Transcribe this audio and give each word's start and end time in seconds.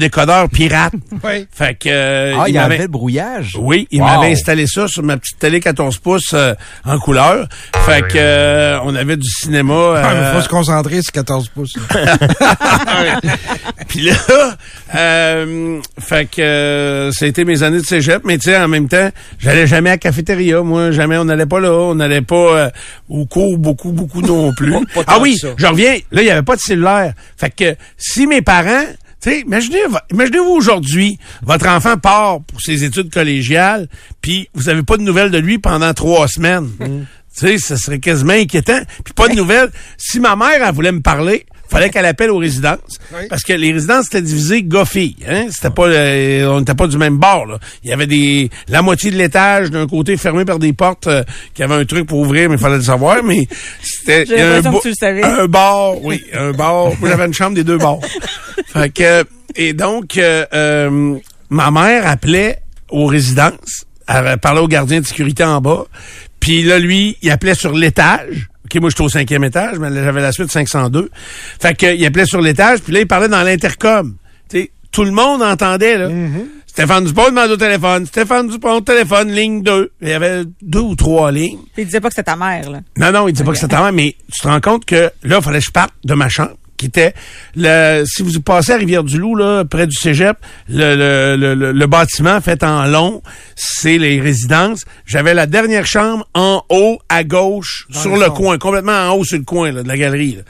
Décodeur 0.00 0.48
pirate. 0.48 0.92
Oui. 1.22 1.46
Fait 1.52 1.74
que 1.78 1.88
euh, 1.90 2.34
Ah, 2.38 2.44
il 2.48 2.54
y 2.54 2.58
avait 2.58 2.78
le 2.78 2.86
brouillage. 2.88 3.56
Oui, 3.60 3.86
il 3.90 4.00
Wow. 4.00 4.06
m'avait 4.08 4.32
installé 4.32 4.66
ça 4.66 4.88
sur 4.88 5.02
ma 5.02 5.16
petite 5.18 5.38
télé 5.38 5.60
14 5.60 5.98
pouces 5.98 6.32
euh, 6.34 6.54
en 6.84 6.98
couleur. 6.98 7.46
Fait 7.84 8.00
que 8.02 8.14
euh, 8.16 8.78
on 8.84 8.94
avait 8.94 9.16
du 9.16 9.28
cinéma. 9.28 9.94
Ah, 9.96 10.10
mais 10.14 10.20
euh, 10.20 10.34
faut 10.34 10.40
se 10.40 10.48
concentrer 10.48 11.02
sur 11.02 11.12
14 11.12 11.48
pouces. 11.50 11.74
là. 11.94 12.16
Puis 13.88 14.00
là, 14.02 14.14
euh, 14.94 15.80
fait 15.98 16.30
que 16.30 16.40
euh, 16.42 17.12
ça 17.12 17.24
a 17.24 17.28
été 17.28 17.44
mes 17.44 17.62
années 17.62 17.80
de 17.80 17.84
cégep, 17.86 18.22
mais 18.24 18.38
tu 18.38 18.44
sais, 18.50 18.56
en 18.56 18.68
même 18.68 18.88
temps, 18.88 19.10
j'allais 19.38 19.66
jamais 19.66 19.90
à 19.90 19.94
la 19.94 19.98
cafétéria, 19.98 20.60
moi, 20.62 20.90
jamais, 20.90 21.16
on 21.18 21.24
n'allait 21.24 21.46
pas 21.46 21.60
là, 21.60 21.72
on 21.72 21.94
n'allait 21.96 22.22
pas 22.22 22.34
euh, 22.36 22.70
au 23.08 23.26
cours 23.26 23.58
beaucoup, 23.58 23.92
beaucoup 23.92 24.22
non 24.22 24.52
plus. 24.56 24.74
Ah 25.06 25.18
oui, 25.20 25.36
je 25.56 25.66
reviens, 25.66 25.96
là, 26.12 26.22
il 26.22 26.24
n'y 26.24 26.30
avait 26.30 26.42
pas 26.42 26.56
de 26.56 26.60
cellulaire. 26.60 27.14
Fait 27.36 27.50
que 27.50 27.76
si 27.98 28.26
mes 28.26 28.42
parents, 28.42 28.84
tu 29.20 29.30
sais, 29.30 29.40
imaginez, 29.40 29.80
imaginez-vous 30.10 30.50
aujourd'hui, 30.50 31.18
votre 31.42 31.68
enfant 31.68 31.98
part 31.98 32.40
pour 32.40 32.60
ses 32.60 32.84
études 32.84 33.12
collégiales, 33.12 33.86
puis 34.22 34.48
vous 34.54 34.68
avez 34.70 34.82
pas 34.82 34.96
de 34.96 35.02
nouvelles 35.02 35.30
de 35.30 35.38
lui 35.38 35.58
pendant 35.58 35.92
trois 35.92 36.26
semaines. 36.26 36.70
Tu 37.36 37.46
sais, 37.46 37.58
ça 37.58 37.76
serait 37.76 38.00
quasiment 38.00 38.32
inquiétant. 38.32 38.80
Puis 39.04 39.14
pas 39.14 39.28
de 39.28 39.34
nouvelles. 39.34 39.70
Si 39.98 40.20
ma 40.20 40.36
mère, 40.36 40.66
elle 40.66 40.74
voulait 40.74 40.90
me 40.90 41.00
parler, 41.02 41.46
fallait 41.70 41.90
qu'elle 41.90 42.06
appelle 42.06 42.30
aux 42.30 42.38
résidences. 42.38 42.98
Oui. 43.14 43.20
Parce 43.28 43.42
que 43.42 43.52
les 43.52 43.72
résidences 43.72 44.06
étaient 44.06 44.22
divisées 44.22 44.62
gars-filles. 44.62 45.16
Hein? 45.28 45.46
C'était 45.50 45.70
pas, 45.70 45.86
euh, 45.86 46.46
on 46.48 46.60
n'était 46.60 46.74
pas 46.74 46.86
du 46.86 46.98
même 46.98 47.16
bord. 47.18 47.46
Là. 47.46 47.58
Il 47.84 47.90
y 47.90 47.92
avait 47.92 48.06
des 48.06 48.50
la 48.68 48.82
moitié 48.82 49.10
de 49.10 49.16
l'étage 49.16 49.70
d'un 49.70 49.86
côté 49.86 50.16
fermé 50.16 50.44
par 50.44 50.58
des 50.58 50.72
portes 50.72 51.06
euh, 51.06 51.22
qui 51.54 51.62
avaient 51.62 51.74
un 51.76 51.84
truc 51.84 52.06
pour 52.06 52.18
ouvrir, 52.18 52.48
mais 52.48 52.56
il 52.56 52.60
fallait 52.60 52.76
le 52.76 52.82
savoir. 52.82 53.22
Mais 53.22 53.46
c'était 53.82 54.24
un, 54.42 54.58
bo- 54.72 54.80
un 55.24 55.46
bar, 55.46 56.02
oui, 56.02 56.22
un 56.34 56.50
bar. 56.52 56.90
Moi, 57.00 57.08
j'avais 57.08 57.26
une 57.26 57.34
chambre 57.34 57.54
des 57.54 57.64
deux 57.64 57.78
bars. 57.78 57.98
fait 58.66 58.90
que 58.90 59.24
et 59.56 59.72
donc 59.72 60.16
euh, 60.18 60.44
euh, 60.52 61.16
ma 61.48 61.70
mère 61.70 62.06
appelait 62.06 62.58
aux 62.88 63.06
résidences, 63.06 63.84
elle 64.08 64.38
parlait 64.38 64.60
au 64.60 64.68
gardien 64.68 65.00
de 65.00 65.06
sécurité 65.06 65.44
en 65.44 65.60
bas. 65.60 65.84
Puis 66.40 66.62
là, 66.62 66.78
lui, 66.78 67.16
il 67.22 67.30
appelait 67.30 67.54
sur 67.54 67.72
l'étage. 67.72 68.49
OK, 68.72 68.80
moi, 68.80 68.90
j'étais 68.90 69.02
au 69.02 69.08
cinquième 69.08 69.42
étage, 69.44 69.78
mais 69.78 69.92
j'avais 69.92 70.20
la 70.20 70.32
suite 70.32 70.50
502. 70.50 71.10
Fait 71.60 71.74
que, 71.74 71.94
il 71.94 72.06
appelait 72.06 72.26
sur 72.26 72.40
l'étage, 72.40 72.80
puis 72.80 72.92
là, 72.92 73.00
il 73.00 73.06
parlait 73.06 73.28
dans 73.28 73.42
l'intercom. 73.42 74.14
Tu 74.48 74.60
sais, 74.60 74.70
tout 74.92 75.04
le 75.04 75.10
monde 75.10 75.42
entendait, 75.42 75.98
là. 75.98 76.08
Stéphane 76.66 77.04
Dupont 77.04 77.26
demande 77.26 77.50
au 77.50 77.56
téléphone. 77.56 78.06
Stéphane 78.06 78.48
Dupont, 78.48 78.80
téléphone, 78.80 79.32
ligne 79.32 79.62
2. 79.64 79.90
Il 80.02 80.08
y 80.08 80.12
avait 80.12 80.44
deux 80.62 80.78
ou 80.80 80.94
trois 80.94 81.32
lignes. 81.32 81.58
Il 81.76 81.84
disait 81.84 82.00
pas 82.00 82.08
que 82.08 82.14
c'était 82.14 82.30
ta 82.30 82.36
mère, 82.36 82.70
là. 82.70 82.80
Non, 82.96 83.10
non, 83.10 83.26
il 83.28 83.32
disait 83.32 83.44
pas 83.44 83.50
que 83.50 83.58
c'était 83.58 83.74
ta 83.74 83.82
mère, 83.82 83.92
mais 83.92 84.14
tu 84.32 84.40
te 84.40 84.46
rends 84.46 84.60
compte 84.60 84.84
que 84.84 85.10
là, 85.24 85.38
il 85.38 85.42
fallait 85.42 85.58
que 85.58 85.64
je 85.64 85.72
parte 85.72 85.92
de 86.04 86.14
ma 86.14 86.28
chambre, 86.28 86.54
qui 86.80 86.86
était 86.86 87.12
le. 87.54 88.04
Si 88.06 88.22
vous 88.22 88.40
passez 88.40 88.72
à 88.72 88.76
Rivière-du-Loup, 88.76 89.34
là, 89.36 89.64
près 89.64 89.86
du 89.86 89.94
Cégep, 89.94 90.38
le, 90.68 90.96
le, 91.36 91.54
le, 91.54 91.72
le- 91.72 91.86
bâtiment 91.86 92.40
fait 92.40 92.62
en 92.62 92.86
long, 92.86 93.22
c'est 93.54 93.98
les 93.98 94.20
résidences. 94.20 94.84
J'avais 95.06 95.34
la 95.34 95.46
dernière 95.46 95.86
chambre 95.86 96.26
en 96.34 96.62
haut, 96.70 96.98
à 97.08 97.22
gauche, 97.24 97.86
sur 97.90 98.16
le 98.16 98.30
coin, 98.30 98.56
complètement 98.58 99.10
en 99.10 99.12
haut 99.14 99.24
sur 99.24 99.38
le 99.38 99.44
coin 99.44 99.72
là, 99.72 99.82
de 99.82 99.88
la 99.88 99.96
galerie. 99.98 100.36
là. 100.36 100.42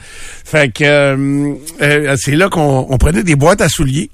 Fait 0.45 0.71
que 0.71 0.83
euh, 0.83 1.53
euh, 1.81 2.15
c'est 2.17 2.35
là 2.35 2.47
qu'on 2.49 2.87
on 2.89 2.97
prenait 2.97 3.23
des 3.23 3.35
boîtes 3.35 3.61
à 3.61 3.67
souliers, 3.69 4.09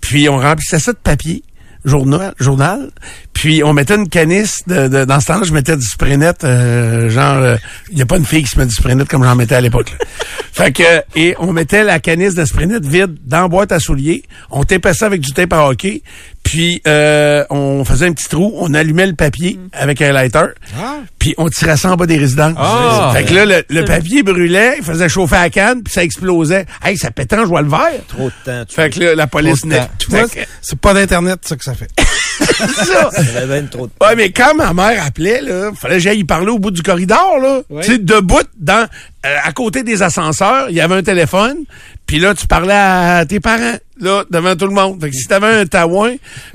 puis 0.00 0.28
on 0.28 0.38
remplissait 0.38 0.78
ça 0.80 0.92
de 0.92 0.98
papier 0.98 1.42
journal, 1.84 2.34
journal. 2.38 2.90
Puis 3.34 3.62
on 3.64 3.72
mettait 3.72 3.96
une 3.96 4.08
canisse 4.08 4.60
de, 4.66 4.88
de- 4.88 5.04
dans 5.04 5.20
ce 5.20 5.26
temps-là, 5.26 5.42
je 5.44 5.52
mettais 5.52 5.76
du 5.76 5.84
spray 5.84 6.16
net, 6.16 6.44
euh, 6.44 7.10
genre 7.10 7.56
il 7.90 7.98
y 7.98 8.02
a 8.02 8.06
pas 8.06 8.16
une 8.16 8.24
fille 8.24 8.42
qui 8.44 8.48
se 8.50 8.58
met 8.58 8.64
du 8.64 8.74
spray 8.74 8.94
net 8.94 9.08
comme 9.08 9.24
j'en 9.24 9.34
mettais 9.34 9.56
à 9.56 9.60
l'époque. 9.60 9.90
là. 9.90 10.06
fait 10.52 10.72
que 10.72 10.82
et 11.16 11.34
on 11.38 11.52
mettait 11.52 11.82
la 11.84 11.98
canisse 12.00 12.34
de 12.34 12.44
spray 12.44 12.66
net 12.66 12.86
vide 12.86 13.16
dans 13.24 13.42
la 13.42 13.48
boîte 13.48 13.72
à 13.72 13.80
souliers, 13.80 14.22
on 14.50 14.64
tapait 14.64 14.94
ça 14.94 15.06
avec 15.06 15.20
du 15.20 15.32
tape 15.32 15.52
à 15.52 15.66
hockey, 15.68 16.02
puis 16.44 16.80
euh, 16.86 17.44
on 17.50 17.84
faisait 17.84 18.06
un 18.06 18.12
petit 18.12 18.28
trou, 18.28 18.52
on 18.56 18.72
allumait 18.72 19.06
le 19.08 19.14
papier 19.14 19.58
avec 19.72 20.00
un 20.00 20.12
lighter. 20.12 20.46
Ah. 20.78 20.98
Puis 21.18 21.34
on 21.36 21.48
tirait 21.48 21.76
ça 21.76 21.90
en 21.92 21.96
bas 21.96 22.06
des 22.06 22.18
résidences. 22.18 22.54
Ah. 22.56 23.12
fait 23.16 23.24
que 23.24 23.34
là, 23.34 23.44
le, 23.46 23.64
le 23.68 23.84
papier 23.84 24.22
brûlait, 24.22 24.76
il 24.78 24.84
faisait 24.84 25.08
chauffer 25.08 25.36
la 25.36 25.50
canne, 25.50 25.82
puis 25.82 25.92
ça 25.92 26.04
explosait. 26.04 26.66
Hey, 26.84 26.96
ça 26.96 27.10
pétait 27.10 27.36
en 27.36 27.46
joie 27.46 27.62
le 27.62 27.68
vert. 27.68 27.80
Trop 28.08 28.28
de 28.28 28.34
temps. 28.44 28.64
Tu 28.68 28.74
Fait 28.74 28.90
que 28.90 29.00
là, 29.00 29.14
la 29.16 29.26
police 29.26 29.60
Trop 29.60 29.68
de 29.70 29.74
temps. 29.74 29.80
n'est- 29.82 29.88
Tu 29.98 30.10
vois, 30.10 30.28
Fait 30.28 30.40
que- 30.42 30.46
c'est 30.62 30.78
pas 30.78 30.94
d'Internet, 30.94 31.40
ça, 31.42 31.56
que 31.56 31.64
ça 31.64 31.74
fait. 31.74 31.88
ça. 32.40 33.10
avais 33.36 33.46
ben 33.46 33.68
trop 33.68 33.86
de 33.86 33.92
temps. 33.92 34.06
Ouais, 34.06 34.16
mais 34.16 34.30
quand 34.30 34.54
ma 34.54 34.72
mère 34.72 35.04
appelait, 35.04 35.40
là, 35.40 35.70
fallait 35.74 35.96
que 35.96 36.00
j'aille 36.00 36.20
y 36.20 36.24
parler 36.24 36.50
au 36.50 36.58
bout 36.58 36.70
du 36.70 36.82
corridor, 36.82 37.38
là. 37.40 37.62
Tu 37.82 37.92
sais, 37.92 37.98
debout, 37.98 38.42
dans, 38.56 38.86
euh, 39.26 39.36
à 39.42 39.52
côté 39.52 39.82
des 39.82 40.02
ascenseurs, 40.02 40.66
il 40.68 40.76
y 40.76 40.80
avait 40.80 40.96
un 40.96 41.02
téléphone, 41.02 41.64
puis 42.06 42.18
là, 42.18 42.34
tu 42.34 42.46
parlais 42.46 42.74
à 42.74 43.24
tes 43.26 43.40
parents, 43.40 43.78
là, 44.00 44.24
devant 44.30 44.56
tout 44.56 44.66
le 44.66 44.74
monde. 44.74 45.00
Fait 45.00 45.10
que 45.10 45.16
si 45.16 45.26
t'avais 45.26 45.46
un 45.46 45.66
taouin, 45.66 46.14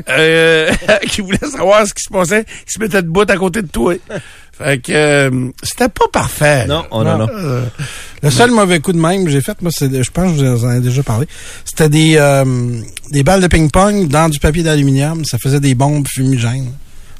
euh, 0.09 0.71
qui 1.09 1.21
voulait 1.21 1.37
savoir 1.39 1.87
ce 1.87 1.93
qui 1.93 2.03
se 2.03 2.09
passait, 2.09 2.45
il 2.67 2.71
se 2.71 2.79
mettait 2.79 3.01
debout 3.01 3.25
à 3.27 3.37
côté 3.37 3.61
de 3.61 3.67
toi. 3.67 3.95
Fait 4.61 4.79
que, 4.81 4.91
euh, 4.91 5.49
c'était 5.63 5.87
pas 5.87 6.07
parfait. 6.11 6.67
Non, 6.67 6.83
oh 6.91 7.03
non, 7.03 7.17
non. 7.17 7.27
Euh, 7.33 7.63
Le 8.21 8.29
seul 8.29 8.51
mauvais 8.51 8.81
coup 8.81 8.91
de 8.91 8.99
même 8.99 9.23
que 9.23 9.31
j'ai 9.31 9.39
fait, 9.41 9.61
moi, 9.61 9.71
c'est, 9.73 10.03
je 10.03 10.11
pense 10.11 10.33
que 10.33 10.39
je 10.39 10.45
vous 10.45 10.65
en 10.65 10.71
ai 10.73 10.81
déjà 10.81 11.01
parlé, 11.01 11.27
c'était 11.63 11.87
des, 11.87 12.15
euh, 12.17 12.43
des 13.11 13.23
balles 13.23 13.41
de 13.41 13.47
ping-pong 13.47 14.09
dans 14.09 14.27
du 14.27 14.37
papier 14.39 14.61
d'aluminium. 14.61 15.23
Ça 15.23 15.37
faisait 15.37 15.61
des 15.61 15.75
bombes 15.75 16.05
fumigènes. 16.07 16.71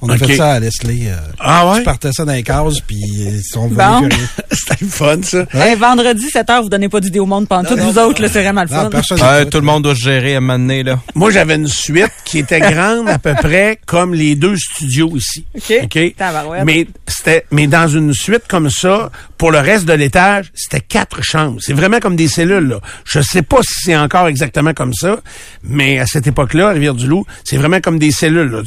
On 0.02 0.10
a 0.10 0.18
fait 0.18 0.36
ça 0.36 0.54
à 0.54 0.60
Leslie. 0.60 1.08
euh, 1.08 1.16
ah 1.40 1.70
ouais? 1.72 1.80
Tu 1.80 1.84
partais 1.84 2.12
ça 2.12 2.24
dans 2.24 2.32
les 2.34 2.44
cases, 2.44 2.80
puis 2.82 2.98
ils 2.98 3.44
sont 3.44 3.68
Bon. 3.68 4.10
C'était 4.52 4.86
le 4.86 4.88
fun, 4.88 5.22
ça. 5.22 5.46
Hey, 5.54 5.76
vendredi, 5.76 6.28
7h, 6.28 6.64
vous 6.64 6.70
donnez 6.70 6.90
pas 6.90 7.00
d'idée 7.00 7.20
au 7.20 7.26
monde 7.26 7.48
pendant 7.48 7.68
toutes 7.68 7.80
vous 7.80 7.98
autres, 8.00 8.22
là, 8.22 8.30
c'est 8.30 8.42
vraiment 8.42 8.62
le 8.62 8.68
fun. 8.68 8.90
n'écoute. 8.90 9.50
tout 9.50 9.60
le 9.60 9.66
monde 9.66 9.84
doit 9.84 9.96
se 9.96 10.02
gérer 10.02 10.36
à 10.36 10.38
un 10.38 10.42
moment 10.42 10.60
donné, 10.60 10.84
là. 10.84 11.00
Moi, 11.16 11.32
j'avais 11.32 11.56
une 11.56 11.68
suite 11.68 12.12
qui 12.26 12.40
était 12.40 12.60
grande 12.60 13.10
à 13.10 13.20
peu 13.20 13.36
près 13.36 13.80
comme 13.86 14.14
les 14.14 14.36
deux 14.36 14.56
studios 14.58 15.16
ici. 15.16 15.46
OK. 15.56 16.16
Tabarouette. 16.16 16.64
Mais 16.66 16.88
c'était, 17.08 17.46
mais 17.52 17.68
dans 17.68 17.88
une 17.88 18.14
suite 18.14 18.44
comme 18.48 18.70
ça, 18.70 19.12
pour 19.38 19.52
le 19.52 19.60
reste 19.60 19.86
de 19.86 19.94
l'étage, 19.94 20.52
c'était 20.54 20.82
quatre 20.82 21.24
chambres. 21.24 21.60
C'est 21.62 21.74
vraiment 21.74 22.00
comme 22.00 22.16
des 22.16 22.28
cellules, 22.28 22.68
là. 22.68 22.80
Je 23.06 23.22
sais 23.22 23.42
pas 23.42 23.60
si 23.62 23.74
c'est 23.86 23.98
encore 23.98 24.28
exactement 24.28 24.74
comme 24.74 24.94
ça, 24.94 25.20
mais 25.64 26.00
à 26.00 26.06
cette 26.06 26.28
époque-là, 26.28 26.70
à 26.70 26.72
Rivière-du-Loup, 26.72 27.26
c'est 27.44 27.58
vraiment 27.58 27.80
comme 27.82 28.00
des 28.00 28.12
cellules, 28.12 28.50
là. 28.50 28.62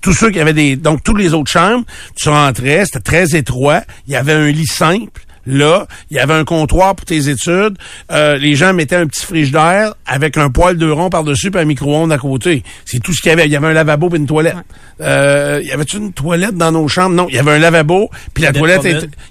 Tous 0.00 0.12
ceux 0.12 0.30
qui 0.30 0.40
avaient 0.40 0.52
des, 0.52 0.75
donc 0.76 1.02
tous 1.02 1.14
les 1.14 1.34
autres 1.34 1.50
chambres, 1.50 1.84
tu 2.14 2.28
rentrais, 2.28 2.84
c'était 2.84 3.00
très 3.00 3.36
étroit. 3.36 3.82
Il 4.06 4.12
y 4.12 4.16
avait 4.16 4.32
un 4.32 4.50
lit 4.50 4.66
simple. 4.66 5.25
Là, 5.46 5.86
il 6.10 6.16
y 6.16 6.20
avait 6.20 6.34
un 6.34 6.44
comptoir 6.44 6.94
pour 6.96 7.04
tes 7.06 7.28
études. 7.28 7.76
Euh, 8.10 8.36
les 8.36 8.54
gens 8.54 8.72
mettaient 8.74 8.96
un 8.96 9.06
petit 9.06 9.24
frigidaire 9.24 9.94
avec 10.06 10.36
un 10.36 10.50
poêle 10.50 10.76
de 10.76 10.90
rond 10.90 11.08
par-dessus 11.10 11.50
puis 11.50 11.60
un 11.60 11.64
micro-ondes 11.64 12.12
à 12.12 12.18
côté. 12.18 12.62
C'est 12.84 13.00
tout 13.00 13.12
ce 13.12 13.20
qu'il 13.22 13.30
y 13.30 13.32
avait. 13.32 13.46
Il 13.46 13.52
y 13.52 13.56
avait 13.56 13.68
un 13.68 13.72
lavabo 13.72 14.10
et 14.12 14.16
une 14.16 14.26
toilette. 14.26 14.56
Euh, 15.00 15.60
y 15.64 15.70
avait-tu 15.72 15.98
une 15.98 16.12
toilette 16.12 16.54
dans 16.56 16.72
nos 16.72 16.88
chambres? 16.88 17.14
Non, 17.14 17.26
il 17.28 17.34
y 17.34 17.38
avait 17.38 17.52
un 17.52 17.58
lavabo 17.58 18.10
puis 18.34 18.42
la 18.44 18.52
Toilette 18.52 18.82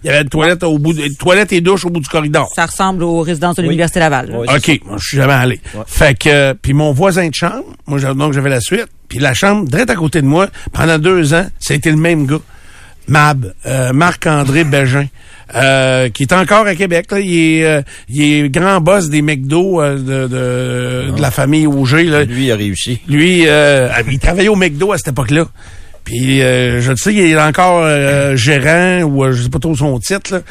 il 0.04 0.08
y 0.08 0.10
avait 0.10 0.22
une 0.22 0.30
toilette 0.30 0.64
au 0.64 0.78
bout, 0.78 0.94
de, 0.94 1.02
une 1.04 1.16
toilette 1.16 1.52
et 1.54 1.62
douche 1.62 1.86
au 1.86 1.90
bout 1.90 2.00
du 2.00 2.08
corridor. 2.10 2.50
Ça 2.56 2.66
ressemble 2.66 3.04
aux 3.04 3.22
résidences 3.22 3.56
de 3.56 3.62
l'Université 3.64 4.00
Laval. 4.00 4.30
là. 4.30 4.38
Oui. 4.40 4.48
OK, 4.56 4.82
moi, 4.86 4.98
je 5.00 5.08
suis 5.08 5.18
jamais 5.18 5.34
allé. 5.34 5.60
Fait 5.88 6.18
que, 6.18 6.54
puis 6.54 6.74
mon 6.74 6.92
voisin 6.92 7.28
de 7.30 7.34
chambre, 7.34 7.64
moi, 7.88 7.98
j'avais- 8.00 8.16
donc 8.16 8.34
j'avais 8.34 8.50
la 8.50 8.62
suite, 8.62 8.88
puis 9.10 9.20
la 9.20 9.34
chambre, 9.34 9.68
direct 9.68 9.90
à 9.90 9.96
côté 9.96 10.22
de 10.22 10.28
moi, 10.28 10.48
pendant 10.72 10.98
deux 11.00 11.34
ans, 11.34 11.46
ça 11.60 11.74
a 11.74 11.78
été 11.78 11.90
le 11.92 11.98
même 11.98 12.26
gars. 12.26 12.40
Mab, 13.08 13.54
euh, 13.66 13.94
Marc-André 13.94 14.64
Bégin, 14.64 15.08
euh, 15.56 16.10
qui 16.10 16.24
est 16.24 16.34
encore 16.34 16.66
à 16.66 16.76
Québec. 16.76 17.12
Là. 17.12 17.20
Il, 17.20 17.34
est, 17.38 17.66
euh, 17.66 17.82
il 18.10 18.22
est 18.22 18.50
grand 18.50 18.82
boss 18.82 19.10
des 19.10 19.22
McDo 19.22 19.82
euh, 19.82 19.96
de, 19.98 20.28
de, 21.12 21.16
de 21.16 21.22
la 21.22 21.32
famille 21.32 21.68
Auger. 21.68 22.04
Là. 22.04 22.24
Lui, 22.24 22.46
il 22.46 22.52
a 22.52 22.56
réussi. 22.56 23.00
Lui, 23.08 23.44
euh, 23.48 23.90
il 24.10 24.20
travaillait 24.20 24.50
au 24.50 24.56
McDo 24.56 24.92
à 24.92 24.98
cette 24.98 25.10
époque-là. 25.10 25.46
Puis 26.06 26.42
euh, 26.42 26.82
je 26.82 26.92
le 26.92 26.98
sais, 26.98 27.14
il 27.14 27.20
est 27.20 27.42
encore 27.42 27.82
euh, 27.84 28.36
gérant 28.36 29.02
ou 29.02 29.26
euh, 29.26 29.32
je 29.34 29.42
sais 29.44 29.50
pas 29.50 29.58
trop 29.60 29.76
son 29.76 30.00
titre, 30.00 30.36
là. 30.36 30.42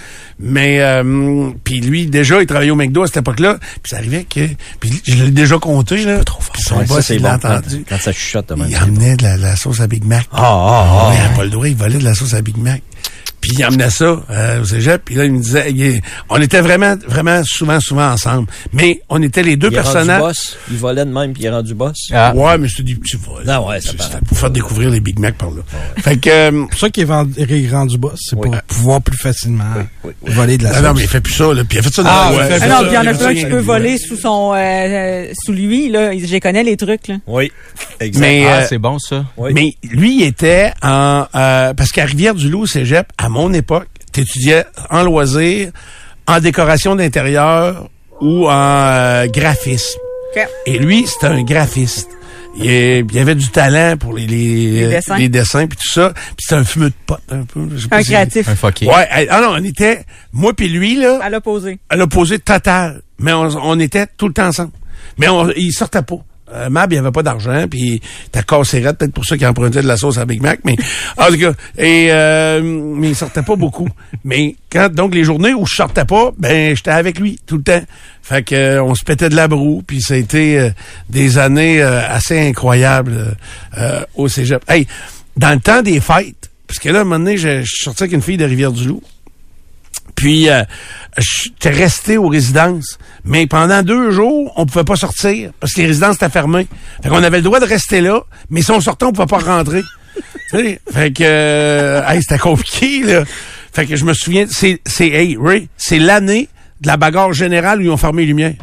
mais 0.41 0.81
euh, 0.81 1.51
puis 1.63 1.81
lui 1.81 2.07
déjà 2.07 2.41
il 2.43 2.47
travaillait 2.47 2.73
au 2.73 2.77
McDo 2.77 3.05
à 3.05 3.07
cette 3.07 3.19
époque-là. 3.19 3.59
Puis 3.61 3.91
ça 3.91 3.99
arrivait 3.99 4.25
que 4.25 4.41
puis 4.81 5.01
je 5.07 5.25
l'ai 5.25 5.31
déjà 5.31 5.57
compté 5.59 6.05
là. 6.05 6.21
Puis 6.53 6.63
son 6.63 6.79
Ouais, 6.79 6.87
ça, 6.87 6.95
boss 6.95 7.09
il 7.11 7.23
bon 7.23 7.29
quand, 7.41 7.51
entendu. 7.51 7.85
quand 7.89 7.99
ça 7.99 8.13
chuchote. 8.13 8.53
Il 8.57 8.63
bon. 8.65 8.77
amenait 8.83 9.17
de 9.17 9.23
la, 9.23 9.37
la 9.37 9.55
sauce 9.57 9.81
à 9.81 9.87
Big 9.87 10.05
Mac. 10.05 10.27
Ah, 10.33 10.41
ah, 10.43 11.11
il 11.15 11.21
ah. 11.21 11.25
avait 11.27 11.37
pas 11.37 11.45
le 11.45 11.51
droit, 11.51 11.69
il 11.69 11.77
volait 11.77 11.99
de 11.99 12.05
la 12.05 12.15
sauce 12.15 12.35
à 12.35 12.43
Big 12.43 12.57
Mac. 12.57 12.83
Puis 13.49 13.57
il 13.59 13.65
emmenait 13.67 13.91
ça 13.91 14.23
euh, 14.31 14.63
au 14.63 14.65
cégep. 14.65 15.03
Puis 15.05 15.15
là, 15.17 15.25
il 15.27 15.33
me 15.33 15.41
disait, 15.41 15.71
il- 15.71 16.01
on 16.31 16.41
était 16.41 16.61
vraiment, 16.63 16.97
vraiment 17.07 17.43
souvent, 17.45 17.79
souvent 17.81 18.11
ensemble. 18.11 18.49
Mais 18.73 19.01
on 19.11 19.21
était 19.23 19.43
les 19.43 19.57
deux 19.57 19.69
Il 19.71 19.75
est 19.75 19.81
rendu 19.81 19.93
personnages. 19.93 20.21
boss? 20.21 20.57
Il 20.71 20.77
volait 20.79 21.05
de 21.05 21.11
même, 21.11 21.33
puis 21.35 21.43
il 21.43 21.47
est 21.47 21.51
rendu 21.51 21.75
boss? 21.75 22.09
Ah. 22.13 22.33
Ouais, 22.35 22.57
mais 22.59 22.69
c'était 22.69 22.85
des 22.85 22.95
petits 22.95 23.17
vols. 23.17 23.45
Non, 23.47 23.69
ouais, 23.69 23.81
ça 23.81 23.91
C'est- 23.91 23.97
paraît. 23.99 24.11
C'était 24.15 24.25
pour 24.27 24.39
faire 24.39 24.51
découvrir 24.51 24.91
les 24.91 25.01
Big 25.01 25.19
Mac 25.19 25.35
par 25.37 25.51
là. 25.51 25.63
Fait 25.99 26.17
que, 26.17 26.31
euh, 26.31 26.51
C'est 26.51 26.69
pour 26.71 26.79
ça 26.79 26.91
qu'il 26.91 27.03
est 27.67 27.71
rendu 27.71 27.99
boss. 27.99 28.19
C'est 28.31 28.37
Oui. 28.37 28.49
pour 28.51 28.63
pouvoir 28.63 29.03
plus 29.03 29.17
facilement 29.19 29.65
oui, 29.77 30.13
oui. 30.23 30.33
voler 30.33 30.57
de 30.59 30.65
la 30.65 30.71
ah 30.77 30.81
non, 30.81 30.95
mais 30.95 31.03
il 31.03 31.09
fait 31.09 31.21
plus 31.21 31.35
ça, 31.35 31.53
là. 31.53 31.63
Puis 31.65 31.77
il 31.77 31.81
a 31.81 31.83
fait 31.83 31.95
ça 31.95 32.03
dans 32.03 32.09
Ah, 32.11 32.33
Ah 32.61 32.69
non, 32.69 32.79
puis 32.81 32.89
il 32.91 32.95
y 32.95 32.99
en 32.99 33.07
a 33.07 33.15
plein 33.15 33.35
qui 33.35 33.45
peut 33.47 33.59
voler 33.61 33.99
sous 33.99 34.17
son, 34.17 34.53
euh, 34.55 34.57
euh, 34.57 35.33
sous 35.45 35.53
lui, 35.53 35.91
là. 35.91 36.13
Je 36.17 36.39
connais 36.39 36.63
les 36.65 36.77
trucs, 36.77 37.09
là. 37.09 37.17
Oui, 37.27 37.53
exact. 38.01 38.21
Mais, 38.21 38.45
Ah, 38.47 38.53
euh, 38.61 38.67
c'est 38.69 38.79
bon, 38.79 38.99
ça. 38.99 39.25
Oui. 39.37 39.53
Mais 39.55 39.75
lui, 39.89 40.17
il 40.17 40.23
était 40.23 40.73
en... 40.83 41.27
euh, 41.35 41.75
parce 41.75 41.91
qu'à 41.93 42.05
Rivière-du-Loup, 42.05 42.63
au 42.63 42.67
cégep, 42.67 43.07
à 43.19 43.29
mon 43.35 43.53
époque, 43.53 43.89
t'étudiais 44.13 44.65
en 44.91 45.03
loisirs, 45.03 45.71
en 46.27 46.41
décoration 46.41 46.97
d'intérieur 46.97 47.89
ou 48.21 48.49
en 48.49 48.53
euh, 48.53 49.27
graphisme. 49.27 49.99
Et 50.67 50.79
lui, 50.79 51.07
c'était 51.07 51.27
un 51.27 51.43
graphiste. 51.43 52.09
Il, 52.57 52.71
est- 52.71 53.05
il 53.13 53.19
avait 53.19 53.35
du 53.35 53.49
talent 53.49 53.97
pour 53.97 54.15
les, 54.15 54.27
les, 54.27 54.71
Les 54.71 54.85
euh, 54.85 54.91
dessins. 54.91 55.17
les 55.17 55.29
dessins 55.29 55.67
puis 55.67 55.77
tout 55.77 55.93
ça. 55.93 56.13
Puis 56.15 56.37
c'était 56.39 56.55
un 56.61 56.65
fumeux 56.65 56.91
de 56.91 56.95
pote 57.07 57.21
un 57.31 57.43
peu. 57.45 57.69
je 57.75 57.83
sais 57.83 57.89
pas 57.89 57.97
Un 57.99 58.03
si- 58.03 58.07
créatif. 58.11 58.49
Un 58.49 58.55
fucké. 58.57 58.87
Ouais, 58.87 59.09
ah 59.29 59.41
non, 59.41 59.49
on 59.59 59.65
était, 59.65 60.05
moi 60.33 60.53
puis 60.55 60.69
lui, 60.69 60.97
là, 60.97 61.19
À 61.23 61.31
l'opposé. 61.31 61.79
à 61.91 61.97
l'opposé 61.97 62.39
total. 62.39 63.03
Mais 63.19 63.33
on, 63.33 63.43
on 63.63 63.79
était 63.81 64.07
tout 64.17 64.29
le 64.29 64.35
temps 64.35 64.47
ensemble. 64.47 64.71
Mais 65.19 65.29
on, 65.29 65.51
il 65.57 65.73
sortait 65.73 66.03
pas. 66.03 66.17
Euh, 66.53 66.69
Mab, 66.69 66.93
il 66.93 66.99
avait 66.99 67.11
pas 67.11 67.23
d'argent, 67.23 67.67
puis 67.71 68.03
t'as 68.31 68.43
cassé 68.43 68.81
peut-être 68.83 69.13
pour 69.13 69.25
ça 69.25 69.37
qu'il 69.37 69.47
empruntait 69.47 69.81
de 69.81 69.89
la 69.89 69.97
sauce 69.97 70.19
à 70.19 70.27
Big 70.27 70.43
Mac, 70.43 70.61
mais 70.65 70.77
en 71.17 71.29
tout 71.29 71.39
cas, 71.39 71.53
et 71.79 72.09
euh, 72.11 72.61
mais 72.63 73.09
il 73.09 73.17
sortait 73.17 73.43
pas 73.43 73.57
beaucoup. 73.57 73.89
Mais 74.25 74.57
quand 74.71 74.93
donc 74.93 75.15
les 75.15 75.25
journées 75.25 75.53
où 75.55 75.67
je 75.67 75.75
sortais 75.75 76.05
pas, 76.05 76.33
ben 76.39 76.75
j'étais 76.75 76.91
avec 76.91 77.19
lui 77.19 77.39
tout 77.47 77.57
le 77.57 77.63
temps. 77.63 77.83
Fait 78.25 78.43
que 78.43 78.55
euh, 78.55 78.83
on 78.83 78.95
se 78.95 79.05
pétait 79.05 79.29
de 79.29 79.37
la 79.37 79.49
broue, 79.49 79.83
puis 79.87 80.01
ça 80.01 80.15
a 80.15 80.17
été 80.17 80.59
euh, 80.59 80.71
des 81.11 81.37
années 81.37 81.83
euh, 81.83 82.01
assez 82.09 82.41
incroyables 82.41 83.37
au 84.15 84.29
Cégep. 84.29 84.65
Hey, 84.67 84.87
dans 85.37 85.53
le 85.53 85.61
temps 85.61 85.83
des 85.83 86.01
fêtes, 86.01 86.51
parce 86.67 86.79
que 86.79 86.89
là, 86.89 87.01
à 87.01 87.03
un 87.03 87.05
moment 87.05 87.19
donné, 87.19 87.37
je, 87.37 87.61
je 87.61 87.69
suis 87.69 87.85
sorti 87.85 88.05
avec 88.05 88.15
une 88.15 88.23
fille 88.23 88.39
de 88.39 88.47
Rivière-du-Loup. 88.47 89.03
Puis, 90.15 90.49
euh, 90.49 90.63
j'étais 91.19 91.71
resté 91.71 92.17
aux 92.19 92.29
résidences. 92.29 92.99
Mais 93.25 93.47
pendant 93.47 93.83
deux 93.83 94.11
jours, 94.11 94.53
on 94.57 94.67
pouvait 94.67 94.85
pas 94.85 94.97
sortir 94.97 95.51
parce 95.61 95.73
que 95.73 95.81
les 95.81 95.87
résidences 95.89 96.17
étaient 96.17 96.29
fermées. 96.29 96.67
Fait 97.03 97.09
qu'on 97.09 97.23
avait 97.23 97.39
le 97.39 97.43
droit 97.43 97.61
de 97.61 97.67
rester 97.67 98.01
là, 98.01 98.21
mais 98.51 98.63
si 98.63 98.71
on 98.71 98.81
sortait, 98.81 99.07
on 99.07 99.13
pouvait 99.13 99.27
pas 99.27 99.39
rentrer. 99.39 99.83
fait 100.53 101.13
que, 101.13 101.23
euh, 101.23 102.07
hey, 102.07 102.21
c'était 102.23 102.39
compliqué, 102.39 103.03
là. 103.03 103.25
Fait 103.73 103.87
que 103.87 103.97
je 103.97 104.05
me 104.05 104.15
souviens, 104.15 104.47
c'est, 104.49 104.81
c'est, 104.87 105.09
hey, 105.09 105.37
Ray, 105.41 105.69
c'est 105.77 105.99
l'année 105.99 106.49
de 106.81 106.87
la 106.87 106.97
bagarre 106.97 107.33
générale 107.33 107.81
où 107.81 107.83
ils 107.83 107.91
ont 107.91 107.97
fermé 107.97 108.23
les 108.23 108.29
lumières. 108.29 108.55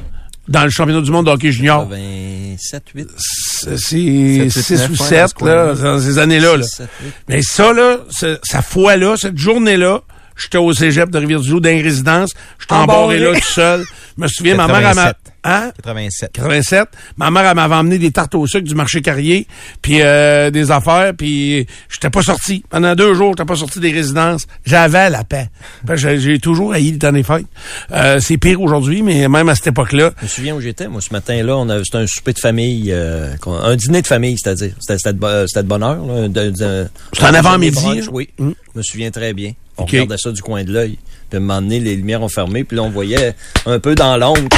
Dans 0.47 0.63
le 0.63 0.69
championnat 0.69 1.01
du 1.01 1.11
monde 1.11 1.27
de 1.27 1.31
hockey 1.31 1.51
junior. 1.51 1.87
27, 1.87 2.83
8. 2.95 3.09
C'est 3.17 3.77
Sept, 3.77 3.91
huit, 3.91 4.49
6 4.49 4.71
neuf, 4.71 4.89
ou 4.89 4.91
ouais, 4.91 4.97
dans 4.97 5.05
7, 5.05 5.29
ce 5.29 5.33
coin-là. 5.35 5.65
là, 5.65 5.73
dans 5.75 5.99
ces 5.99 6.17
années-là, 6.17 6.57
là. 6.57 6.63
7, 6.63 6.89
8. 7.03 7.13
Mais 7.29 7.41
ça, 7.41 7.73
là, 7.73 7.97
sa 8.43 8.61
fois-là, 8.61 9.15
cette 9.17 9.37
journée-là, 9.37 10.01
j'étais 10.41 10.57
au 10.57 10.73
cégep 10.73 11.09
de 11.09 11.17
Rivière-du-Loup, 11.17 11.59
dans 11.59 11.69
les 11.69 11.81
résidences. 11.81 12.31
J'étais 12.59 12.73
embarré 12.73 13.19
là 13.19 13.33
tout 13.33 13.41
seul. 13.41 13.85
Je 14.17 14.21
me 14.21 14.27
souviens, 14.27 14.55
ma 14.55 14.67
mère, 14.67 14.89
elle 14.89 14.95
m'a... 14.95 15.13
87. 15.13 15.31
Hein? 15.43 15.71
87. 15.83 16.31
87. 16.33 16.87
Ma 17.17 17.31
mère, 17.31 17.45
elle 17.45 17.55
m'avait 17.55 17.75
emmené 17.75 17.97
des 17.97 18.11
tartes 18.11 18.35
au 18.35 18.45
sucre 18.45 18.67
du 18.67 18.75
marché 18.75 19.01
Carrier, 19.01 19.47
puis 19.81 20.01
euh, 20.01 20.51
des 20.51 20.69
affaires, 20.69 21.13
puis 21.17 21.65
j'étais 21.89 22.09
pas 22.09 22.21
sorti. 22.21 22.63
Pendant 22.69 22.93
deux 22.95 23.13
jours, 23.13 23.31
j'étais 23.31 23.45
pas 23.45 23.55
sorti 23.55 23.79
des 23.79 23.91
résidences. 23.91 24.45
J'avais 24.65 25.09
la 25.09 25.23
paix. 25.23 25.49
J'ai 25.95 26.39
toujours 26.39 26.73
haï 26.73 26.91
le 26.91 26.99
temps 26.99 27.11
des 27.11 27.23
fêtes. 27.23 27.45
Euh, 27.91 28.19
c'est 28.19 28.37
pire 28.37 28.61
aujourd'hui, 28.61 29.01
mais 29.01 29.27
même 29.27 29.49
à 29.49 29.55
cette 29.55 29.67
époque-là, 29.67 30.11
Je 30.19 30.25
me 30.25 30.29
souviens 30.29 30.55
où 30.55 30.61
j'étais. 30.61 30.87
Moi, 30.87 31.01
ce 31.01 31.11
matin-là, 31.11 31.57
on 31.57 31.69
avait, 31.69 31.83
c'était 31.83 31.97
un 31.97 32.07
souper 32.07 32.33
de 32.33 32.39
famille, 32.39 32.91
euh, 32.91 33.33
un 33.45 33.75
dîner 33.75 34.01
de 34.01 34.07
famille, 34.07 34.37
c'est-à-dire. 34.37 34.73
C'était, 34.79 34.97
c'était 34.97 35.13
de, 35.13 35.23
euh, 35.23 35.47
c'était 35.47 35.63
de 35.63 35.67
bonne 35.67 35.83
heure. 35.83 35.99
C'était 37.13 37.25
en 37.25 37.33
avant-midi? 37.33 38.01
Oui. 38.11 38.29
Mm. 38.37 38.51
Je 38.73 38.77
me 38.77 38.83
souviens 38.83 39.11
très 39.11 39.33
bien. 39.33 39.53
On 39.81 39.83
OK. 39.83 39.91
regardait 39.91 40.17
ça 40.17 40.31
du 40.31 40.41
coin 40.41 40.63
de 40.63 40.71
l'œil. 40.71 40.97
Puis 41.29 41.37
à 41.37 41.37
un 41.37 41.39
moment 41.39 41.61
donné, 41.61 41.79
les 41.79 41.95
lumières 41.95 42.21
ont 42.21 42.29
fermé. 42.29 42.63
Puis 42.63 42.75
là, 42.77 42.83
on 42.83 42.89
voyait 42.89 43.35
un 43.65 43.79
peu 43.79 43.95
dans 43.95 44.17
l'ombre. 44.17 44.47
que 44.49 44.55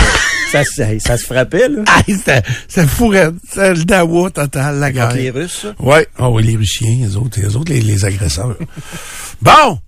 ça, 0.52 0.64
se- 0.64 1.00
ça 1.00 1.18
se 1.18 1.26
frappait, 1.26 1.68
là. 1.70 1.82
ah, 1.88 2.02
c'était 2.08 2.42
c'était 2.68 2.88
fou, 2.88 3.08
raide. 3.08 3.36
C'était 3.48 3.74
le 3.74 3.84
dawa 3.86 4.30
total, 4.32 4.80
la 4.80 4.92
guerre. 4.92 5.14
Les 5.14 5.30
Russes, 5.32 5.60
ça? 5.64 5.76
Ouais. 5.80 6.08
Ah 6.18 6.30
oui, 6.30 6.44
les 6.44 6.56
Russiens, 6.56 6.98
les 7.00 7.16
autres, 7.16 7.40
les 7.42 7.56
autres, 7.56 7.72
les, 7.72 7.82
les 7.82 8.06
agresseurs. 8.06 8.56
bon! 9.42 9.80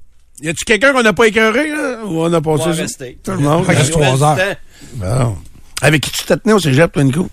Y 0.42 0.50
a-tu 0.50 0.66
quelqu'un 0.66 0.92
qu'on 0.92 1.04
n'a 1.04 1.14
pas 1.14 1.28
écœuré, 1.28 1.70
là? 1.70 2.00
Ou 2.06 2.20
on 2.22 2.26
a 2.26 2.28
On 2.28 2.30
va 2.30 2.42
passé 2.42 2.64
ça? 2.74 2.82
rester. 2.82 3.18
Tout 3.24 3.32
le 3.32 3.38
monde? 3.40 3.66
Reste 3.66 3.92
trois 3.92 4.16
du 4.18 4.24
heures. 4.24 4.36
temps. 4.36 4.56
Bon. 4.96 5.38
Avec 5.82 6.02
qui 6.02 6.12
tu 6.12 6.24
te 6.26 6.34
tenais 6.34 6.54
au 6.54 6.60
cégep, 6.60 6.92
toi, 6.92 7.04
Nico? 7.04 7.30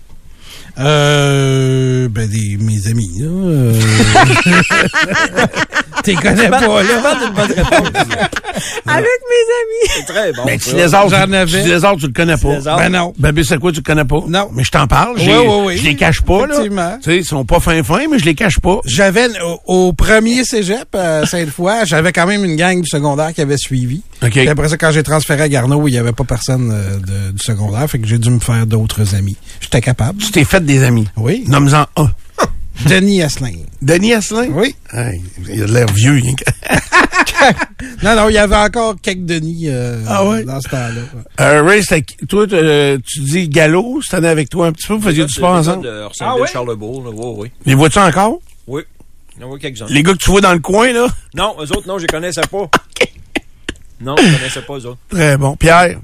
Euh, 0.79 2.07
ben, 2.09 2.27
des, 2.27 2.57
mes 2.59 2.87
amis, 2.87 3.11
là. 3.19 3.27
Euh... 3.27 3.73
T'es 6.03 6.15
connais 6.15 6.49
pas, 6.49 6.83
là. 6.83 6.89
C'est 6.89 7.01
pas 7.01 7.17
une 7.27 7.33
bonne 7.33 7.51
réponse. 7.51 7.87
Avec 8.85 9.19
mes 9.29 9.45
amis. 9.61 9.89
C'est 9.95 10.05
très 10.13 10.33
bon. 10.33 10.43
Ben, 10.45 10.59
ça. 10.59 10.65
Petit 10.71 10.75
Lézard, 10.75 11.07
J'en 11.09 11.25
tu- 11.45 11.57
Lézard, 11.57 11.95
tu 11.97 12.07
le 12.07 12.11
connais 12.13 12.35
pas. 12.37 12.59
Ben 12.77 12.89
non. 12.89 13.13
Bébé, 13.17 13.43
c'est 13.45 13.57
quoi, 13.57 13.71
tu 13.71 13.77
le 13.77 13.83
connais 13.83 14.03
pas? 14.03 14.19
Non. 14.27 14.49
Mais 14.53 14.63
je 14.63 14.71
t'en 14.71 14.85
parle. 14.87 15.15
Oui, 15.17 15.25
oui, 15.29 15.55
oui. 15.65 15.77
Je 15.77 15.83
les 15.83 15.95
cache 15.95 16.21
pas, 16.21 16.39
là. 16.45 16.55
Effectivement. 16.55 16.97
Tu 17.01 17.09
sais, 17.11 17.17
ils 17.19 17.25
sont 17.25 17.45
pas 17.45 17.59
fins 17.61 17.81
fins, 17.83 18.03
mais 18.11 18.19
je 18.19 18.25
les 18.25 18.35
cache 18.35 18.59
pas. 18.59 18.79
J'avais, 18.85 19.27
au, 19.41 19.59
au 19.87 19.93
premier 19.93 20.43
cégep, 20.43 20.93
à 20.93 21.25
Sainte-Foy, 21.25 21.85
j'avais 21.85 22.11
quand 22.11 22.27
même 22.27 22.43
une 22.43 22.55
gang 22.57 22.81
du 22.81 22.87
secondaire 22.89 23.33
qui 23.33 23.39
avait 23.41 23.57
suivi. 23.57 24.01
OK. 24.21 24.31
Puis 24.31 24.49
après 24.49 24.67
ça, 24.69 24.77
quand 24.77 24.91
j'ai 24.91 25.03
transféré 25.03 25.43
à 25.43 25.49
Garneau, 25.49 25.87
il 25.87 25.91
n'y 25.91 25.97
avait 25.97 26.11
pas 26.13 26.23
personne 26.25 26.69
euh, 26.73 26.97
de- 26.97 27.31
du 27.31 27.43
secondaire, 27.43 27.89
fait 27.89 27.99
que 27.99 28.07
j'ai 28.07 28.17
dû 28.17 28.29
me 28.29 28.39
faire 28.39 28.65
d'autres 28.65 29.15
amis. 29.15 29.37
J'étais 29.61 29.81
capable. 29.81 30.17
Tu 30.21 30.31
t'es 30.31 30.43
fait 30.43 30.62
des 30.63 30.83
amis. 30.83 31.07
Oui. 31.17 31.43
Nomme-en 31.47 31.85
un. 32.01 32.11
Denis 32.89 33.21
Asselin. 33.21 33.53
Denis 33.81 34.13
Asselin? 34.13 34.47
Oui. 34.51 34.75
Hey, 34.91 35.21
il 35.49 35.63
a 35.63 35.65
de 35.67 35.73
l'air 35.73 35.87
vieux. 35.93 36.21
Non, 38.03 38.15
non, 38.15 38.29
il 38.29 38.33
y 38.33 38.37
avait 38.37 38.55
encore 38.55 38.95
quelques 39.01 39.25
Denis 39.25 39.65
euh, 39.67 40.01
Ah 40.07 40.25
ouais? 40.25 40.43
dans 40.43 40.59
ce 40.61 40.69
temps-là. 40.69 41.01
Euh, 41.41 41.61
Ray, 41.63 41.83
toi, 42.29 42.45
euh, 42.51 42.97
tu 43.05 43.19
dis 43.19 43.49
Gallo, 43.49 43.99
c'était 44.01 44.27
avec 44.27 44.49
toi 44.49 44.67
un 44.67 44.71
petit 44.71 44.87
peu, 44.87 44.93
vous 44.95 45.01
faisiez 45.01 45.25
du 45.25 45.31
sport 45.31 45.51
ensemble? 45.55 45.83
De 45.83 46.01
Orsainville, 46.03 46.47
Charlebourg, 46.47 47.03
là. 47.03 47.11
Oui, 47.13 47.35
oui. 47.37 47.51
Les 47.65 47.75
vois-tu 47.75 47.99
encore? 47.99 48.39
Oui. 48.67 48.83
Il 49.35 49.41
y 49.41 49.45
en 49.45 49.53
a 49.53 49.59
quelques-uns. 49.59 49.87
Les 49.89 50.03
gars 50.03 50.13
que 50.13 50.17
tu 50.17 50.31
vois 50.31 50.41
dans 50.41 50.53
le 50.53 50.59
coin, 50.59 50.91
là? 50.93 51.07
Non, 51.35 51.55
eux 51.59 51.71
autres, 51.71 51.87
non, 51.87 51.97
je 51.97 52.03
les 52.03 52.07
connaissais 52.07 52.41
pas. 52.49 52.69
Non, 54.01 54.15
je 54.17 54.23
les 54.23 54.37
connaissais 54.37 54.61
pas, 54.61 54.73
eux 54.73 54.85
autres. 54.85 54.97
Très 55.09 55.37
bon. 55.37 55.55
Pierre? 55.55 55.97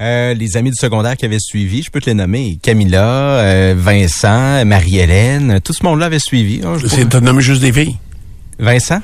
Euh, 0.00 0.32
les 0.34 0.56
amis 0.56 0.70
du 0.70 0.76
secondaire 0.76 1.16
qui 1.16 1.26
avaient 1.26 1.38
suivi, 1.38 1.82
je 1.82 1.90
peux 1.90 2.00
te 2.00 2.06
les 2.06 2.14
nommer. 2.14 2.58
Camilla, 2.62 3.04
euh, 3.04 3.74
Vincent, 3.76 4.64
Marie-Hélène, 4.64 5.60
tout 5.62 5.74
ce 5.74 5.84
monde-là 5.84 6.06
avait 6.06 6.18
suivi. 6.18 6.62
je 6.78 6.86
C'est, 6.86 7.06
t'as 7.08 7.20
nommé 7.20 7.42
juste 7.42 7.60
des 7.60 7.72
filles? 7.72 7.96
Vincent? 8.58 9.02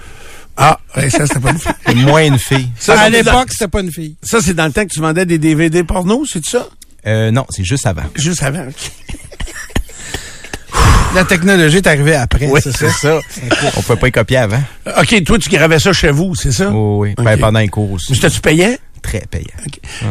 Ah, 0.56 0.78
ouais, 0.96 1.10
ça, 1.10 1.26
c'était 1.26 1.40
pas 1.40 1.50
une 1.50 1.58
fille. 1.58 1.72
Moins 2.06 2.24
une 2.24 2.38
fille. 2.38 2.70
Ça, 2.78 2.98
à 2.98 3.10
l'époque, 3.10 3.48
c'était 3.50 3.68
pas 3.68 3.82
une 3.82 3.92
fille. 3.92 4.16
Ça, 4.22 4.40
c'est 4.40 4.54
dans 4.54 4.64
le 4.64 4.72
temps 4.72 4.84
que 4.86 4.90
tu 4.92 5.00
vendais 5.00 5.26
des 5.26 5.36
DVD 5.36 5.84
porno, 5.84 6.24
c'est 6.24 6.42
ça? 6.46 6.66
Euh, 7.06 7.30
non, 7.30 7.44
c'est 7.50 7.62
juste 7.64 7.86
avant. 7.86 8.04
Juste 8.14 8.42
avant. 8.42 8.66
La 11.14 11.24
technologie 11.24 11.76
est 11.78 11.86
arrivée 11.86 12.14
après, 12.14 12.46
Oui, 12.50 12.60
c'est 12.62 12.76
ça. 12.76 12.90
ça. 12.90 13.20
On 13.76 13.80
pouvait 13.82 13.98
pas 13.98 14.08
y 14.08 14.12
copier 14.12 14.36
avant. 14.38 14.62
OK, 14.98 15.24
toi, 15.24 15.38
tu 15.38 15.48
gravais 15.48 15.78
ça 15.78 15.92
chez 15.92 16.10
vous, 16.10 16.34
c'est 16.34 16.52
ça? 16.52 16.70
Oui, 16.70 17.14
oui. 17.16 17.24
Ben, 17.24 17.38
pendant 17.38 17.58
les 17.60 17.68
cours 17.68 17.92
aussi. 17.92 18.06
Mais 18.10 18.16
C'était-tu 18.16 18.40
payant? 18.40 18.74
Très 19.06 19.22
payant. 19.30 19.44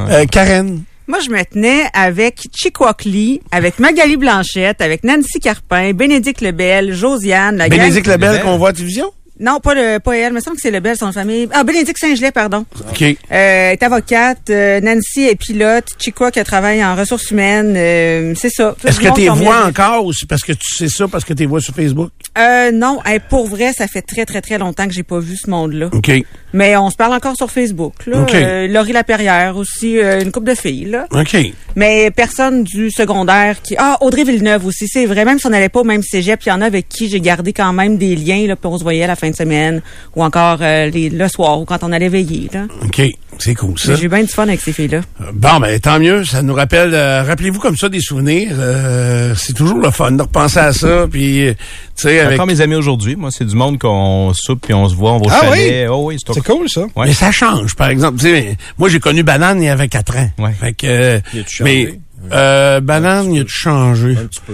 Euh, 0.09 0.25
Karen? 0.25 0.83
Moi, 1.07 1.19
je 1.19 1.29
me 1.29 1.43
tenais 1.43 1.83
avec 1.93 2.47
Chikwakli, 2.55 3.41
avec 3.51 3.77
Magali 3.79 4.15
Blanchette, 4.15 4.79
avec 4.81 5.03
Nancy 5.03 5.39
Carpin, 5.41 5.91
Bénédicte 5.91 6.39
Lebel, 6.41 6.93
Josiane, 6.93 7.57
la 7.57 7.67
Bénédicte 7.67 8.07
Lebel 8.07 8.29
Lebel. 8.31 8.43
qu'on 8.43 8.57
voit 8.57 8.69
à 8.69 8.71
la 8.71 8.75
télévision? 8.77 9.11
Non, 9.39 9.59
pas, 9.59 9.73
le, 9.73 9.99
pas 9.99 10.15
elle. 10.15 10.31
Il 10.31 10.35
me 10.35 10.39
semble 10.39 10.55
que 10.55 10.61
c'est 10.61 10.71
Lebel, 10.71 10.95
son 10.95 11.11
famille. 11.11 11.47
Ah, 11.51 11.63
Bénédicte 11.63 11.99
Saint-Gelais, 11.99 12.31
pardon. 12.31 12.65
OK. 12.89 13.01
Euh, 13.01 13.15
elle 13.29 13.73
est 13.73 13.83
avocate. 13.83 14.49
Euh, 14.49 14.79
Nancy 14.79 15.23
est 15.23 15.35
pilote. 15.35 15.85
Chikwa 15.99 16.31
qui 16.31 16.43
travaille 16.43 16.83
en 16.83 16.95
ressources 16.95 17.31
humaines. 17.31 17.75
Euh, 17.75 18.33
c'est 18.35 18.49
ça. 18.49 18.75
Est-ce 18.85 18.99
que 18.99 19.07
sont 19.07 19.33
vois 19.33 19.65
encore 19.65 20.05
ou 20.05 20.13
c'est 20.13 20.27
parce 20.27 20.43
que 20.43 20.53
tu 20.53 20.75
sais 20.75 20.87
ça 20.87 21.07
parce 21.07 21.25
que 21.25 21.33
tu 21.33 21.45
vois 21.45 21.61
sur 21.61 21.73
Facebook? 21.73 22.11
Euh, 22.37 22.71
non, 22.71 22.99
hey, 23.05 23.19
pour 23.29 23.47
vrai, 23.47 23.71
ça 23.71 23.87
fait 23.87 24.01
très, 24.01 24.25
très, 24.25 24.41
très 24.41 24.57
longtemps 24.57 24.87
que 24.87 24.93
j'ai 24.93 25.03
pas 25.03 25.19
vu 25.19 25.37
ce 25.37 25.49
monde-là. 25.49 25.89
OK. 25.91 26.11
Mais 26.53 26.75
on 26.77 26.89
se 26.89 26.95
parle 26.95 27.13
encore 27.13 27.35
sur 27.35 27.51
Facebook. 27.51 27.93
Là. 28.07 28.21
OK. 28.21 28.33
Euh, 28.33 28.67
Laurie 28.67 28.93
Laperrière 28.93 29.57
aussi, 29.57 29.97
euh, 29.99 30.21
une 30.21 30.31
couple 30.31 30.47
de 30.47 30.55
filles. 30.55 30.85
Là. 30.85 31.07
OK. 31.11 31.35
Mais 31.75 32.11
personne 32.11 32.63
du 32.63 32.91
secondaire 32.91 33.61
qui... 33.61 33.75
Ah, 33.77 33.97
Audrey 34.01 34.23
Villeneuve 34.23 34.65
aussi, 34.65 34.87
c'est 34.87 35.05
vrai. 35.05 35.25
Même 35.25 35.39
si 35.39 35.47
on 35.47 35.49
n'allait 35.49 35.69
pas 35.69 35.81
au 35.81 35.85
même 35.85 36.03
cégep, 36.03 36.41
il 36.45 36.49
y 36.49 36.51
en 36.51 36.61
a 36.61 36.65
avec 36.65 36.87
qui 36.87 37.09
j'ai 37.09 37.19
gardé 37.19 37.51
quand 37.53 37.73
même 37.73 37.97
des 37.97 38.15
liens, 38.15 38.47
là, 38.47 38.55
puis 38.55 38.67
on 38.67 38.77
se 38.77 38.83
voyait 38.83 39.03
à 39.03 39.07
la 39.07 39.15
fin 39.15 39.24
fin 39.25 39.31
de 39.31 39.35
semaine 39.35 39.81
ou 40.15 40.23
encore 40.23 40.59
euh, 40.61 40.89
les, 40.89 41.09
le 41.09 41.27
soir 41.27 41.59
ou 41.59 41.65
quand 41.65 41.83
on 41.83 41.91
allait 41.91 42.09
veiller. 42.09 42.49
Là. 42.53 42.65
OK, 42.83 43.01
c'est 43.39 43.55
cool 43.55 43.77
ça. 43.79 43.95
J'ai 43.95 44.05
eu 44.05 44.09
bien 44.09 44.21
du 44.21 44.27
fun 44.27 44.43
avec 44.43 44.61
ces 44.61 44.71
filles-là. 44.73 45.01
Bon, 45.33 45.59
ben 45.59 45.79
tant 45.79 45.99
mieux. 45.99 46.23
Ça 46.25 46.41
nous 46.41 46.53
rappelle. 46.53 46.93
euh, 46.93 47.23
Rappelez-vous 47.23 47.59
comme 47.59 47.75
ça 47.77 47.89
des 47.89 47.99
souvenirs. 47.99 48.49
euh, 48.59 49.33
c'est 49.35 49.53
toujours 49.53 49.79
le 49.79 49.91
fun 49.91 50.11
de 50.11 50.21
repenser 50.21 50.59
à 50.59 50.73
ça. 50.73 51.07
Puis, 51.09 51.47
euh, 51.47 51.53
tu 51.95 52.03
sais, 52.03 52.19
avec. 52.19 52.35
Encore 52.35 52.47
mes 52.47 52.61
amis 52.61 52.75
aujourd'hui, 52.75 53.15
moi, 53.15 53.29
c'est 53.31 53.45
du 53.45 53.55
monde 53.55 53.79
qu'on 53.79 54.31
soupe 54.33 54.61
puis 54.65 54.73
on 54.73 54.87
se 54.87 54.95
voit, 54.95 55.13
on 55.13 55.17
va 55.19 55.25
au 55.25 55.29
Ah 55.31 55.41
chalet. 55.41 55.87
Oh 55.89 56.03
oui, 56.07 56.17
c'est 56.25 56.33
C'est 56.33 56.43
cool, 56.45 56.69
ça. 56.69 56.81
Ouais. 56.95 57.07
Mais 57.07 57.13
ça 57.13 57.31
change, 57.31 57.75
par 57.75 57.89
exemple. 57.89 58.19
Tu 58.19 58.25
sais, 58.25 58.57
moi, 58.77 58.89
j'ai 58.89 58.99
connu 58.99 59.23
Banane 59.23 59.61
il 59.61 59.65
y 59.65 59.69
avait 59.69 59.87
quatre 59.87 60.15
ans. 60.17 60.29
Ouais. 60.37 60.51
Fait 60.59 60.73
que, 60.73 60.87
euh, 60.87 61.19
Il 61.33 61.43
mais 61.61 61.99
euh, 62.31 62.79
Banane, 62.79 63.33
il 63.33 63.41
a 63.41 63.45
changé? 63.47 64.11
Un 64.19 64.25
petit 64.25 64.41
peu. 64.45 64.53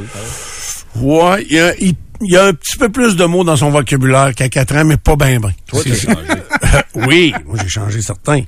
Ouais, 1.00 1.46
il 1.50 1.56
y 1.56 1.60
a, 1.60 1.74
il, 1.80 1.94
il 2.22 2.32
y 2.32 2.38
a 2.38 2.46
un 2.46 2.54
petit 2.54 2.78
peu 2.78 2.90
plus 2.90 3.16
de 3.16 3.26
mots 3.26 3.44
dans 3.44 3.56
son 3.56 3.70
vocabulaire 3.70 4.34
qu'à 4.36 4.50
quatre 4.50 4.76
ans, 4.76 4.86
mais 4.86 4.98
pas 4.98 5.16
bien, 5.16 5.40
bien. 5.40 5.52
Toi, 5.68 5.82
t'as 5.84 5.96
changé. 5.96 6.84
oui, 7.08 7.34
moi, 7.46 7.58
j'ai 7.62 7.70
changé 7.70 8.02
certains. 8.02 8.42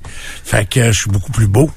Fait 0.44 0.68
que 0.68 0.80
euh, 0.80 0.92
je 0.92 1.00
suis 1.00 1.10
beaucoup 1.10 1.32
plus 1.32 1.46
beau. 1.46 1.70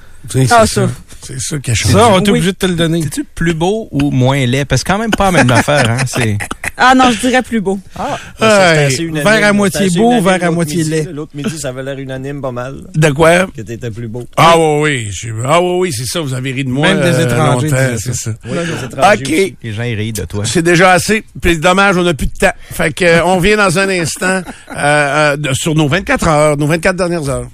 Ah, 0.49 0.65
c'est 0.65 0.65
ça. 0.67 0.89
C'est 1.27 1.39
ça 1.39 1.57
qui 1.59 1.71
a 1.71 1.73
changé. 1.73 1.93
Ça, 1.93 2.07
on 2.09 2.19
est 2.19 2.23
Oui. 2.23 2.29
obligé 2.29 2.51
de 2.53 2.57
te 2.57 2.65
le 2.65 2.75
donner. 2.75 3.01
C'est-tu 3.03 3.23
plus 3.23 3.53
beau 3.53 3.87
ou 3.91 4.11
moins 4.11 4.45
laid? 4.45 4.65
Parce 4.65 4.83
que 4.83 4.91
quand 4.91 4.97
même 4.99 5.11
pas 5.11 5.25
la 5.25 5.31
même 5.43 5.51
affaire, 5.51 5.89
hein. 5.89 5.97
C'est... 6.07 6.37
Ah 6.79 6.93
non, 6.95 7.09
je 7.09 7.19
dirais 7.27 7.41
plus 7.41 7.59
beau. 7.59 7.79
Ah, 7.97 8.19
ça, 8.39 8.75
Hey, 8.75 8.85
assez 8.85 9.01
unanime. 9.03 9.23
verre 9.23 9.47
à 9.49 9.51
moitié 9.51 9.89
beau, 9.89 10.11
unanime 10.11 10.23
verre 10.25 10.43
à 10.43 10.51
moitié 10.51 10.77
midi. 10.77 10.89
laid. 10.91 11.11
L'autre 11.11 11.31
midi, 11.33 11.57
ça 11.59 11.69
avait 11.69 11.81
l'air 11.81 11.97
unanime 11.97 12.39
pas 12.39 12.51
mal, 12.51 12.75
De 12.93 13.09
quoi? 13.09 13.47
que 13.47 13.61
t'étais 13.63 13.89
plus 13.89 14.07
beau. 14.07 14.27
Ah 14.37 14.53
oui, 14.59 14.81
oui. 14.83 15.07
je- 15.11 15.29
Ah 15.43 15.59
oui, 15.59 15.77
oui, 15.79 15.91
c'est 15.91 16.05
ça. 16.05 16.21
Vous 16.21 16.35
avez 16.35 16.51
ri 16.51 16.63
de 16.65 16.69
moi. 16.69 16.87
Même 16.93 17.01
des 17.01 17.17
euh, 17.17 17.25
étrangers 17.25 17.69
c'est 17.97 18.13
ça. 18.13 18.31
Oui, 18.45 18.51
les 18.57 18.85
étrangers 18.85 19.17
OK. 19.17 19.21
aussi. 19.23 19.55
Les 19.63 19.73
gens, 19.73 19.83
ils 19.83 19.95
rient 19.95 20.13
de 20.13 20.25
toi. 20.25 20.43
C'est 20.45 20.61
déjà 20.61 20.91
assez. 20.91 21.23
Puis 21.41 21.57
dommage, 21.57 21.97
on 21.97 22.03
n'a 22.03 22.13
plus 22.13 22.27
de 22.27 22.33
temps. 22.33 22.53
Fait 22.71 22.93
que 22.93 23.03
euh, 23.05 23.25
on 23.25 23.39
vient 23.39 23.57
dans 23.57 23.79
un 23.79 23.89
instant 23.89 24.41
euh, 24.77 25.33
euh, 25.35 25.35
sur 25.53 25.73
nos 25.73 25.87
24 25.87 26.27
heures, 26.27 26.57
nos 26.57 26.67
24 26.67 26.95
dernières 26.95 27.27
heures. 27.27 27.47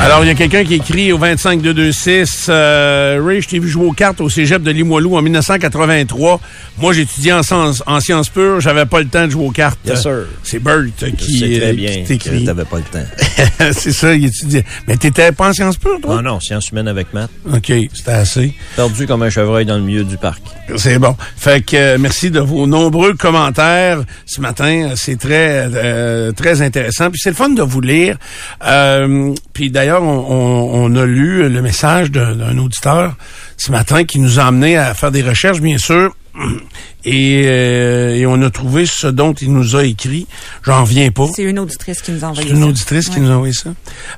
Alors, 0.00 0.24
il 0.24 0.28
y 0.28 0.30
a 0.30 0.34
quelqu'un 0.34 0.64
qui 0.64 0.74
écrit 0.74 1.12
au 1.12 1.18
25226 1.18 2.46
euh, 2.48 3.20
Ray, 3.24 3.42
je 3.42 3.48
t'ai 3.48 3.58
vu 3.58 3.68
jouer 3.68 3.84
aux 3.86 3.92
cartes 3.92 4.20
au 4.20 4.28
cégep 4.30 4.62
de 4.62 4.70
Limoilou 4.70 5.16
en 5.16 5.22
1983. 5.22 6.40
Moi, 6.78 6.92
j'étudiais 6.92 7.32
en, 7.32 7.42
sciences- 7.42 7.82
en 7.84 7.98
sciences 8.00 8.28
pures. 8.28 8.60
J'avais 8.60 8.86
pas 8.86 9.00
le 9.00 9.08
temps 9.08 9.26
de 9.26 9.30
jouer 9.32 9.46
aux 9.46 9.50
cartes. 9.50 9.78
Yes, 9.84 10.02
sir. 10.02 10.26
C'est 10.44 10.60
Bert 10.60 10.84
qui, 11.18 11.38
sais 11.40 11.58
très 11.58 11.70
euh, 11.70 11.72
bien 11.72 11.90
qui 11.90 12.02
que 12.02 12.08
t'écrit. 12.08 12.44
t'avais 12.44 12.64
pas 12.64 12.76
le 12.76 12.82
temps. 12.84 13.04
C'est 13.72 13.92
ça, 13.92 14.14
il 14.14 14.26
étudiait. 14.26 14.64
Mais 14.86 14.96
t'étais 14.96 15.32
pas 15.32 15.48
en 15.48 15.52
sciences 15.52 15.76
pures, 15.76 16.00
toi? 16.00 16.16
Non, 16.16 16.22
non, 16.22 16.40
sciences 16.40 16.68
humaines 16.70 16.88
avec 16.88 17.12
maths. 17.12 17.30
OK, 17.52 17.72
c'était 17.92 18.10
assez. 18.12 18.54
Perdu 18.76 19.06
comme 19.06 19.24
un 19.24 19.30
chevreuil 19.30 19.66
dans 19.66 19.76
le 19.76 19.82
milieu 19.82 20.04
du 20.04 20.16
parc. 20.16 20.42
C'est 20.76 20.98
bon. 21.00 21.16
Fait 21.36 21.64
que 21.64 21.76
euh, 21.76 21.96
merci 21.98 22.30
de 22.30 22.40
vos 22.40 22.66
nombreux 22.68 23.14
commentaires 23.14 23.98
ce 24.26 24.40
matin. 24.40 24.92
C'est 24.94 25.18
très 25.18 25.66
euh, 25.74 26.30
très 26.32 26.62
intéressant. 26.62 27.10
Puis 27.10 27.20
c'est 27.22 27.30
le 27.30 27.36
fun 27.36 27.48
de 27.50 27.62
vous 27.62 27.80
lire. 27.80 28.16
Euh, 28.64 29.34
puis 29.58 29.70
d'ailleurs, 29.72 30.04
on, 30.04 30.24
on- 30.28 30.84
on 30.84 30.94
a 30.94 31.04
lu 31.04 31.48
le 31.48 31.62
message 31.62 32.12
d'un 32.12 32.56
auditeur 32.58 33.16
ce 33.56 33.72
matin 33.72 34.04
qui 34.04 34.20
nous 34.20 34.38
a 34.38 34.44
amené 34.44 34.76
à 34.76 34.94
faire 34.94 35.10
des 35.10 35.20
recherches, 35.20 35.60
bien 35.60 35.78
sûr. 35.78 36.14
Et, 37.04 37.42
euh, 37.46 38.14
et 38.14 38.24
on 38.24 38.40
a 38.42 38.50
trouvé 38.50 38.86
ce 38.86 39.08
dont 39.08 39.32
il 39.32 39.52
nous 39.52 39.74
a 39.74 39.82
écrit. 39.84 40.28
J'en 40.62 40.82
reviens 40.84 41.10
pas. 41.10 41.26
C'est 41.34 41.42
une 41.42 41.58
auditrice 41.58 42.00
qui 42.02 42.12
nous 42.12 42.24
a 42.24 42.28
envoyé 42.28 42.48
C'est 42.50 42.54
une 42.54 42.62
ça. 42.62 42.68
auditrice 42.68 43.08
qui 43.08 43.16
Ouais. 43.16 43.20
nous 43.22 43.30
a 43.32 43.34
envoyé 43.34 43.52
ça. 43.52 43.70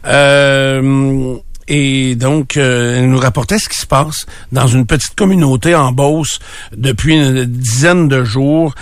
Euh, 0.06 1.36
et 1.68 2.16
donc, 2.16 2.58
euh, 2.58 2.98
elle 2.98 3.08
nous 3.08 3.18
rapportait 3.18 3.58
ce 3.58 3.70
qui 3.70 3.78
se 3.78 3.86
passe 3.86 4.26
dans 4.52 4.66
une 4.66 4.84
petite 4.84 5.14
communauté 5.14 5.74
en 5.74 5.92
Beauce 5.92 6.38
depuis 6.76 7.14
une 7.14 7.44
dizaine 7.46 8.08
de 8.08 8.24
jours 8.24 8.74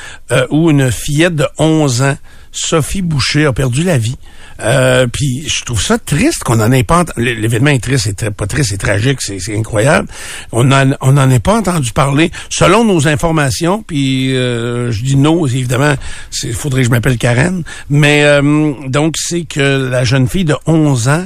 où 0.51 0.71
une 0.71 0.91
fillette 0.91 1.37
de 1.37 1.47
11 1.59 2.03
ans, 2.03 2.17
Sophie 2.53 3.03
Boucher, 3.03 3.47
a 3.47 3.53
perdu 3.53 3.83
la 3.85 3.99
vie. 3.99 4.17
Euh, 4.61 5.07
puis 5.07 5.49
je 5.49 5.65
trouve 5.65 5.81
ça 5.81 5.99
triste 5.99 6.43
qu'on 6.43 6.59
en 6.61 6.73
ait 6.73 6.83
pas 6.83 7.03
ent- 7.03 7.13
l- 7.17 7.41
l'événement 7.41 7.71
est 7.71 7.83
triste, 7.83 8.07
c'est 8.19 8.31
pas 8.33 8.47
triste, 8.49 8.71
c'est 8.71 8.77
tragique, 8.79 9.21
c'est 9.21 9.57
incroyable. 9.57 10.09
On 10.51 10.73
en 10.73 10.91
on 11.01 11.17
en 11.17 11.31
est 11.31 11.39
pas 11.39 11.55
entendu 11.57 11.93
parler 11.93 12.33
selon 12.51 12.85
nos 12.85 13.07
informations. 13.07 13.85
Puis 13.87 14.35
euh, 14.37 14.91
je 14.91 15.03
dis 15.05 15.15
non, 15.17 15.47
évidemment, 15.47 15.95
il 16.43 16.55
faudrait 16.55 16.81
que 16.81 16.87
je 16.87 16.91
m'appelle 16.91 17.19
Karen. 17.19 17.63
Mais 17.89 18.25
euh, 18.25 18.73
donc 18.89 19.15
c'est 19.17 19.43
que 19.45 19.89
la 19.91 20.03
jeune 20.03 20.27
fille 20.29 20.45
de 20.45 20.57
11 20.67 21.09
ans 21.09 21.25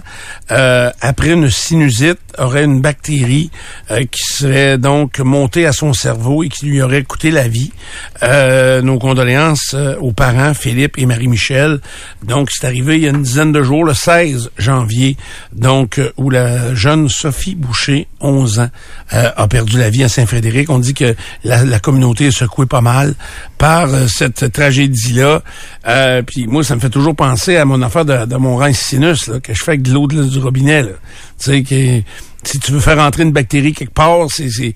euh, 0.50 0.90
après 1.00 1.30
une 1.30 1.48
sinusite 1.48 2.18
aurait 2.38 2.64
une 2.64 2.82
bactérie 2.82 3.50
euh, 3.90 4.00
qui 4.10 4.22
serait 4.30 4.76
donc 4.76 5.20
montée 5.20 5.64
à 5.64 5.72
son 5.72 5.94
cerveau 5.94 6.42
et 6.42 6.48
qui 6.50 6.66
lui 6.66 6.82
aurait 6.82 7.02
coûté 7.04 7.30
la 7.30 7.48
vie. 7.48 7.72
Euh, 8.22 8.82
nos 8.82 8.98
condoléances 8.98 9.74
aux 10.00 10.12
parents 10.12 10.52
Philippe 10.52 10.98
et 10.98 11.06
Marie-Michel. 11.12 11.80
Donc 12.22 12.48
c'est 12.50 12.66
arrivé 12.66 12.96
il 12.96 13.02
y 13.02 13.06
a 13.06 13.10
une 13.10 13.22
dizaine 13.22 13.52
de 13.52 13.62
jours, 13.62 13.84
le 13.84 13.94
16 13.94 14.50
janvier, 14.58 15.16
donc 15.52 15.98
euh, 15.98 16.10
où 16.16 16.30
la 16.30 16.74
jeune 16.74 17.08
Sophie 17.08 17.54
Boucher, 17.54 18.06
11 18.20 18.60
ans, 18.60 18.70
euh, 19.12 19.30
a 19.36 19.46
perdu 19.48 19.78
la 19.78 19.90
vie 19.90 20.04
à 20.04 20.08
Saint-Frédéric. 20.08 20.70
On 20.70 20.78
dit 20.78 20.94
que 20.94 21.14
la, 21.44 21.64
la 21.64 21.78
communauté 21.80 22.26
est 22.26 22.30
secouée 22.30 22.66
pas 22.66 22.80
mal 22.80 23.14
par 23.58 23.92
euh, 23.92 24.06
cette 24.08 24.50
tragédie-là. 24.52 25.42
Puis 26.26 26.46
moi, 26.46 26.64
ça 26.64 26.74
me 26.76 26.80
fait 26.80 26.90
toujours 26.90 27.14
penser 27.14 27.56
à 27.56 27.64
mon 27.64 27.82
affaire 27.82 28.04
de, 28.04 28.24
de 28.26 28.36
mon 28.36 28.56
rein 28.56 28.72
sinus, 28.72 29.26
là, 29.28 29.40
que 29.40 29.52
je 29.54 29.62
fais 29.62 29.72
avec 29.72 29.82
de 29.82 29.92
l'eau 29.92 30.06
de- 30.06 30.24
du 30.24 30.38
robinet. 30.38 30.82
Tu 30.82 30.88
sais, 31.38 31.62
que 31.62 32.00
si 32.44 32.58
tu 32.58 32.72
veux 32.72 32.80
faire 32.80 32.98
entrer 32.98 33.22
une 33.24 33.32
bactérie 33.32 33.72
quelque 33.72 33.92
part, 33.94 34.26
c'est, 34.30 34.48
je, 34.48 34.70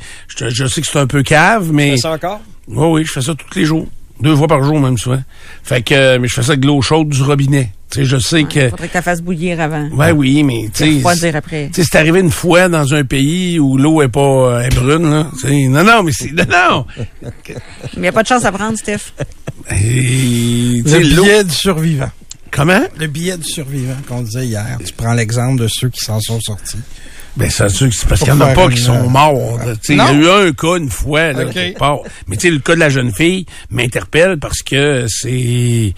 je 0.48 0.66
sais 0.66 0.80
que 0.80 0.86
c'est 0.86 0.98
un 0.98 1.06
peu 1.06 1.22
cave, 1.22 1.70
mais... 1.72 1.92
Fais 1.92 1.96
ça 1.98 2.12
encore? 2.12 2.40
Oui, 2.68 2.86
oui, 2.90 3.04
je 3.04 3.12
fais 3.12 3.22
ça 3.22 3.32
tous 3.34 3.58
les 3.58 3.64
jours. 3.64 3.86
Deux 4.20 4.34
fois 4.34 4.48
par 4.48 4.62
jour, 4.62 4.80
même 4.80 4.96
souvent. 4.96 5.22
Fait 5.62 5.82
que, 5.82 5.94
euh, 5.94 6.18
mais 6.18 6.28
je 6.28 6.34
fais 6.34 6.42
ça 6.42 6.52
avec 6.52 6.60
de 6.60 6.66
l'eau 6.66 6.80
chaude 6.80 7.08
du 7.08 7.22
robinet. 7.22 7.72
Tu 7.90 7.98
sais, 8.00 8.04
je 8.04 8.16
sais 8.18 8.40
Il 8.40 8.48
que... 8.48 8.70
faudrait 8.70 8.86
que 8.88 8.92
tu 8.92 8.96
la 8.96 9.02
fasses 9.02 9.22
bouillir 9.22 9.60
avant. 9.60 9.88
Ouais, 9.90 10.10
oui, 10.10 10.42
mais 10.42 10.68
tu 10.74 11.02
sais... 11.02 11.34
Après. 11.34 11.68
Tu 11.72 11.82
sais, 11.82 11.88
c'est 11.90 11.98
arrivé 11.98 12.20
une 12.20 12.30
fois 12.30 12.68
dans 12.68 12.94
un 12.94 13.04
pays 13.04 13.60
où 13.60 13.76
l'eau 13.76 14.02
est 14.02 14.08
pas 14.08 14.20
euh, 14.20 14.62
est 14.62 14.74
brune, 14.74 15.10
là. 15.10 15.26
Tu 15.40 15.48
sais, 15.48 15.68
non, 15.68 15.84
non, 15.84 16.02
mais 16.02 16.12
c'est... 16.12 16.32
Non, 16.32 16.44
non! 16.50 16.86
Mais 17.22 17.30
il 17.96 18.00
n'y 18.00 18.08
a 18.08 18.12
pas 18.12 18.22
de 18.22 18.28
chance 18.28 18.44
à 18.44 18.52
prendre, 18.52 18.76
Steph. 18.78 19.12
Et, 19.70 20.82
tu 20.84 20.98
Le 20.98 21.22
billet 21.22 21.44
du 21.44 21.54
survivant. 21.54 22.10
Comment? 22.50 22.82
Le 22.98 23.06
billet 23.06 23.36
du 23.36 23.44
survivant 23.48 23.96
qu'on 24.08 24.22
disait 24.22 24.46
hier. 24.46 24.78
Tu 24.84 24.92
prends 24.92 25.12
l'exemple 25.12 25.60
de 25.60 25.68
ceux 25.68 25.88
qui 25.88 26.00
s'en 26.00 26.20
sont 26.20 26.40
sortis. 26.40 26.78
Ben, 27.36 27.50
c'est 27.50 27.68
sûr 27.68 27.88
que 27.88 27.94
c'est 27.94 28.08
parce 28.08 28.20
qu'il 28.22 28.30
y 28.30 28.32
en 28.32 28.40
a 28.40 28.54
pas 28.54 28.68
qui 28.68 28.78
sont 28.80 28.94
euh, 28.94 29.08
morts. 29.08 29.60
Il 29.88 29.96
y 29.96 30.00
a 30.00 30.12
eu 30.12 30.26
un 30.28 30.52
cas 30.52 30.76
une 30.76 30.88
fois, 30.88 31.32
là, 31.32 31.44
Ok. 31.44 31.52
quelque 31.52 31.78
part. 31.78 31.98
Mais 32.26 32.36
tu 32.36 32.48
sais, 32.48 32.50
le 32.50 32.60
cas 32.60 32.74
de 32.74 32.80
la 32.80 32.88
jeune 32.88 33.12
fille 33.12 33.44
m'interpelle 33.70 34.38
parce 34.38 34.62
que 34.62 35.06
c'est... 35.08 35.92
Tu 35.92 35.94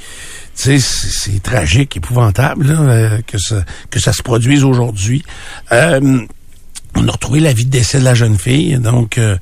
sais, 0.54 0.78
c'est 0.80 1.08
c'est 1.30 1.42
tragique, 1.42 1.96
épouvantable, 1.96 2.66
là, 2.66 2.80
euh, 2.80 3.18
que, 3.24 3.38
ça, 3.38 3.64
que 3.90 4.00
ça 4.00 4.12
se 4.12 4.22
produise 4.24 4.64
aujourd'hui. 4.64 5.22
Euh, 5.70 6.20
on 6.98 7.08
a 7.08 7.12
retrouvé 7.12 7.40
la 7.40 7.52
vie 7.52 7.64
de 7.64 7.70
décès 7.70 7.98
de 7.98 8.04
la 8.04 8.14
jeune 8.14 8.36
fille. 8.38 8.78
Donc, 8.78 9.18
euh, 9.18 9.36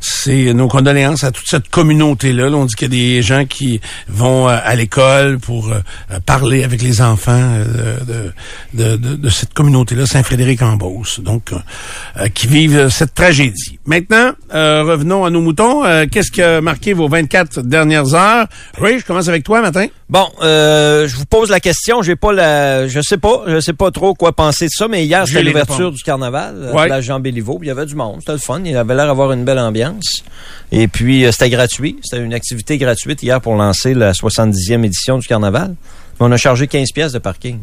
c'est 0.00 0.52
nos 0.52 0.68
condoléances 0.68 1.24
à 1.24 1.30
toute 1.30 1.46
cette 1.46 1.68
communauté-là. 1.68 2.48
Là, 2.50 2.56
on 2.56 2.64
dit 2.66 2.74
qu'il 2.74 2.92
y 2.94 2.96
a 2.96 3.16
des 3.16 3.22
gens 3.22 3.44
qui 3.46 3.80
vont 4.08 4.48
euh, 4.48 4.56
à 4.62 4.74
l'école 4.74 5.38
pour 5.38 5.68
euh, 5.70 5.78
euh, 6.10 6.20
parler 6.24 6.64
avec 6.64 6.82
les 6.82 7.00
enfants 7.00 7.40
de, 8.06 8.32
de, 8.74 8.96
de, 8.96 9.16
de 9.16 9.28
cette 9.28 9.54
communauté-là, 9.54 10.06
Saint-Frédéric-en-Beauce, 10.06 11.20
donc 11.20 11.52
qui 12.34 12.46
vivent 12.46 12.88
cette 12.88 13.14
tragédie. 13.14 13.78
Maintenant, 13.86 14.32
euh, 14.54 14.82
revenons 14.84 15.24
à 15.24 15.30
nos 15.30 15.40
moutons. 15.40 15.84
Euh, 15.84 16.04
Qu'est-ce 16.10 16.30
qui 16.30 16.42
a 16.42 16.60
marqué 16.60 16.92
vos 16.92 17.08
24 17.08 17.62
dernières 17.62 18.14
heures? 18.14 18.46
Ray, 18.78 18.98
je 18.98 19.04
commence 19.04 19.28
avec 19.28 19.44
toi 19.44 19.60
matin. 19.62 19.86
Bon, 20.10 20.26
euh, 20.42 21.06
je 21.08 21.16
vous 21.16 21.24
pose 21.26 21.50
la 21.50 21.60
question. 21.60 22.02
J'ai 22.02 22.16
pas 22.16 22.32
la, 22.32 22.86
je 22.86 23.00
sais 23.00 23.18
pas, 23.18 23.44
je 23.46 23.60
sais 23.60 23.72
pas 23.72 23.90
trop 23.90 24.14
quoi 24.14 24.32
penser 24.32 24.66
de 24.66 24.70
ça, 24.70 24.88
mais 24.88 25.04
hier 25.04 25.26
c'était 25.26 25.42
l'ouverture 25.42 25.90
du 25.92 26.02
carnaval. 26.02 26.70
Jean 27.00 27.20
Béliveau. 27.20 27.58
Il 27.62 27.68
y 27.68 27.70
avait 27.70 27.86
du 27.86 27.94
monde, 27.94 28.16
c'était 28.20 28.32
le 28.32 28.38
fun. 28.38 28.60
Il 28.64 28.76
avait 28.76 28.94
l'air 28.94 29.06
d'avoir 29.06 29.32
une 29.32 29.44
belle 29.44 29.58
ambiance. 29.58 30.22
Et 30.72 30.88
puis 30.88 31.24
euh, 31.24 31.32
c'était 31.32 31.50
gratuit, 31.50 31.96
c'était 32.02 32.22
une 32.22 32.34
activité 32.34 32.78
gratuite 32.78 33.22
hier 33.22 33.40
pour 33.40 33.54
lancer 33.54 33.94
la 33.94 34.12
70e 34.12 34.84
édition 34.84 35.18
du 35.18 35.26
carnaval. 35.26 35.74
Mais 36.20 36.26
on 36.26 36.32
a 36.32 36.36
chargé 36.36 36.66
15 36.66 36.92
pièces 36.92 37.12
de 37.12 37.18
parking. 37.18 37.58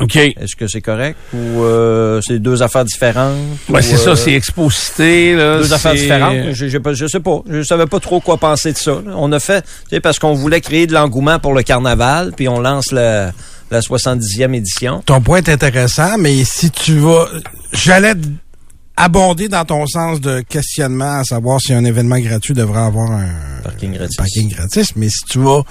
OK. 0.00 0.14
Est-ce 0.14 0.54
que 0.54 0.68
c'est 0.68 0.80
correct? 0.80 1.16
Ou 1.34 1.62
euh, 1.64 2.20
c'est 2.24 2.38
deux 2.38 2.62
affaires 2.62 2.84
différentes? 2.84 3.34
Ouais, 3.68 3.80
ou, 3.80 3.82
c'est 3.82 3.96
ça, 3.96 4.10
euh, 4.10 4.14
c'est 4.16 4.32
exposité. 4.32 5.34
Là, 5.34 5.58
deux 5.58 5.72
affaires 5.72 5.94
différentes. 5.94 6.52
Je, 6.52 6.78
pas- 6.78 6.92
je 6.92 7.06
sais 7.08 7.18
pas. 7.18 7.42
Je 7.50 7.62
savais 7.62 7.86
pas 7.86 7.98
trop 7.98 8.20
quoi 8.20 8.36
penser 8.36 8.72
de 8.72 8.78
ça. 8.78 8.92
là. 8.92 9.12
On 9.16 9.32
a 9.32 9.40
fait, 9.40 9.62
tu 9.62 9.68
sais, 9.90 10.00
parce 10.00 10.20
qu'on 10.20 10.34
voulait 10.34 10.60
créer 10.60 10.86
de 10.86 10.92
l'engouement 10.94 11.40
pour 11.40 11.52
le 11.52 11.64
carnaval, 11.64 12.32
puis 12.36 12.48
on 12.48 12.60
lance 12.60 12.92
la, 12.92 13.32
la 13.70 13.80
70e 13.80 14.54
édition. 14.54 15.02
Ton 15.04 15.20
point 15.20 15.38
est 15.38 15.48
intéressant, 15.48 16.18
mais 16.18 16.44
si 16.44 16.70
tu 16.70 16.98
vas... 16.98 17.26
J'allais 17.72 18.14
abonder 18.96 19.48
dans 19.48 19.64
ton 19.64 19.86
sens 19.86 20.20
de 20.20 20.40
questionnement 20.40 21.20
à 21.20 21.24
savoir 21.24 21.60
si 21.60 21.72
un 21.72 21.84
événement 21.84 22.18
gratuit 22.18 22.54
devrait 22.54 22.80
avoir 22.80 23.12
un 23.12 23.28
Parking 23.62 23.92
gratis. 23.94 24.16
parking 24.16 24.48
gratis, 24.50 24.96
mais 24.96 25.08
si 25.08 25.24
tu 25.28 25.38
vas... 25.38 25.62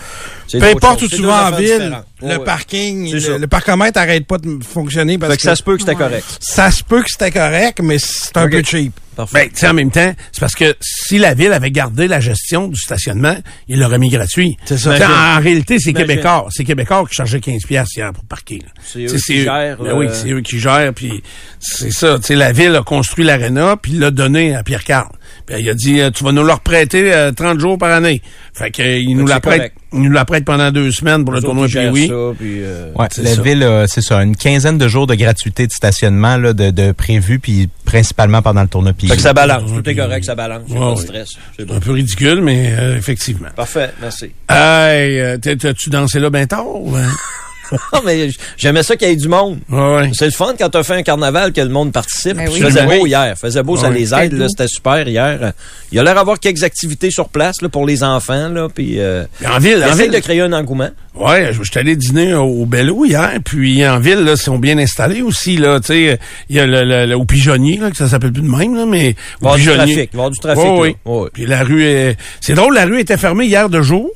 Peu 0.52 0.64
importe 0.64 1.02
où 1.02 1.08
tu 1.08 1.24
vas 1.24 1.52
en 1.52 1.58
ville, 1.58 1.98
le 2.22 2.38
Ouais. 2.38 2.44
parking, 2.44 3.12
le, 3.14 3.38
le 3.38 3.48
parcomètre 3.48 4.00
arrête 4.00 4.26
pas 4.26 4.38
de 4.38 4.60
fonctionner 4.64 5.18
parce 5.18 5.34
Fait 5.34 5.38
que 5.38 5.44
ça 5.44 5.56
se 5.56 5.64
peut 5.64 5.76
que 5.76 5.82
c'était 5.82 5.96
correct. 5.96 6.26
ça 6.40 6.72
se 6.72 6.84
peut 6.84 7.04
que 7.04 7.10
c'était 7.12 7.32
correct, 7.32 7.80
mais 7.82 7.98
c'est 8.00 8.36
un 8.38 8.50
peu 8.50 8.64
cheap. 8.64 8.94
Parfait. 9.16 9.46
Ben, 9.46 9.50
tu 9.50 9.56
sais, 9.58 9.68
en 9.68 9.74
même 9.74 9.90
temps, 9.90 10.14
c'est 10.32 10.40
parce 10.40 10.54
que 10.54 10.76
si 10.80 11.18
la 11.18 11.34
ville 11.34 11.52
avait 11.52 11.72
gardé 11.72 12.08
la 12.08 12.20
gestion 12.20 12.68
du 12.68 12.80
stationnement, 12.80 13.36
il 13.68 13.80
l'aurait 13.80 13.98
mis 13.98 14.10
gratuit. 14.10 14.58
C'est 14.66 14.78
ça. 14.78 14.92
En, 14.92 15.42
réalité, 15.42 15.80
c'est. 15.80 15.92
Québécois. 15.92 16.48
C'est 16.52 16.64
Québécois 16.64 17.04
qui 17.10 17.16
chargeait 17.16 17.40
15 17.40 17.64
piastres 17.64 17.98
hier 17.98 18.14
pour 18.14 18.24
parquer. 18.26 18.60
là. 18.60 18.72
C'est 18.86 19.06
eux 19.06 19.18
qui 19.18 19.42
gèrent, 19.44 19.78
Ben 19.82 19.94
oui, 19.98 20.06
euh, 20.06 20.14
c'est 20.14 20.30
eux 20.30 20.42
qui 20.42 20.60
gèrent. 20.60 20.94
Puis 20.94 21.24
c'est 21.60 21.92
ça. 21.92 22.18
Tu 22.20 22.26
sais, 22.26 22.36
la 22.36 22.52
ville 22.52 22.76
a 22.76 22.84
construit 22.84 23.26
l'aréna, 23.26 23.76
puis 23.76 23.94
l'a 23.94 24.12
donné 24.12 24.56
à 24.56 24.62
Pierre 24.62 24.84
Carl. 24.84 25.10
Puis 25.48 25.56
il 25.62 25.70
a 25.70 25.74
dit, 25.74 26.00
euh, 26.02 26.12
tu 26.12 26.24
vas 26.26 26.32
nous 26.34 26.44
le 26.44 26.52
reprêter 26.52 27.12
euh, 27.14 27.32
30 27.32 27.60
jours 27.60 27.78
par 27.78 27.90
année. 27.92 28.22
Fait 28.54 28.70
que 28.70 28.82
euh, 28.82 28.98
il 29.00 29.16
nous 29.18 29.26
la 29.26 29.40
prête. 29.40 29.72
Il 29.94 30.02
nous 30.02 30.12
la 30.12 30.26
prête 30.26 30.44
pendant 30.44 30.70
deux 30.72 30.92
semaines 30.92 31.24
pour 31.24 31.34
le 31.34 31.42
tournoi 31.42 31.68
puis 31.68 31.88
oui. 31.90 32.08
ça, 32.10 32.14
puis, 32.38 32.62
euh, 32.62 32.92
Ouais, 32.94 33.08
c'est 33.10 33.24
la 33.24 33.36
ça. 33.36 33.42
ville, 33.42 33.64
a, 33.64 33.88
c'est 33.88 34.02
ça, 34.02 34.22
une 34.22 34.36
quinzaine 34.36 34.78
de 34.78 34.88
jours 34.90 35.08
de 35.08 35.16
gratuité 35.16 35.66
de 35.66 35.72
stationnement 35.72 36.36
là, 36.36 36.52
de, 36.52 36.72
de 36.72 36.92
prévu, 36.92 37.40
puis 37.40 37.70
principalement 37.86 38.42
pendant 38.42 38.62
le 38.64 38.68
tournoi. 38.68 38.92
Fait 39.00 39.16
que 39.16 39.22
ça 39.22 39.32
balance. 39.32 39.72
Tout 39.74 39.90
est 39.90 39.96
correct, 39.96 40.26
ça 40.26 40.36
balance. 40.36 40.70
Ouais, 40.70 40.78
pas 40.78 40.94
de 40.94 41.00
stress. 41.00 41.30
C'est 41.58 41.72
Un 41.72 41.80
peu 41.80 41.92
ridicule, 41.92 42.42
mais 42.42 42.74
euh, 42.78 42.98
effectivement. 42.98 43.48
Parfait, 43.56 43.92
merci. 44.02 44.26
Hey, 44.50 45.20
euh, 45.20 45.38
t'as- 45.38 45.56
t'as-tu 45.56 45.90
dansé 45.90 46.20
là 46.20 46.30
ben 46.30 46.46
tard? 46.46 46.66
Non, 47.94 48.02
mais 48.06 48.30
j'aimais 48.58 48.84
ça 48.84 48.96
qu'il 48.96 49.08
y 49.08 49.12
ait 49.12 49.16
du 49.16 49.28
monde. 49.28 49.60
Ouais, 49.70 49.96
ouais. 49.96 50.12
C'est 50.14 50.26
le 50.26 50.32
fun 50.32 50.54
quand 50.58 50.70
t'as 50.70 50.84
fait 50.84 50.96
un 50.96 51.04
carnaval 51.04 51.52
que 51.54 51.62
le 51.62 51.70
monde 51.70 51.92
participe. 51.92 52.38
Ben 52.38 52.48
oui. 52.50 52.56
Il 52.58 52.64
faisait 52.66 52.86
Oui. 52.86 53.00
beau 53.00 53.08
hier. 53.08 53.36
Faisait 53.38 53.64
beau, 53.64 53.76
ça 53.78 53.90
Ouais. 53.90 53.96
les 53.96 54.14
aide. 54.14 54.24
C'était 54.24 54.36
là, 54.36 54.44
beau. 54.46 54.50
C'était 54.50 54.68
super 54.68 55.08
hier. 55.08 55.54
Il 55.92 56.00
a 56.00 56.04
l'air 56.04 56.16
d'avoir 56.16 56.40
quelques 56.40 56.64
activités 56.64 57.12
sur 57.12 57.30
place 57.30 57.62
là, 57.62 57.70
pour 57.70 57.86
les 57.86 58.04
enfants. 58.04 58.50
Là, 58.50 58.68
puis, 58.74 59.00
euh, 59.00 59.26
En 59.46 59.60
ville, 59.60 59.84
il 59.86 59.92
en 59.92 59.96
ville, 59.96 60.12
de 60.12 60.20
créer 60.20 60.42
un 60.42 60.54
engouement. 60.54 60.90
Ouais, 61.16 61.52
je 61.52 61.64
je 61.64 61.72
suis 61.72 61.80
allé 61.80 61.96
dîner 61.96 62.34
au 62.36 62.66
Bello 62.66 63.04
hier, 63.04 63.32
puis 63.44 63.86
en 63.88 64.00
ville, 64.00 64.20
là, 64.20 64.32
ils 64.34 64.38
sont 64.38 64.60
bien 64.60 64.78
installés 64.78 65.22
aussi, 65.24 65.58
là, 65.58 65.80
tu 65.80 65.88
sais, 65.88 66.20
il 66.50 66.56
y 66.56 66.60
a 66.60 66.66
le, 66.68 66.84
le, 66.84 67.06
le- 67.08 67.16
au 67.18 67.26
Pigeonnier, 67.26 67.78
là, 67.78 67.90
que 67.90 67.98
ça 67.98 68.08
s'appelle 68.08 68.32
plus 68.32 68.44
de 68.44 68.48
même, 68.48 68.76
là, 68.76 68.86
mais 68.86 69.16
Il 69.42 69.48
va 69.48 69.58
y 69.58 69.68
au 69.68 69.72
avoir 69.72 69.86
du 69.86 69.94
trafic. 69.96 69.98
Il 69.98 69.98
va 69.98 70.04
y 70.04 70.26
avoir 70.26 70.30
du 70.32 70.40
trafic. 70.40 70.64
Oui. 70.78 70.96
Ouais. 71.06 71.30
Puis 71.34 71.46
la 71.48 71.64
rue 71.64 71.84
est... 71.86 72.18
C'est 72.40 72.54
drôle, 72.54 72.76
la 72.76 72.86
rue 72.86 73.00
était 73.00 73.18
fermée 73.18 73.46
hier 73.46 73.68
de 73.70 73.82
jour. 73.82 74.10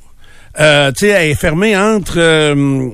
Euh, 0.59 0.91
tu 0.91 1.05
sais, 1.05 1.07
elle 1.07 1.31
est 1.31 1.35
fermée 1.35 1.77
entre 1.77 2.15
euh, 2.17 2.89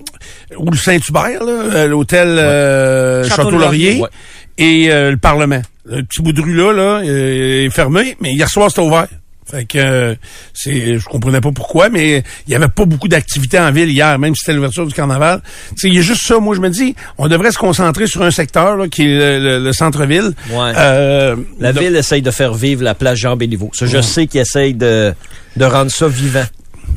le 0.52 0.78
Saint-Hubert, 0.78 1.44
là, 1.44 1.52
euh, 1.52 1.88
l'hôtel 1.88 2.28
euh, 2.28 3.24
Château-Laurier. 3.28 3.98
Château-Laurier, 3.98 4.02
Ouais. 4.02 4.10
et 4.58 4.92
euh, 4.92 5.12
le 5.12 5.18
Parlement. 5.18 5.62
Le 5.86 6.04
petit 6.04 6.22
bout 6.22 6.34
de 6.34 6.42
rue 6.42 6.54
là, 6.56 6.74
là, 6.74 7.02
euh, 7.04 7.66
est 7.66 7.70
fermé, 7.70 8.16
mais 8.22 8.34
hier 8.34 8.50
soir, 8.50 8.70
c'était 8.70 8.82
ouvert. 8.82 9.08
Fait 9.50 9.64
que 9.64 10.18
c'est 10.54 10.98
je 11.00 11.06
comprenais 11.06 11.40
pas 11.40 11.54
pourquoi, 11.54 11.88
mais 11.88 12.22
il 12.46 12.52
y 12.52 12.56
avait 12.56 12.68
pas 12.68 12.84
beaucoup 12.84 13.08
d'activités 13.08 13.58
en 13.58 13.72
ville 13.72 13.90
hier, 13.90 14.20
même 14.20 14.36
si 14.36 14.42
c'était 14.42 14.54
l'ouverture 14.54 14.86
du 14.86 14.94
carnaval. 14.94 15.42
Il 15.84 15.94
y 15.94 16.00
a 16.00 16.02
juste 16.02 16.28
ça, 16.28 16.38
moi 16.40 16.54
je 16.54 16.60
me 16.60 16.70
dis, 16.70 16.96
on 17.18 17.30
devrait 17.30 17.54
se 17.54 17.58
concentrer 17.58 18.08
sur 18.08 18.24
un 18.24 18.32
secteur 18.32 18.76
là, 18.76 18.90
qui 18.90 19.04
est 19.04 19.18
le, 19.18 19.40
le- 19.40 19.64
le 19.64 19.72
centre-ville. 19.72 20.34
Ouais. 20.52 20.74
Euh, 20.76 21.38
La 21.62 21.72
ville 21.72 21.96
essaye 21.96 22.22
de 22.22 22.30
faire 22.32 22.54
vivre 22.56 22.84
la 22.84 22.94
place 22.94 23.20
Jean-Béliveau. 23.20 23.72
Ça, 23.74 23.86
je 23.86 24.02
sais 24.02 24.28
qu'il 24.28 24.42
essaye 24.42 24.74
de, 24.74 25.14
de 25.56 25.64
rendre 25.66 25.92
ça 25.92 26.10
vivant. 26.10 26.44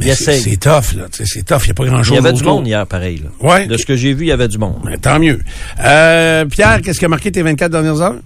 Il 0.01 0.07
mais 0.09 0.15
c'est 0.15 0.57
tough, 0.57 0.97
là. 0.97 1.05
C'est 1.13 1.45
tough, 1.45 1.61
il 1.65 1.67
n'y 1.67 1.71
a 1.71 1.75
pas 1.75 1.85
Il 1.85 1.91
grand-chose 1.91 2.15
y 2.15 2.19
avait 2.19 2.33
du 2.33 2.43
monde 2.45 2.67
hier, 2.67 2.87
pareil. 2.87 3.23
Là. 3.25 3.31
Ouais. 3.49 3.67
De 3.67 3.77
ce 3.77 3.85
que 3.87 3.97
j'ai 3.97 4.13
vu, 4.15 4.25
il 4.25 4.29
y 4.29 4.33
avait 4.33 4.49
du 4.49 4.59
monde. 4.59 4.81
Ben, 4.85 4.99
tant 4.99 5.19
mieux. 5.19 5.41
Euh, 5.85 6.45
Pierre, 6.47 6.81
qu'est-ce 6.83 6.99
qui 6.99 7.05
a 7.05 7.09
marqué 7.09 7.31
tes 7.33 7.43
24 7.43 7.71
dernières 7.71 8.01
heures? 8.01 8.17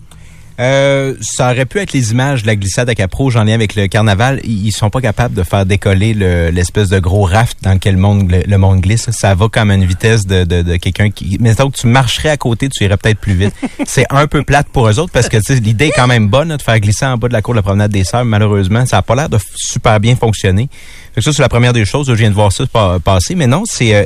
Euh, 0.61 1.15
ça 1.21 1.51
aurait 1.51 1.65
pu 1.67 1.81
être 1.81 1.93
les 1.93 2.13
images 2.13 2.43
de 2.43 2.47
la 2.47 2.55
glissade 2.55 2.89
à 2.89 2.95
Capro, 2.95 3.29
j'en 3.29 3.45
ai 3.49 3.53
avec 3.53 3.75
le 3.75 3.89
carnaval. 3.89 4.41
Ils 4.45 4.71
sont 4.71 4.89
pas 4.89 5.01
capables 5.01 5.35
de 5.35 5.43
faire 5.43 5.67
décoller 5.67 6.15
le- 6.15 6.51
l'espèce 6.51 6.89
de 6.89 7.01
gros 7.01 7.25
raft 7.25 7.59
dans 7.63 7.73
lequel 7.73 7.95
le 7.97 8.01
monde, 8.01 8.31
le, 8.31 8.43
le 8.47 8.57
monde 8.59 8.81
glisse. 8.81 9.11
Ça 9.11 9.35
va 9.35 9.49
comme 9.49 9.73
à 9.73 9.75
une 9.75 9.85
vitesse 9.85 10.27
de, 10.29 10.45
de, 10.45 10.63
de 10.63 10.77
quelqu'un 10.77 11.11
qui... 11.11 11.39
Mais 11.41 11.57
que 11.57 11.63
tu 11.77 11.89
marcherais 11.89 12.29
à 12.29 12.37
côté, 12.37 12.69
tu 12.69 12.85
irais 12.85 12.97
peut-être 12.97 13.19
plus 13.19 13.35
vite. 13.35 13.53
C'est 13.85 14.07
un 14.11 14.29
peu 14.29 14.45
plate 14.45 14.69
pour 14.69 14.87
eux 14.89 15.01
autres 15.01 15.13
parce 15.13 15.29
que 15.29 15.39
l'idée 15.55 15.87
est 15.87 15.91
quand 15.91 16.07
même 16.07 16.29
bonne 16.29 16.51
là, 16.51 16.57
de 16.57 16.63
faire 16.63 16.79
glisser 16.79 17.05
en 17.07 17.17
bas 17.17 17.27
de 17.27 17.33
la 17.33 17.43
cour 17.43 17.55
de 17.55 17.59
la 17.59 17.63
promenade 17.63 17.91
des 17.91 18.05
Sœurs. 18.05 18.25
Malheureusement, 18.25 18.87
ça 18.87 18.99
a 18.99 19.03
pas 19.03 19.17
l'air 19.17 19.29
de 19.29 19.39
super 19.57 19.99
bien 19.99 20.15
fonctionner. 20.15 20.69
Fait 21.15 21.21
que 21.21 21.25
ça, 21.25 21.33
c'est 21.33 21.43
la 21.43 21.49
première 21.49 21.73
des 21.73 21.85
choses. 21.85 22.09
Je 22.09 22.13
viens 22.13 22.31
de 22.31 22.35
voir 22.35 22.51
ça 22.53 22.65
pa- 22.67 22.99
passer. 23.03 23.35
Mais 23.35 23.47
non, 23.47 23.63
c'est... 23.67 23.95
euh, 23.95 24.05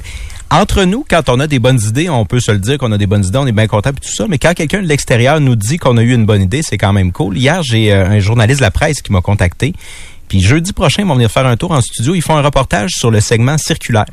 entre 0.51 0.85
nous, 0.85 1.05
quand 1.09 1.29
on 1.29 1.41
a 1.41 1.47
des 1.47 1.59
bonnes 1.59 1.81
idées, 1.83 2.09
on 2.09 2.25
peut 2.25 2.41
se 2.41 2.51
le 2.53 2.59
dire 2.59 2.79
qu'on 2.79 2.91
a 2.93 2.97
des 2.99 3.07
bonnes 3.07 3.25
idées, 3.25 3.37
on 3.39 3.47
est 3.47 3.53
bien 3.53 3.67
content 3.67 3.91
et 3.91 3.95
tout 3.95 4.13
ça. 4.15 4.27
Mais 4.29 4.39
quand 4.39 4.55
quelqu'un 4.55 4.81
de 4.83 4.87
l'extérieur 4.87 5.41
nous 5.41 5.57
dit 5.57 5.77
qu'on 5.77 5.97
a 5.99 6.03
eu 6.03 6.15
une 6.15 6.25
bonne 6.25 6.41
idée, 6.43 6.63
c'est 6.63 6.79
quand 6.79 6.93
même 6.93 7.13
cool. 7.13 7.37
Hier, 7.37 7.63
j'ai 7.63 7.93
euh, 7.93 8.07
un 8.09 8.19
journaliste 8.19 8.61
de 8.61 8.65
la 8.65 8.71
presse 8.71 9.03
qui 9.03 9.13
m'a 9.13 9.21
contacté. 9.21 9.75
Puis 10.29 10.41
jeudi 10.41 10.73
prochain, 10.73 11.03
ils 11.03 11.09
vont 11.09 11.15
venir 11.15 11.31
faire 11.31 11.47
un 11.47 11.57
tour 11.57 11.73
en 11.73 11.81
studio. 11.81 12.15
Ils 12.15 12.23
font 12.23 12.37
un 12.37 12.43
reportage 12.43 12.91
sur 12.93 13.11
le 13.11 13.21
segment 13.21 13.59
circulaire. 13.59 14.07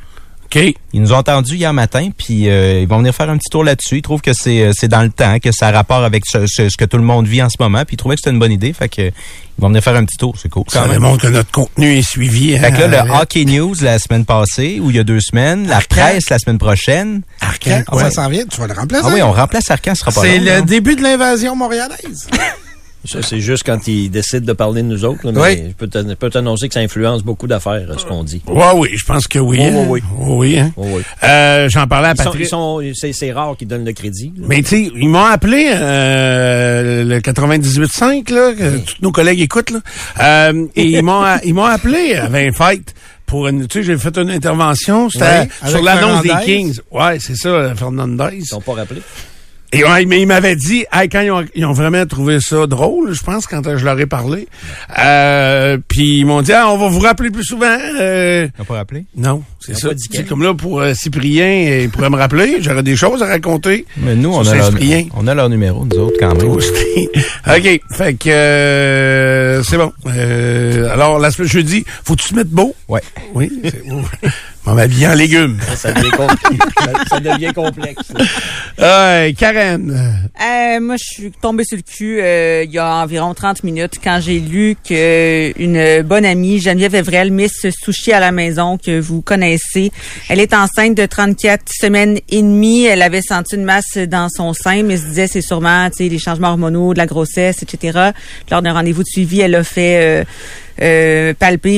OK. 0.55 0.73
Ils 0.93 1.01
nous 1.01 1.11
ont 1.13 1.17
entendus 1.17 1.55
hier 1.55 1.73
matin, 1.73 2.09
puis 2.17 2.49
euh, 2.49 2.79
ils 2.81 2.87
vont 2.87 2.99
venir 2.99 3.13
faire 3.13 3.29
un 3.29 3.37
petit 3.37 3.49
tour 3.51 3.63
là-dessus. 3.63 3.97
Ils 3.97 4.01
trouvent 4.01 4.21
que 4.21 4.33
c'est 4.33 4.61
euh, 4.61 4.71
c'est 4.73 4.87
dans 4.87 5.01
le 5.01 5.09
temps, 5.09 5.39
que 5.39 5.51
ça 5.51 5.67
a 5.67 5.71
rapport 5.71 6.03
avec 6.03 6.23
ce, 6.25 6.47
ce- 6.47 6.69
ce 6.69 6.77
que 6.77 6.85
tout 6.85 6.97
le 6.97 7.03
monde 7.03 7.27
vit 7.27 7.41
en 7.41 7.49
ce 7.49 7.57
moment. 7.59 7.79
Puis 7.85 7.95
ils 7.95 7.97
trouvaient 7.97 8.15
que 8.15 8.21
c'était 8.21 8.31
une 8.33 8.39
bonne 8.39 8.51
idée. 8.53 8.71
Fait 8.73 8.87
que 8.89 9.01
ils 9.01 9.61
vont 9.61 9.67
venir 9.67 9.83
faire 9.83 9.95
un 9.95 10.05
petit 10.05 10.17
tour. 10.17 10.35
C'est 10.41 10.49
cool. 10.49 10.63
Ça 10.69 10.79
quand 10.81 10.85
même. 10.87 10.93
démontre 11.01 11.23
que 11.23 11.27
notre 11.27 11.51
contenu 11.51 11.97
est 11.97 12.01
suivi. 12.01 12.57
Fait 12.57 12.71
que 12.71 12.81
là, 12.83 13.01
hein, 13.03 13.05
le 13.07 13.11
Hockey 13.21 13.45
News 13.45 13.75
la 13.81 13.99
semaine 13.99 14.25
passée, 14.25 14.79
ou 14.81 14.89
il 14.91 14.95
y 14.95 14.99
a 14.99 15.03
deux 15.03 15.19
semaines, 15.21 15.67
la 15.67 15.77
Arcan. 15.77 15.87
presse 15.95 16.29
la 16.29 16.39
semaine 16.39 16.57
prochaine. 16.57 17.21
Arcan. 17.41 17.83
Ah, 17.87 17.99
Ça 17.99 18.11
s'en 18.11 18.29
vient, 18.29 18.45
tu 18.45 18.59
vas 18.59 18.67
le 18.67 18.73
remplacer. 18.73 19.05
Ah 19.07 19.11
oui, 19.13 19.21
on 19.21 19.31
remplace 19.33 19.69
Arcan, 19.71 19.93
ce 19.95 19.99
sera 20.01 20.11
pas 20.11 20.21
C'est 20.21 20.39
long, 20.39 20.55
le 20.55 20.61
début 20.61 20.95
de 20.95 21.03
l'invasion 21.03 21.55
montréalaise. 21.55 22.27
Ça, 23.05 23.21
c'est 23.21 23.39
juste 23.39 23.63
quand 23.65 23.87
ils 23.87 24.09
décident 24.09 24.45
de 24.45 24.53
parler 24.53 24.81
de 24.81 24.87
nous 24.87 25.05
autres. 25.05 25.19
là, 25.25 25.31
mais 25.31 25.41
Oui. 25.41 25.73
je 25.79 26.13
peux 26.15 26.29
t'annoncer 26.29 26.67
que 26.67 26.73
ça 26.73 26.79
influence 26.81 27.23
beaucoup 27.23 27.47
d'affaires, 27.47 27.87
ce 27.97 28.05
qu'on 28.05 28.23
dit. 28.23 28.41
Ouais, 28.47 28.63
oui, 28.75 28.89
je 28.93 29.05
pense 29.05 29.27
que 29.27 29.39
oui. 29.39 29.57
Oui, 29.59 29.65
hein. 29.67 29.85
oui, 29.87 30.01
Oui, 30.17 30.59
hein. 30.59 30.71
Oui, 30.77 30.87
oui. 30.95 31.01
Euh, 31.23 31.69
J'en 31.69 31.87
parlais 31.87 32.09
à 32.09 32.11
Ils 32.11 32.17
sont, 32.17 32.23
Patrick. 32.25 32.41
ils 32.45 32.49
sont, 32.49 32.81
c'est, 32.93 33.13
c'est 33.13 33.31
rare 33.31 33.55
qu'ils 33.57 33.67
donnent 33.67 33.85
le 33.85 33.93
crédit. 33.93 34.31
là. 34.37 34.45
Mais 34.49 34.61
tu 34.61 34.69
sais, 34.69 34.91
ils 34.95 35.07
m'ont 35.09 35.23
appelé 35.25 35.69
euh, 35.73 37.03
le 37.03 37.19
98.5 37.19 38.31
là, 38.33 38.53
que 38.53 38.77
tous 38.79 38.95
nos 39.01 39.11
collègues 39.11 39.41
écoutent 39.41 39.71
là. 39.71 39.79
Euh, 40.21 40.65
et 40.75 40.83
ils 40.83 41.03
m'ont 41.03 41.23
ils 41.43 41.53
m'ont 41.53 41.63
appelé 41.65 42.15
à 42.15 42.27
20 42.27 42.51
fêtes 42.53 42.93
pour 43.25 43.47
une 43.47 43.67
tu 43.67 43.79
sais 43.79 43.83
j'ai 43.85 43.97
fait 43.97 44.17
une 44.17 44.29
intervention 44.29 45.09
c'était 45.09 45.47
Oui, 45.63 45.69
sur 45.69 45.81
l'annonce 45.81 46.21
des. 46.23 46.31
Kings. 46.45 46.79
Ouais, 46.91 47.17
c'est 47.19 47.35
ça, 47.35 47.73
Fernandez. 47.75 48.37
Ils 48.37 48.45
sont 48.45 48.61
pas 48.61 48.73
rappelés. 48.73 49.01
Et 49.73 49.83
ouais, 49.83 50.05
mais 50.05 50.21
ils 50.21 50.25
m'avaient 50.27 50.55
dit, 50.55 50.85
hey, 50.93 51.09
quand 51.09 51.21
ils 51.21 51.31
ont, 51.31 51.43
ils 51.55 51.65
ont 51.65 51.73
vraiment 51.73 52.05
trouvé 52.05 52.39
ça 52.39 52.65
drôle, 52.67 53.13
je 53.13 53.23
pense, 53.23 53.45
quand 53.47 53.61
je 53.77 53.83
leur 53.83 53.99
ai 53.99 54.05
parlé. 54.05 54.47
Euh, 54.99 55.77
puis 55.87 56.19
ils 56.19 56.25
m'ont 56.25 56.41
dit, 56.41 56.53
ah, 56.53 56.69
on 56.69 56.77
va 56.77 56.87
vous 56.87 56.99
rappeler 56.99 57.29
plus 57.29 57.43
souvent. 57.43 57.77
Euh, 57.99 58.47
On 58.59 58.63
pas 58.63 58.75
rappelé? 58.75 59.05
non, 59.17 59.43
c'est 59.59 59.73
Ils 59.73 59.77
ça. 59.77 59.89
C'est 60.11 60.27
comme 60.27 60.43
là 60.43 60.53
pour 60.53 60.79
euh, 60.79 60.93
Cyprien, 60.93 61.81
il 61.81 61.89
pourrait 61.89 62.09
me 62.09 62.17
rappeler. 62.17 62.57
J'aurais 62.61 62.83
des 62.83 62.95
choses 62.95 63.21
à 63.21 63.27
raconter. 63.27 63.85
Mais 63.97 64.15
nous, 64.15 64.31
on 64.31 64.45
a, 64.45 64.55
leur, 64.55 64.71
on 65.15 65.27
a 65.27 65.33
leur 65.33 65.49
numéro, 65.49 65.85
nous 65.85 65.97
autres, 65.99 66.17
quand 66.19 66.35
même. 66.35 66.51
OK. 66.51 67.81
Fait 67.91 68.13
que 68.13 68.29
euh, 68.29 69.63
c'est 69.63 69.77
bon. 69.77 69.91
Euh, 70.07 70.89
alors, 70.91 71.19
la 71.19 71.31
semaine 71.31 71.49
jeudi, 71.49 71.85
faut 72.03 72.15
que 72.15 72.21
tu 72.21 72.29
te 72.29 72.35
mettes 72.35 72.49
beau? 72.49 72.75
Ouais. 72.87 73.01
Oui, 73.33 73.51
c'est 73.63 73.85
beau. 73.87 74.01
On 74.65 74.73
m'habiller 74.75 75.07
en 75.07 75.13
légumes. 75.13 75.57
Ça 75.75 75.91
devient, 75.91 76.09
ça, 76.17 76.91
ça 77.09 77.19
devient 77.19 77.53
complexe. 77.53 78.11
Euh, 78.79 79.31
Karen. 79.37 79.89
Euh, 80.41 80.79
moi, 80.81 80.95
je 80.97 81.03
suis 81.03 81.31
tombée 81.31 81.63
sur 81.63 81.77
le 81.77 81.81
cul 81.83 82.19
euh, 82.19 82.63
il 82.65 82.71
y 82.71 82.77
a 82.77 82.95
environ 82.97 83.33
30 83.33 83.63
minutes 83.63 83.99
quand 84.03 84.19
j'ai 84.21 84.39
lu 84.39 84.75
que 84.87 85.53
une 85.57 86.01
bonne 86.01 86.25
amie, 86.25 86.59
Geneviève 86.59 86.95
Evrel, 86.95 87.31
Miss 87.31 87.65
Sushi 87.71 88.11
à 88.11 88.19
la 88.19 88.33
maison, 88.33 88.77
que 88.77 88.99
vous 88.99 89.21
connaissez, 89.21 89.91
elle 90.27 90.41
est 90.41 90.53
enceinte 90.53 90.95
de 90.95 91.05
34 91.05 91.63
semaines 91.71 92.19
et 92.29 92.41
demie. 92.41 92.83
Elle 92.83 93.01
avait 93.01 93.21
senti 93.21 93.55
une 93.55 93.63
masse 93.63 93.97
dans 93.97 94.27
son 94.27 94.53
sein, 94.53 94.83
mais 94.83 94.97
se 94.97 95.05
disait 95.05 95.27
c'est 95.27 95.41
sûrement 95.41 95.87
les 95.97 96.19
changements 96.19 96.49
hormonaux, 96.49 96.93
de 96.93 96.97
la 96.97 97.05
grossesse, 97.05 97.63
etc. 97.63 98.11
Lors 98.51 98.61
d'un 98.61 98.73
rendez-vous 98.73 99.03
de 99.03 99.07
suivi, 99.07 99.39
elle 99.39 99.55
a 99.55 99.63
fait... 99.63 100.21
euh, 100.21 100.23
euh, 100.81 101.33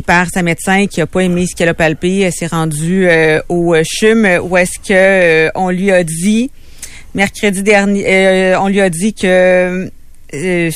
par 0.05 0.27
sa 0.27 0.41
médecin 0.41 0.87
qui 0.87 1.01
a 1.01 1.05
pas 1.05 1.21
aimé 1.21 1.45
ce 1.47 1.55
qu'elle 1.55 1.69
a 1.69 1.73
palpé. 1.73 2.21
Elle 2.21 2.31
s'est 2.31 2.47
rendue 2.47 3.07
euh, 3.07 3.39
au 3.47 3.75
CHUM 3.83 4.27
où 4.41 4.57
est-ce 4.57 4.79
que 4.79 4.93
euh, 4.93 5.49
on 5.53 5.69
lui 5.69 5.91
a 5.91 6.03
dit 6.03 6.49
mercredi 7.13 7.63
dernier, 7.63 8.05
euh, 8.07 8.59
on 8.59 8.67
lui 8.67 8.81
a 8.81 8.89
dit 8.89 9.13
que 9.13 9.89
euh, 10.33 10.71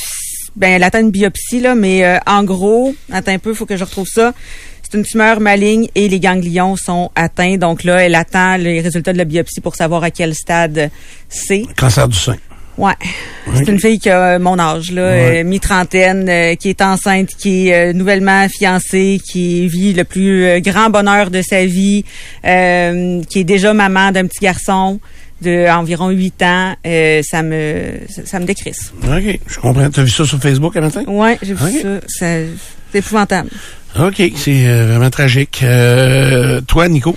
ben 0.55 0.71
elle 0.71 0.83
attend 0.83 0.99
une 0.99 1.11
biopsie 1.11 1.59
là, 1.61 1.75
mais 1.75 2.05
euh, 2.05 2.17
en 2.25 2.43
gros, 2.43 2.93
attends 3.11 3.31
un 3.31 3.39
peu, 3.39 3.53
faut 3.53 3.65
que 3.65 3.77
je 3.77 3.83
retrouve 3.83 4.07
ça. 4.07 4.33
C'est 4.83 4.97
une 4.97 5.05
tumeur 5.05 5.39
maligne 5.39 5.87
et 5.95 6.09
les 6.09 6.19
ganglions 6.19 6.75
sont 6.75 7.11
atteints. 7.15 7.57
Donc 7.57 7.85
là, 7.85 8.03
elle 8.03 8.15
attend 8.15 8.57
les 8.57 8.81
résultats 8.81 9.13
de 9.13 9.17
la 9.17 9.23
biopsie 9.23 9.61
pour 9.61 9.75
savoir 9.75 10.03
à 10.03 10.11
quel 10.11 10.35
stade 10.35 10.91
c'est. 11.29 11.63
Cancer 11.77 12.07
du 12.09 12.17
sein. 12.17 12.35
Ouais. 12.77 12.93
C'est 13.53 13.67
une 13.67 13.79
fille 13.79 13.99
qui 13.99 14.09
a 14.09 14.39
mon 14.39 14.57
âge, 14.57 14.91
là, 14.91 15.01
euh, 15.01 15.43
mi-trentaine, 15.43 16.27
euh, 16.27 16.55
qui 16.55 16.69
est 16.69 16.81
enceinte, 16.81 17.29
qui 17.37 17.67
est 17.67 17.89
euh, 17.89 17.93
nouvellement 17.93 18.47
fiancée, 18.49 19.21
qui 19.23 19.67
vit 19.67 19.93
le 19.93 20.03
plus 20.03 20.45
euh, 20.45 20.59
grand 20.61 20.89
bonheur 20.89 21.29
de 21.29 21.41
sa 21.41 21.65
vie, 21.65 22.05
euh, 22.45 23.21
qui 23.29 23.39
est 23.39 23.43
déjà 23.43 23.73
maman 23.73 24.11
d'un 24.11 24.25
petit 24.25 24.39
garçon 24.39 24.99
de 25.41 25.69
environ 25.69 26.09
8 26.09 26.41
ans. 26.43 26.75
Euh, 26.85 27.21
ça 27.23 27.41
me 27.43 27.99
ça, 28.09 28.21
ça 28.25 28.39
me 28.39 28.45
décrisse. 28.45 28.91
OK, 29.03 29.39
je 29.47 29.59
comprends. 29.59 29.89
T'as 29.89 30.03
vu 30.03 30.09
ça 30.11 30.25
sur 30.25 30.39
Facebook 30.39 30.75
un 30.77 30.81
matin? 30.81 31.03
Ouais, 31.07 31.37
j'ai 31.41 31.53
vu 31.53 31.81
ça. 31.81 31.89
C'est 32.07 32.47
épouvantable. 32.93 33.49
OK, 33.99 34.21
c'est 34.35 34.67
euh, 34.67 34.87
vraiment 34.87 35.09
tragique. 35.09 35.61
Euh, 35.63 36.61
toi, 36.61 36.87
Nico? 36.87 37.15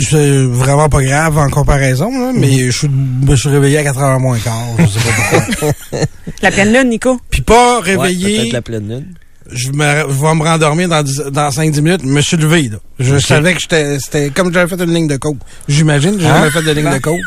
C'est 0.00 0.42
vraiment 0.46 0.88
pas 0.88 1.02
grave 1.02 1.36
en 1.36 1.50
comparaison, 1.50 2.10
là, 2.10 2.32
mais 2.34 2.70
je 2.70 2.70
suis- 2.70 2.88
me 2.88 3.36
suis 3.36 3.50
réveillé 3.50 3.78
à 3.78 3.82
4 3.84 3.98
heures 4.00 4.18
moins 4.20 4.38
quart. 4.38 4.66
Je 4.78 4.86
sais 4.86 4.98
pas 4.98 5.40
pourquoi. 5.40 5.72
La 6.42 6.50
pleine 6.50 6.72
lune, 6.72 6.88
Nico. 6.88 7.20
Puis 7.28 7.42
pas 7.42 7.80
Ouais, 7.80 7.92
réveillé, 7.94 8.38
peut-être 8.40 8.52
la 8.54 8.62
pleine 8.62 8.88
lune. 8.88 9.14
Je, 9.52 9.68
me, 9.70 9.84
je 10.08 10.14
vais 10.22 10.34
me 10.34 10.42
rendormir 10.42 10.88
dans, 10.88 11.02
10 11.02 11.24
dans 11.30 11.48
5-10 11.50 11.80
minutes. 11.82 12.00
Je 12.02 12.08
me 12.08 12.20
suis 12.20 12.36
levé. 12.36 12.68
Là. 12.70 12.78
Je 12.98 13.18
savais 13.18 13.54
que 13.54 13.60
j'étais 13.60 13.98
c'était 13.98 14.30
comme 14.30 14.52
j'avais 14.52 14.68
fait 14.74 14.82
une 14.82 14.94
ligne 14.94 15.08
de 15.08 15.16
coke. 15.16 15.36
J'imagine, 15.68 16.14
j'ai 16.18 16.26
jamais 16.26 16.50
fait 16.50 16.62
de 16.62 16.70
ligne 16.70 16.90
de 16.90 16.98
coke. 16.98 17.18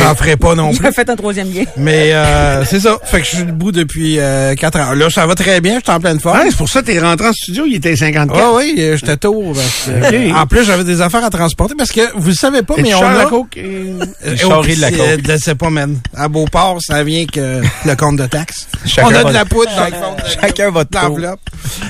J'en 0.00 0.14
ferai 0.14 0.36
pas 0.36 0.54
non 0.54 0.70
plus. 0.74 0.84
J'ai 0.84 0.92
fait 0.92 1.08
un 1.08 1.16
troisième 1.16 1.52
lien. 1.52 1.64
Mais 1.76 2.12
euh, 2.12 2.64
c'est 2.64 2.80
ça. 2.80 2.98
Fait 3.04 3.20
que 3.20 3.26
je 3.26 3.36
suis 3.36 3.44
debout 3.44 3.72
depuis 3.72 4.16
4 4.16 4.76
heures. 4.78 4.94
Là, 4.94 5.10
ça 5.10 5.26
va 5.26 5.34
très 5.34 5.60
bien. 5.60 5.78
Je 5.78 5.84
suis 5.84 5.92
en 5.92 6.00
pleine 6.00 6.18
forme. 6.20 6.38
Ouais, 6.38 6.46
c'est 6.50 6.56
pour 6.56 6.68
ça 6.68 6.80
que 6.82 6.86
t'es 6.86 6.98
rentré 6.98 7.28
en 7.28 7.32
studio, 7.32 7.64
il 7.66 7.76
était 7.76 7.94
54. 7.96 8.38
Ah 8.42 8.52
oui, 8.56 8.74
euh, 8.78 8.96
j'étais 8.96 9.16
tôt. 9.16 9.52
parce 9.54 9.88
que- 10.10 10.30
Ok. 10.32 10.36
En 10.36 10.46
plus, 10.46 10.64
j'avais 10.64 10.84
des 10.84 11.00
affaires 11.00 11.24
à 11.24 11.30
transporter 11.30 11.74
parce 11.76 11.92
que 11.92 12.00
vous 12.16 12.28
le 12.28 12.34
savez 12.34 12.62
pas, 12.62 12.74
Et 12.78 12.82
mais 12.82 12.94
on 12.94 13.02
a... 13.04 13.14
la 13.18 13.24
coke? 13.26 13.56
et- 13.56 13.92
Euh, 14.26 14.36
charrie 14.36 14.76
de 14.76 14.80
la 14.80 14.90
coke. 14.90 15.00
euh, 15.00 15.16
Je 15.28 15.36
sais 15.36 15.54
pas, 15.54 15.70
man. 15.70 15.98
À 16.16 16.28
Beauport, 16.28 16.78
ça 16.80 17.02
vient 17.04 17.24
que 17.26 17.60
le 17.86 17.96
compte 17.96 18.16
de 18.16 18.26
taxes. 18.26 18.66
Chacun 18.86 19.08
on 19.08 19.14
a 19.14 19.24
de 19.24 19.32
la 19.32 19.44
poudre 19.44 19.70
dans 19.76 19.84
le 19.84 20.30
Chacun 20.40 20.70
votre 20.70 20.90
tour. 20.90 21.18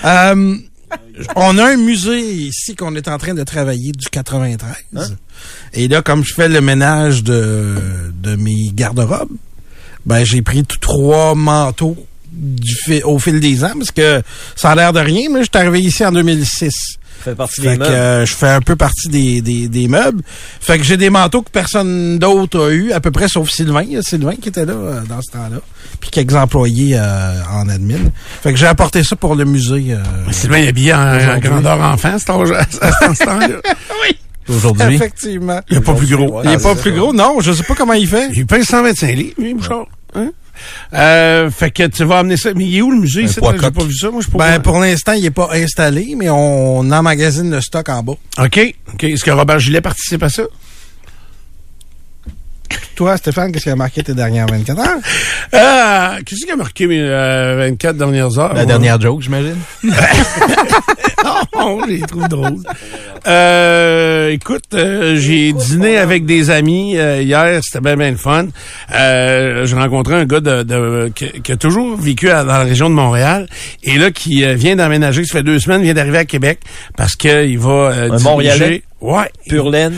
Euh, 0.05 0.57
on 1.37 1.59
a 1.59 1.65
un 1.73 1.77
musée 1.77 2.21
ici 2.21 2.75
qu'on 2.75 2.95
est 2.97 3.09
en 3.09 3.19
train 3.19 3.35
de 3.35 3.43
travailler 3.45 3.93
du 3.93 4.09
93. 4.11 4.75
Hein? 4.97 5.03
Et 5.73 5.89
là, 5.89 6.03
comme 6.03 6.25
je 6.25 6.35
fais 6.35 6.49
le 6.49 6.61
ménage 6.61 7.23
de, 7.25 7.77
de 8.23 8.37
mes 8.37 8.71
garde-robes, 8.75 9.31
ben 10.05 10.25
j'ai 10.25 10.43
pris 10.43 10.65
trois 10.81 11.35
manteaux 11.35 11.97
du 12.31 12.75
fi- 12.85 13.03
au 13.05 13.19
fil 13.19 13.41
des 13.41 13.63
ans 13.65 13.73
parce 13.79 13.91
que 13.91 14.23
ça 14.57 14.71
a 14.71 14.75
l'air 14.75 14.93
de 14.93 15.01
rien, 15.01 15.29
mais 15.31 15.41
je 15.45 15.49
suis 15.53 15.67
arrivé 15.67 15.81
ici 15.81 16.05
en 16.05 16.13
2006. 16.13 16.99
Fait 17.25 17.35
partie 17.35 17.61
Fait 17.63 17.71
des 17.71 17.75
que 17.75 17.83
meubles. 17.83 17.95
euh, 17.95 18.27
je 18.27 18.35
fais 18.35 18.49
un 18.49 18.61
peu 18.61 18.77
partie 18.77 19.09
des, 19.09 19.41
des, 19.43 19.69
des 19.69 19.89
meubles. 19.89 20.23
Fait 20.61 20.79
que 20.79 20.85
j'ai 20.85 20.97
des 20.97 21.11
manteaux 21.11 21.43
que 21.43 21.51
personne 21.51 22.19
d'autre 22.19 22.67
a 22.67 22.71
eu, 22.71 22.93
à 22.93 23.01
peu 23.01 23.11
près 23.11 23.29
sauf 23.29 23.49
Sylvain. 23.51 23.83
Il 23.83 23.93
y 23.93 23.97
a 23.97 24.03
Sylvain 24.03 24.35
qui 24.41 24.49
était 24.49 24.65
là 24.67 24.73
euh, 24.73 25.01
dans 25.09 25.21
ce 25.23 25.31
temps-là. 25.33 25.59
Puis 26.01 26.11
quelques 26.11 26.35
employés 26.35 26.97
euh, 26.99 27.35
en 27.53 27.69
admin. 27.69 27.99
Fait 28.43 28.53
que 28.53 28.59
j'ai 28.59 28.67
apporté 28.67 29.05
ça 29.05 29.15
pour 29.17 29.35
le 29.37 29.45
musée. 29.45 29.87
euh, 29.91 29.99
Sylvain 30.33 30.57
est 30.59 30.69
habillé 30.69 30.95
en, 30.95 31.39
grandeur 31.39 31.81
enfant, 31.81 32.19
cet 32.19 32.31
âge- 32.31 32.51
à 32.51 33.15
ce 33.15 33.25
temps-là. 33.25 33.49
Aujourd'hui. 34.49 34.97
Effectivement. 34.97 35.61
Il 35.71 35.77
est 35.77 35.81
pas 35.81 35.95
plus 35.95 36.09
gros. 36.17 36.43
Il 36.43 36.51
est 36.51 36.63
pas 36.63 36.75
plus 36.75 36.93
gros, 36.93 37.13
non. 37.13 37.41
Je 37.41 37.53
sais 37.53 37.63
pas 37.63 37.75
comment 37.77 37.93
il 37.93 38.09
fait. 38.09 38.29
Il 38.35 38.45
pèse 38.47 38.67
125 38.67 39.15
livres, 39.15 39.35
lui, 39.39 39.55
Bouchard. 39.55 39.87
Hein? 40.17 40.31
Euh, 40.95 41.51
fait 41.51 41.71
que 41.71 41.87
tu 41.87 42.05
vas 42.05 42.19
amener 42.19 42.37
ça. 42.37 42.51
Mais 42.55 42.65
il 42.65 42.77
est 42.79 42.83
où 42.83 42.91
le 42.91 42.99
musée? 43.01 43.27
J'ai 43.27 43.41
pas 43.41 43.53
vu 43.53 43.95
ça? 43.95 44.11
Moi, 44.11 44.23
Ben, 44.35 44.61
pour 44.61 44.79
l'instant, 44.81 45.13
il 45.13 45.25
est 45.25 45.31
pas 45.31 45.49
installé, 45.53 46.15
mais 46.17 46.29
on 46.31 46.79
emmagasine 46.91 47.51
le 47.51 47.61
stock 47.61 47.89
en 47.89 48.03
bas. 48.03 48.15
OK. 48.39 48.75
OK. 48.95 49.05
Est-ce 49.05 49.25
que 49.25 49.31
Robert 49.31 49.59
Gillet 49.59 49.81
participe 49.81 50.23
à 50.23 50.29
ça? 50.29 50.43
Toi, 52.95 53.17
Stéphane, 53.17 53.53
qu'est-ce 53.53 53.65
qui 53.65 53.71
a 53.71 53.77
marqué 53.77 54.03
tes 54.03 54.15
dernières 54.15 54.47
24 54.47 54.79
heures? 54.79 54.99
Ah, 55.53 56.17
qu'est-ce 56.25 56.45
qui 56.45 56.51
a 56.53 56.57
marqué 56.57 56.87
mes 56.87 57.01
euh, 57.01 57.57
24 57.71 57.97
dernières 57.97 58.39
heures? 58.39 58.49
La 58.55 58.55
moi? 58.55 58.65
dernière 58.67 59.01
joke, 59.01 59.23
j'imagine. 59.23 59.57
Oh, 61.55 61.81
je 61.87 61.91
les 61.93 62.01
trouve 62.01 62.29
drôles. 62.29 62.57
Euh, 63.27 64.31
écoute, 64.31 64.65
euh, 64.75 65.17
j'ai 65.17 65.53
dîné 65.53 65.97
avec 65.97 66.25
des 66.27 66.51
amis 66.51 66.97
euh, 66.99 67.23
hier, 67.23 67.61
c'était 67.63 67.81
bien 67.81 67.97
bien 67.97 68.11
le 68.11 68.17
fun. 68.17 68.47
Euh, 68.95 69.65
j'ai 69.65 69.77
rencontré 69.77 70.15
un 70.17 70.25
gars 70.25 70.41
de, 70.41 70.63
de- 70.63 71.13
qui, 71.15 71.41
qui 71.43 71.53
a 71.53 71.57
toujours 71.57 71.97
vécu 71.97 72.31
à- 72.31 72.43
dans 72.45 72.53
la 72.55 72.65
région 72.65 72.91
de 72.91 72.95
Montréal 72.95 73.47
et 73.85 73.97
là 73.99 74.11
qui 74.11 74.45
euh, 74.45 74.55
vient 74.55 74.75
d'emménager, 74.77 75.25
ça 75.25 75.35
fait 75.39 75.43
deux 75.45 75.61
semaines, 75.61 75.83
vient 75.83 75.95
d'arriver 75.95 76.19
à 76.19 76.25
Québec 76.25 76.61
parce 76.97 77.15
qu'il 77.15 77.59
va 77.59 77.71
euh, 77.71 78.11
Un 78.11 78.17
diriger- 78.17 78.25
Montréalais? 78.25 78.83
Ouais. 79.03 79.31
Pure 79.49 79.69
laine. 79.69 79.95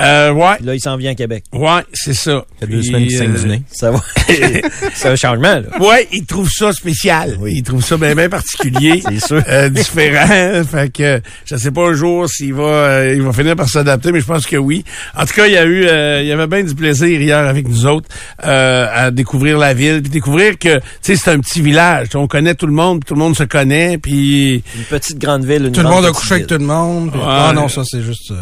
Euh, 0.00 0.32
ouais. 0.32 0.56
Puis 0.56 0.66
Là, 0.66 0.74
il 0.74 0.80
s'en 0.80 0.96
vient 0.96 1.12
à 1.12 1.14
Québec. 1.14 1.44
Ouais, 1.52 1.82
c'est 1.92 2.14
ça. 2.14 2.44
Ça 2.60 2.66
fait 2.66 2.66
deux 2.66 2.80
Puis, 2.80 2.88
semaines 2.88 3.06
qu'il 3.06 3.22
euh, 3.22 3.38
du 3.38 3.46
nez. 3.46 3.62
Ça 3.70 3.90
va. 3.92 4.00
C'est 4.94 5.08
un 5.08 5.16
changement, 5.16 5.60
là. 5.60 5.78
Ouais, 5.80 6.08
il 6.12 6.26
trouve 6.26 6.50
ça 6.50 6.72
spécial. 6.72 7.38
Il 7.46 7.62
trouve 7.62 7.84
ça 7.84 7.96
bien 7.96 8.14
bien 8.14 8.28
particulier. 8.28 9.00
C'est 9.08 9.24
sûr. 9.24 9.42
Euh, 9.48 9.68
différent. 9.68 10.64
fait 10.64 10.92
que 10.92 11.20
je 11.44 11.56
sais 11.56 11.70
pas 11.70 11.88
un 11.88 11.92
jour 11.92 12.28
s'il 12.28 12.54
va 12.54 12.62
euh, 12.62 13.14
il 13.14 13.22
va 13.22 13.32
finir 13.32 13.56
par 13.56 13.68
s'adapter, 13.68 14.12
mais 14.12 14.20
je 14.20 14.26
pense 14.26 14.46
que 14.46 14.56
oui. 14.56 14.84
En 15.16 15.24
tout 15.24 15.34
cas, 15.34 15.46
il 15.46 15.52
y 15.52 15.56
a 15.56 15.64
eu 15.64 15.86
euh, 15.86 16.20
il 16.22 16.28
y 16.28 16.32
avait 16.32 16.46
bien 16.46 16.64
du 16.64 16.74
plaisir 16.74 17.20
hier 17.20 17.38
avec 17.38 17.68
nous 17.68 17.86
autres 17.86 18.08
euh, 18.44 18.86
à 18.92 19.10
découvrir 19.10 19.58
la 19.58 19.72
ville, 19.74 20.02
puis 20.02 20.10
découvrir 20.10 20.58
que 20.58 20.78
tu 20.78 20.82
sais 21.02 21.16
c'est 21.16 21.30
un 21.30 21.38
petit 21.40 21.60
village. 21.60 22.08
On 22.14 22.26
connaît 22.26 22.54
tout 22.54 22.66
le 22.66 22.72
monde, 22.72 23.00
puis 23.00 23.08
tout 23.08 23.14
le 23.14 23.20
monde 23.20 23.36
se 23.36 23.44
connaît, 23.44 23.98
puis 23.98 24.62
Une 24.76 24.84
petite 24.90 25.18
grande 25.18 25.44
ville, 25.44 25.66
une 25.66 25.72
Tout 25.72 25.82
le 25.82 25.88
monde 25.88 26.04
a 26.04 26.10
couché 26.10 26.34
avec 26.34 26.46
tout 26.46 26.58
le 26.58 26.66
monde. 26.66 27.12
Ah 27.24 27.52
non, 27.54 27.68
ça, 27.68 27.82
c'est 27.84 28.02
juste... 28.02 28.32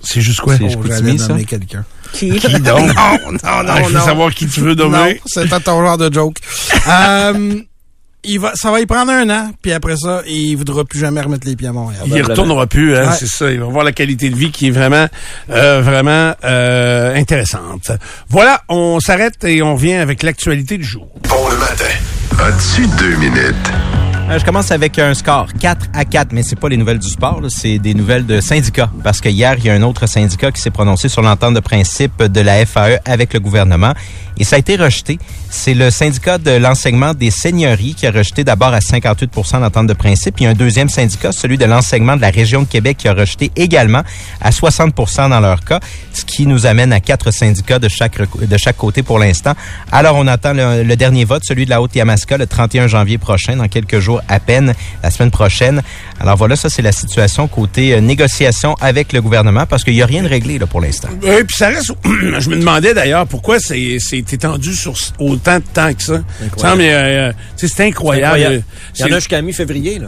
c'est 0.00 0.20
juste 0.20 0.40
quoi? 0.40 0.56
C'est 0.56 0.68
Chicoutimi, 0.68 1.18
ça? 1.18 1.28
nommer 1.28 1.44
quelqu'un. 1.44 1.84
Qui? 2.12 2.30
Qui 2.38 2.60
donc? 2.60 2.88
Non, 2.94 3.32
non, 3.32 3.38
Ah, 3.42 3.62
non, 3.66 3.74
je 3.84 3.88
veux 3.92 3.98
non. 3.98 4.04
savoir 4.04 4.32
qui 4.34 4.46
tu 4.46 4.60
veux 4.60 4.74
Non, 4.74 4.88
nommer. 4.88 5.20
c'était 5.26 5.60
ton 5.60 5.84
genre 5.84 5.98
de 5.98 6.12
joke. 6.12 6.36
euh, 6.88 7.60
il 8.24 8.40
va, 8.40 8.52
ça 8.56 8.70
va 8.72 8.80
y 8.80 8.86
prendre 8.86 9.12
un 9.12 9.28
an, 9.30 9.50
puis 9.62 9.72
après 9.72 9.96
ça, 9.96 10.22
il 10.26 10.56
voudra 10.56 10.84
plus 10.84 10.98
jamais 10.98 11.20
remettre 11.20 11.46
les 11.46 11.54
pieds 11.56 11.68
à 11.68 11.72
Montréal. 11.72 12.02
Il 12.06 12.16
y 12.16 12.20
retournera 12.22 12.66
plus, 12.66 12.96
hein, 12.96 13.08
Ouais. 13.10 13.16
c'est 13.18 13.28
ça. 13.28 13.50
Il 13.50 13.60
va 13.60 13.66
voir 13.66 13.84
la 13.84 13.92
qualité 13.92 14.28
de 14.30 14.36
vie 14.36 14.50
qui 14.50 14.68
est 14.68 14.70
vraiment, 14.72 15.06
euh, 15.50 15.80
vraiment 15.82 16.34
euh, 16.44 17.14
intéressante. 17.14 17.92
Voilà, 18.28 18.62
on 18.68 18.98
s'arrête 19.00 19.42
et 19.44 19.62
on 19.62 19.74
revient 19.74 19.94
avec 19.94 20.22
l'actualité 20.24 20.78
du 20.78 20.84
jour. 20.84 21.08
Bon 21.28 21.48
le 21.48 21.56
matin. 21.58 21.84
As-tu 22.40 22.86
deux 22.98 23.16
minutes? 23.16 24.07
Euh, 24.30 24.38
Je 24.38 24.44
commence 24.44 24.70
avec 24.70 24.98
un 24.98 25.14
score 25.14 25.46
4 25.58 25.86
à 25.94 26.04
4, 26.04 26.32
mais 26.32 26.42
c'est 26.42 26.56
pas 26.58 26.68
les 26.68 26.76
nouvelles 26.76 26.98
du 26.98 27.08
sport, 27.08 27.40
c'est 27.48 27.78
des 27.78 27.94
nouvelles 27.94 28.26
de 28.26 28.40
syndicats. 28.40 28.90
Parce 29.02 29.20
que 29.20 29.28
hier, 29.28 29.54
il 29.58 29.64
y 29.64 29.70
a 29.70 29.74
un 29.74 29.82
autre 29.82 30.06
syndicat 30.06 30.52
qui 30.52 30.60
s'est 30.60 30.70
prononcé 30.70 31.08
sur 31.08 31.22
l'entente 31.22 31.54
de 31.54 31.60
principe 31.60 32.22
de 32.22 32.40
la 32.40 32.64
FAE 32.66 32.98
avec 33.06 33.32
le 33.32 33.40
gouvernement. 33.40 33.92
Et 34.38 34.44
ça 34.44 34.56
a 34.56 34.58
été 34.58 34.76
rejeté. 34.76 35.18
C'est 35.50 35.74
le 35.74 35.90
syndicat 35.90 36.38
de 36.38 36.50
l'enseignement 36.52 37.14
des 37.14 37.30
seigneuries 37.30 37.94
qui 37.94 38.06
a 38.06 38.10
rejeté 38.10 38.44
d'abord 38.44 38.72
à 38.72 38.80
58 38.80 39.30
l'entente 39.60 39.86
de 39.86 39.92
principe. 39.94 40.40
A 40.40 40.48
un 40.48 40.54
deuxième 40.54 40.88
syndicat, 40.88 41.32
celui 41.32 41.58
de 41.58 41.64
l'enseignement 41.64 42.16
de 42.16 42.20
la 42.20 42.30
région 42.30 42.62
de 42.62 42.66
Québec, 42.66 42.98
qui 42.98 43.08
a 43.08 43.14
rejeté 43.14 43.50
également 43.56 44.02
à 44.40 44.50
60% 44.50 45.30
dans 45.30 45.40
leur 45.40 45.64
cas, 45.64 45.80
ce 46.12 46.24
qui 46.24 46.46
nous 46.46 46.66
amène 46.66 46.92
à 46.92 47.00
quatre 47.00 47.30
syndicats 47.30 47.78
de 47.78 47.88
chaque, 47.88 48.18
de 48.18 48.56
chaque 48.56 48.76
côté 48.76 49.02
pour 49.02 49.18
l'instant. 49.18 49.52
Alors, 49.90 50.16
on 50.16 50.26
attend 50.26 50.52
le, 50.54 50.96
dernier 50.96 51.24
vote, 51.24 51.42
celui 51.44 51.64
de 51.64 51.70
la 51.70 51.82
Haute-Yamaska, 51.82 52.36
le 52.36 52.46
31 52.46 52.86
janvier 52.86 53.18
prochain, 53.18 53.56
dans 53.56 53.68
quelques 53.68 53.98
jours 54.00 54.20
à 54.28 54.40
peine, 54.40 54.74
la 55.02 55.10
semaine 55.10 55.30
prochaine. 55.30 55.82
Alors 56.20 56.36
voilà, 56.36 56.56
ça, 56.56 56.68
c'est 56.68 56.82
la 56.82 56.92
situation 56.92 57.48
côté 57.48 57.94
euh, 57.94 58.00
négociation 58.00 58.74
avec 58.80 59.12
le 59.12 59.20
gouvernement, 59.20 59.66
parce 59.66 59.84
qu'il 59.84 59.94
n'y 59.94 60.02
a 60.02 60.06
rien 60.06 60.22
de 60.22 60.28
réglé 60.28 60.58
là, 60.58 60.66
pour 60.66 60.80
l'instant. 60.80 61.08
Oui, 61.22 61.44
puis 61.46 61.56
ça 61.56 61.68
reste. 61.68 61.92
je 62.04 62.50
me 62.50 62.56
demandais 62.56 62.94
d'ailleurs 62.94 63.26
pourquoi 63.26 63.58
c'est 63.60 63.98
c'est 64.28 64.36
étendu 64.36 64.74
sur 64.74 64.94
autant 65.18 65.58
de 65.58 65.64
temps 65.72 65.92
que 65.94 66.02
ça. 66.02 66.12
Euh, 66.42 67.32
sais, 67.56 67.68
c'est 67.68 67.84
incroyable. 67.86 68.26
Incroyable. 68.26 68.62
Il 68.96 69.00
y 69.00 69.04
en 69.04 69.12
a 69.12 69.18
jusqu'à 69.18 69.40
mi-février, 69.40 69.98
là. 69.98 70.06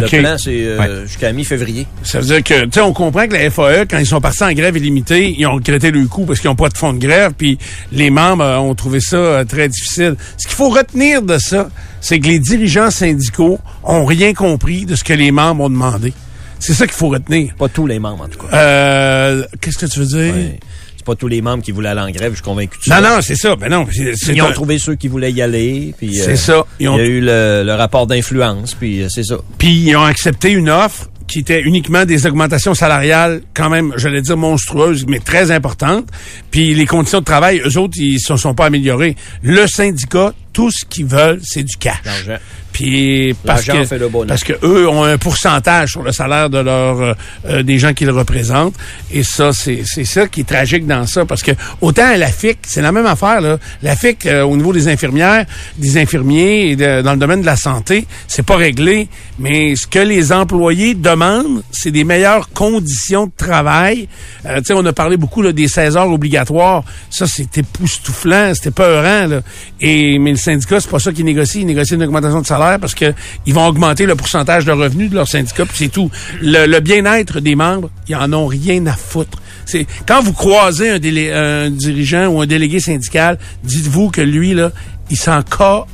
Le 0.00 0.06
plan, 0.06 0.36
c'est 0.38 0.50
euh, 0.50 1.06
jusqu'à 1.06 1.32
mi-février. 1.32 1.86
Ça 2.02 2.20
veut 2.20 2.26
dire 2.26 2.42
que, 2.42 2.64
tu 2.64 2.70
sais, 2.72 2.80
on 2.80 2.92
comprend 2.92 3.26
que 3.26 3.34
la 3.34 3.50
FAE, 3.50 3.84
quand 3.90 3.98
ils 3.98 4.06
sont 4.06 4.20
partis 4.20 4.44
en 4.44 4.52
grève 4.52 4.76
illimitée, 4.76 5.34
ils 5.36 5.46
ont 5.46 5.54
regretté 5.54 5.90
le 5.90 6.06
coup 6.06 6.24
parce 6.24 6.40
qu'ils 6.40 6.48
n'ont 6.48 6.56
pas 6.56 6.68
de 6.68 6.78
fonds 6.78 6.92
de 6.92 6.98
grève, 6.98 7.32
puis 7.36 7.58
les 7.92 8.10
membres 8.10 8.44
euh, 8.44 8.56
ont 8.56 8.74
trouvé 8.74 9.00
ça 9.00 9.16
euh, 9.16 9.44
très 9.44 9.68
difficile. 9.68 10.16
Ce 10.36 10.46
qu'il 10.46 10.56
faut 10.56 10.70
retenir 10.70 11.22
de 11.22 11.38
ça, 11.38 11.68
c'est 12.00 12.20
que 12.20 12.26
les 12.26 12.38
dirigeants 12.38 12.90
syndicaux 12.90 13.58
ont 13.84 14.04
rien 14.04 14.32
compris 14.32 14.86
de 14.86 14.94
ce 14.94 15.04
que 15.04 15.12
les 15.14 15.30
membres 15.30 15.64
ont 15.64 15.70
demandé. 15.70 16.12
C'est 16.60 16.74
ça 16.74 16.86
qu'il 16.86 16.96
faut 16.96 17.08
retenir. 17.08 17.54
Pas 17.56 17.68
tous 17.68 17.86
les 17.86 17.98
membres, 17.98 18.24
en 18.24 18.28
tout 18.28 18.38
cas. 18.38 18.56
Euh, 18.56 19.44
Qu'est-ce 19.60 19.78
que 19.78 19.86
tu 19.86 20.00
veux 20.00 20.06
dire? 20.06 20.34
Ouais. 20.34 20.60
Pas 21.08 21.14
tous 21.16 21.26
les 21.28 21.40
membres 21.40 21.62
qui 21.64 21.72
voulaient 21.72 21.88
aller 21.88 22.02
en 22.02 22.10
grève, 22.10 22.32
je 22.32 22.36
suis 22.36 22.44
convaincu 22.44 22.76
de 22.80 22.84
ça. 22.84 23.00
Non, 23.00 23.08
non, 23.08 23.16
c'est 23.22 23.34
ça. 23.34 23.56
Ben 23.56 23.70
non, 23.70 23.86
c'est 23.90 24.34
Ils 24.34 24.42
ont 24.42 24.48
un- 24.48 24.52
trouvé 24.52 24.78
ceux 24.78 24.94
qui 24.94 25.08
voulaient 25.08 25.32
y 25.32 25.40
aller, 25.40 25.94
puis 25.96 26.14
C'est 26.14 26.32
euh, 26.32 26.36
ça. 26.36 26.66
Ils 26.78 26.82
il 26.84 26.88
ont- 26.90 26.98
y 26.98 27.00
a 27.00 27.04
eu 27.06 27.20
le, 27.22 27.62
le 27.64 27.74
rapport 27.74 28.06
d'influence, 28.06 28.74
puis 28.74 29.00
euh, 29.02 29.06
c'est 29.08 29.22
ça. 29.24 29.36
Puis 29.56 29.70
ils 29.72 29.96
ont 29.96 30.02
accepté 30.04 30.50
une 30.52 30.68
offre 30.68 31.08
qui 31.26 31.38
était 31.38 31.62
uniquement 31.62 32.04
des 32.04 32.26
augmentations 32.26 32.74
salariales, 32.74 33.40
quand 33.54 33.70
même, 33.70 33.94
j'allais 33.96 34.20
dire 34.20 34.36
monstrueuses, 34.36 35.06
mais 35.08 35.18
très 35.18 35.50
importantes. 35.50 36.04
Puis 36.50 36.74
les 36.74 36.84
conditions 36.84 37.20
de 37.20 37.24
travail, 37.24 37.62
eux 37.64 37.78
autres, 37.78 37.94
ils 37.96 38.20
se 38.20 38.36
sont 38.36 38.52
pas 38.54 38.66
améliorés. 38.66 39.16
Le 39.42 39.66
syndicat, 39.66 40.34
tout 40.52 40.70
ce 40.70 40.84
qu'ils 40.84 41.06
veulent, 41.06 41.40
c'est 41.42 41.62
du 41.62 41.76
cash. 41.76 41.96
L'argent. 42.04 42.38
Puis 42.70 43.34
parce 43.44 43.64
que 43.64 43.84
fait 43.84 43.98
le 43.98 44.08
parce 44.28 44.44
que 44.44 44.52
eux 44.62 44.88
ont 44.88 45.02
un 45.02 45.18
pourcentage 45.18 45.90
sur 45.92 46.02
le 46.02 46.12
salaire 46.12 46.48
de 46.48 46.58
leur 46.58 47.00
euh, 47.00 47.12
euh, 47.48 47.62
des 47.64 47.78
gens 47.78 47.92
qui 47.92 48.04
le 48.04 48.12
représentent. 48.12 48.74
Et 49.10 49.24
ça 49.24 49.52
c'est 49.52 49.82
c'est 49.84 50.04
ça 50.04 50.28
qui 50.28 50.40
est 50.42 50.48
tragique 50.48 50.86
dans 50.86 51.04
ça. 51.06 51.24
Parce 51.24 51.42
que 51.42 51.50
autant 51.80 52.04
à 52.06 52.16
la 52.16 52.28
FIC 52.28 52.58
c'est 52.66 52.82
la 52.82 52.92
même 52.92 53.06
affaire 53.06 53.40
là. 53.40 53.56
La 53.82 53.96
FIC 53.96 54.26
euh, 54.26 54.42
au 54.44 54.56
niveau 54.56 54.72
des 54.72 54.86
infirmières 54.86 55.44
des 55.78 55.98
infirmiers 55.98 56.70
et 56.70 56.76
de- 56.76 57.02
dans 57.02 57.12
le 57.12 57.18
domaine 57.18 57.40
de 57.40 57.46
la 57.46 57.56
santé 57.56 58.06
c'est 58.28 58.44
pas 58.44 58.56
réglé. 58.56 59.08
Mais 59.40 59.74
ce 59.74 59.86
que 59.86 59.98
les 59.98 60.30
employés 60.30 60.94
demandent 60.94 61.62
c'est 61.72 61.90
des 61.90 62.04
meilleures 62.04 62.48
conditions 62.50 63.26
de 63.26 63.32
travail. 63.36 64.08
Euh, 64.46 64.58
tu 64.58 64.66
sais 64.66 64.72
on 64.74 64.84
a 64.86 64.92
parlé 64.92 65.16
beaucoup 65.16 65.42
là, 65.42 65.52
des 65.52 65.66
16 65.68 65.96
heures 65.96 66.12
obligatoires. 66.12 66.84
Ça 67.10 67.26
c'était 67.26 67.62
époustouflant 67.62 68.52
c'était 68.54 68.70
peurant 68.70 69.26
là. 69.26 69.40
Et 69.80 70.18
mais 70.20 70.30
le 70.32 70.36
syndicat, 70.38 70.80
c'est 70.80 70.90
pas 70.90 70.98
ça 70.98 71.12
qu'ils 71.12 71.24
négocient. 71.24 71.60
Ils 71.60 71.66
négocient 71.66 71.96
une 71.96 72.04
augmentation 72.04 72.40
de 72.40 72.46
salaire 72.46 72.78
parce 72.80 72.94
que 72.94 73.12
ils 73.46 73.54
vont 73.54 73.66
augmenter 73.66 74.06
le 74.06 74.14
pourcentage 74.14 74.64
de 74.64 74.72
revenus 74.72 75.10
de 75.10 75.14
leur 75.14 75.28
syndicat, 75.28 75.64
c'est 75.74 75.88
tout. 75.88 76.10
Le, 76.40 76.80
bien-être 76.80 77.40
des 77.40 77.54
membres, 77.54 77.90
ils 78.08 78.16
en 78.16 78.32
ont 78.32 78.46
rien 78.46 78.86
à 78.86 78.92
foutre. 78.92 79.38
C'est 79.66 79.86
quand 80.06 80.22
vous 80.22 80.32
croisez 80.32 80.90
un, 80.90 81.70
dirigeant 81.70 82.28
ou 82.28 82.40
un 82.40 82.46
délégué 82.46 82.80
syndical, 82.80 83.38
dites-vous 83.64 84.10
que 84.10 84.20
lui 84.20 84.54
là, 84.54 84.70
il 85.10 85.16
s'en 85.16 85.42
cas, 85.42 85.84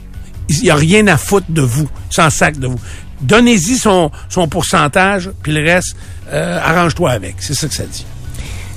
il 0.48 0.70
a 0.70 0.74
rien 0.74 1.06
à 1.08 1.16
foutre 1.16 1.46
de 1.48 1.62
vous, 1.62 1.88
s'en 2.10 2.30
sac 2.30 2.58
de 2.58 2.66
vous. 2.66 2.80
Donnez-y 3.20 3.76
son, 3.76 4.10
son 4.28 4.48
pourcentage, 4.48 5.30
puis 5.42 5.52
le 5.52 5.64
reste, 5.64 5.96
euh, 6.30 6.60
arrange-toi 6.62 7.10
avec. 7.10 7.36
C'est 7.38 7.54
ça 7.54 7.68
que 7.68 7.74
ça 7.74 7.84
dit. 7.84 8.04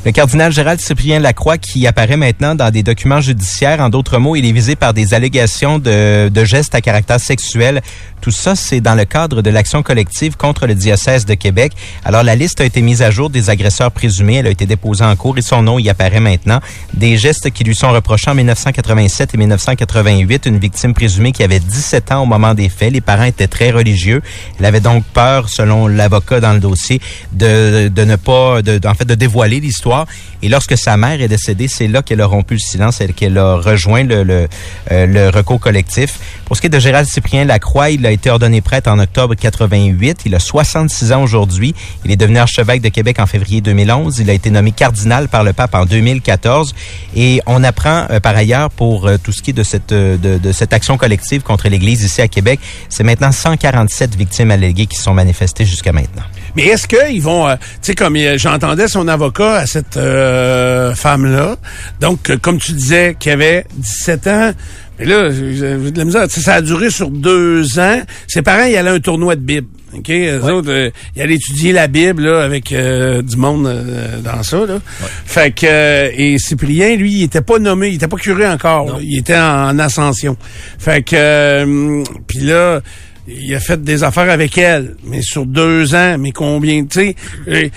Le 0.07 0.13
cardinal 0.13 0.53
Gérald 0.53 0.79
Cyprien 0.79 1.19
Lacroix, 1.19 1.57
qui 1.57 1.85
apparaît 1.85 2.15
maintenant 2.15 2.55
dans 2.55 2.71
des 2.71 2.81
documents 2.81 3.19
judiciaires, 3.19 3.81
en 3.81 3.89
d'autres 3.89 4.19
mots, 4.19 4.37
il 4.37 4.45
est 4.45 4.53
visé 4.53 4.77
par 4.77 4.93
des 4.93 5.13
allégations 5.13 5.79
de, 5.79 6.45
gestes 6.45 6.73
à 6.75 6.79
caractère 6.79 7.19
sexuel. 7.19 7.81
Tout 8.21 8.31
ça, 8.31 8.55
c'est 8.55 8.79
dans 8.79 8.95
le 8.95 9.03
cadre 9.03 9.41
de 9.41 9.49
l'action 9.49 9.83
collective 9.83 10.37
contre 10.37 10.65
le 10.65 10.75
diocèse 10.75 11.25
de 11.25 11.33
Québec. 11.33 11.73
Alors, 12.05 12.23
la 12.23 12.35
liste 12.35 12.61
a 12.61 12.65
été 12.65 12.81
mise 12.81 13.01
à 13.01 13.11
jour 13.11 13.29
des 13.29 13.49
agresseurs 13.49 13.91
présumés. 13.91 14.35
Elle 14.35 14.47
a 14.47 14.49
été 14.49 14.65
déposée 14.65 15.03
en 15.03 15.13
cours 15.17 15.37
et 15.37 15.41
son 15.41 15.61
nom 15.61 15.77
y 15.77 15.89
apparaît 15.89 16.21
maintenant. 16.21 16.61
Des 16.93 17.17
gestes 17.17 17.51
qui 17.51 17.65
lui 17.65 17.75
sont 17.75 17.91
reprochés 17.91 18.31
en 18.31 18.35
1987 18.35 19.33
et 19.33 19.37
1988. 19.37 20.45
Une 20.45 20.57
victime 20.57 20.93
présumée 20.93 21.33
qui 21.33 21.43
avait 21.43 21.59
17 21.59 22.13
ans 22.13 22.23
au 22.23 22.25
moment 22.25 22.53
des 22.53 22.69
faits. 22.69 22.93
Les 22.93 23.01
parents 23.01 23.25
étaient 23.25 23.47
très 23.47 23.71
religieux. 23.71 24.21
Elle 24.57 24.65
avait 24.65 24.79
donc 24.79 25.03
peur, 25.13 25.49
selon 25.49 25.87
l'avocat 25.87 26.39
dans 26.39 26.53
le 26.53 26.61
dossier, 26.61 27.01
de, 27.33 27.91
ne 27.93 28.15
pas, 28.15 28.59
en 28.59 28.93
fait, 28.93 29.05
de 29.05 29.15
dévoiler 29.15 29.59
l'histoire. 29.59 29.96
Et 30.41 30.49
lorsque 30.49 30.77
sa 30.77 30.97
mère 30.97 31.21
est 31.21 31.27
décédée, 31.27 31.67
c'est 31.67 31.87
là 31.87 32.01
qu'elle 32.01 32.21
a 32.21 32.25
rompu 32.25 32.55
le 32.55 32.59
silence 32.59 33.01
et 33.01 33.07
qu'elle 33.13 33.37
a 33.37 33.55
rejoint 33.55 34.03
le, 34.03 34.47
euh, 34.91 35.31
recours 35.33 35.59
collectif. 35.59 36.19
Pour 36.45 36.55
ce 36.55 36.61
qui 36.61 36.67
est 36.67 36.71
de 36.71 36.79
Gérald 36.79 37.07
Cyprien 37.07 37.45
Lacroix, 37.45 37.89
il 37.89 38.05
a 38.05 38.11
été 38.11 38.29
ordonné 38.29 38.61
prêtre 38.61 38.89
en 38.89 38.99
octobre 38.99 39.35
88. 39.35 40.21
Il 40.25 40.35
a 40.35 40.39
66 40.39 41.11
ans 41.11 41.23
aujourd'hui. 41.23 41.73
Il 42.05 42.11
est 42.11 42.15
devenu 42.15 42.37
archevêque 42.37 42.81
de 42.81 42.89
Québec 42.89 43.19
en 43.19 43.25
février 43.25 43.61
2011. 43.61 44.19
Il 44.19 44.29
a 44.29 44.33
été 44.33 44.49
nommé 44.49 44.71
cardinal 44.71 45.27
par 45.27 45.43
le 45.43 45.53
pape 45.53 45.75
en 45.75 45.85
2014. 45.85 46.73
Et 47.15 47.41
on 47.45 47.63
apprend 47.63 48.05
euh, 48.09 48.19
par 48.19 48.35
ailleurs 48.35 48.69
pour 48.69 49.07
euh, 49.07 49.17
tout 49.21 49.31
ce 49.31 49.41
qui 49.41 49.51
est 49.51 49.53
de 49.53 49.63
cette, 49.63 49.93
de 49.93 50.51
cette 50.51 50.73
action 50.73 50.97
collective 50.97 51.41
contre 51.41 51.67
l'Église 51.69 52.03
ici 52.03 52.21
à 52.21 52.27
Québec, 52.27 52.59
c'est 52.89 53.03
maintenant 53.03 53.31
147 53.31 54.15
victimes 54.15 54.51
alléguées 54.51 54.85
qui 54.85 54.97
sont 54.97 55.13
manifestées 55.13 55.65
jusqu'à 55.65 55.91
maintenant. 55.91 56.23
Mais 56.57 56.65
est-ce 56.65 56.87
qu'ils 56.87 57.21
vont, 57.21 57.47
euh, 57.47 57.55
tu 57.55 57.61
sais, 57.83 57.95
comme 57.95 58.15
euh, 58.15 58.35
j'entendais 58.35 58.87
son 58.87 59.07
avocat 59.07 59.57
à 59.57 59.67
cette 59.67 59.95
euh, 59.95 60.95
femme-là, 60.95 61.55
donc 62.01 62.31
euh, 62.31 62.37
comme 62.37 62.57
tu 62.57 62.71
disais, 62.71 63.15
qui 63.19 63.29
avait 63.29 63.67
17 63.75 64.27
ans, 64.27 64.51
mais 64.99 65.05
là, 65.05 65.29
j'ai 65.29 65.91
de 65.91 65.97
la 65.97 66.05
misère, 66.05 66.25
ça 66.29 66.55
a 66.55 66.61
duré 66.61 66.89
sur 66.89 67.11
deux 67.11 67.79
ans. 67.79 68.01
Ses 68.27 68.41
parents, 68.41 68.65
ils 68.65 68.75
allaient 68.75 68.89
à 68.89 68.93
un 68.93 68.99
tournoi 68.99 69.35
de 69.35 69.41
Bible. 69.41 69.67
OK? 69.93 70.09
Eux 70.09 70.43
autres, 70.43 70.71
euh, 70.71 70.89
ils 71.15 71.21
allaient 71.21 71.35
étudier 71.35 71.71
la 71.71 71.87
Bible 71.87 72.23
là, 72.23 72.43
avec 72.43 72.71
euh, 72.71 73.21
du 73.21 73.37
monde 73.37 73.67
euh, 73.67 74.19
dans 74.21 74.41
ça. 74.43 74.65
Là. 74.65 74.79
Fait 75.25 75.51
que 75.51 76.11
et 76.13 76.37
Cyprien, 76.39 76.95
lui, 76.95 77.11
il 77.13 77.23
était 77.23 77.41
pas 77.41 77.59
nommé, 77.59 77.89
il 77.89 77.95
était 77.95 78.07
pas 78.07 78.17
curé 78.17 78.47
encore. 78.47 78.99
Il 79.01 79.19
était 79.19 79.37
en, 79.37 79.77
ascension. 79.79 80.35
Fait 80.79 81.03
que 81.03 82.03
puis 82.27 82.39
là, 82.39 82.81
il 83.27 83.53
a 83.55 83.59
fait 83.59 83.81
des 83.83 84.03
affaires 84.03 84.29
avec 84.29 84.57
elle, 84.57 84.95
mais 85.03 85.21
sur 85.21 85.45
deux 85.45 85.93
ans, 85.95 86.17
mais 86.17 86.31
combien, 86.31 86.85
tu 86.85 86.99
sais. 86.99 87.15
euh, 87.49 87.67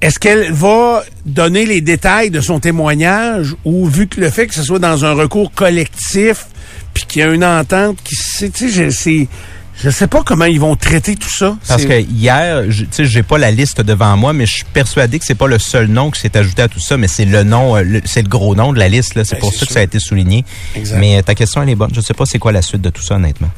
Est-ce 0.00 0.18
qu'elle 0.18 0.52
va 0.52 1.02
donner 1.26 1.66
les 1.66 1.80
détails 1.80 2.30
de 2.30 2.40
son 2.40 2.60
témoignage 2.60 3.54
ou 3.64 3.86
vu 3.86 4.06
que 4.06 4.20
le 4.20 4.30
fait 4.30 4.46
que 4.46 4.54
ce 4.54 4.62
soit 4.62 4.78
dans 4.78 5.04
un 5.04 5.12
recours 5.14 5.52
collectif 5.52 6.46
puis 6.94 7.04
qu'il 7.06 7.20
y 7.20 7.24
a 7.24 7.28
une 7.32 7.44
entente 7.44 7.98
qui 8.04 8.14
tu 8.16 8.50
sais 8.50 8.68
je 8.68 8.90
c'est 8.90 9.28
je 9.82 9.88
sais 9.88 10.08
pas 10.08 10.22
comment 10.22 10.44
ils 10.44 10.60
vont 10.60 10.76
traiter 10.76 11.16
tout 11.16 11.30
ça. 11.30 11.56
Parce 11.66 11.86
que 11.86 11.98
hier, 12.02 12.64
tu 12.68 12.86
sais, 12.90 13.06
j'ai 13.06 13.22
pas 13.22 13.38
la 13.38 13.50
liste 13.50 13.80
devant 13.80 14.14
moi, 14.14 14.34
mais 14.34 14.44
je 14.44 14.56
suis 14.56 14.64
persuadé 14.74 15.18
que 15.18 15.24
c'est 15.24 15.34
pas 15.34 15.46
le 15.46 15.58
seul 15.58 15.86
nom 15.86 16.10
qui 16.10 16.20
s'est 16.20 16.36
ajouté 16.36 16.60
à 16.60 16.68
tout 16.68 16.80
ça, 16.80 16.98
mais 16.98 17.08
c'est 17.08 17.24
le 17.24 17.44
nom, 17.44 17.78
euh, 17.78 18.00
c'est 18.04 18.20
le 18.20 18.28
gros 18.28 18.54
nom 18.54 18.74
de 18.74 18.78
la 18.78 18.88
liste. 18.90 19.14
là. 19.14 19.24
C'est 19.24 19.36
Ben, 19.36 19.40
pour 19.40 19.54
ça 19.54 19.64
que 19.64 19.72
ça 19.72 19.78
a 19.80 19.82
été 19.82 19.98
souligné. 19.98 20.44
Exact. 20.76 20.98
Mais 20.98 21.16
euh, 21.16 21.22
ta 21.22 21.34
question 21.34 21.62
elle 21.62 21.70
est 21.70 21.74
bonne. 21.76 21.88
Je 21.94 22.02
sais 22.02 22.12
pas 22.12 22.26
c'est 22.26 22.38
quoi 22.38 22.52
la 22.52 22.60
suite 22.60 22.82
de 22.82 22.90
tout 22.90 23.00
ça 23.00 23.14
honnêtement. 23.14 23.48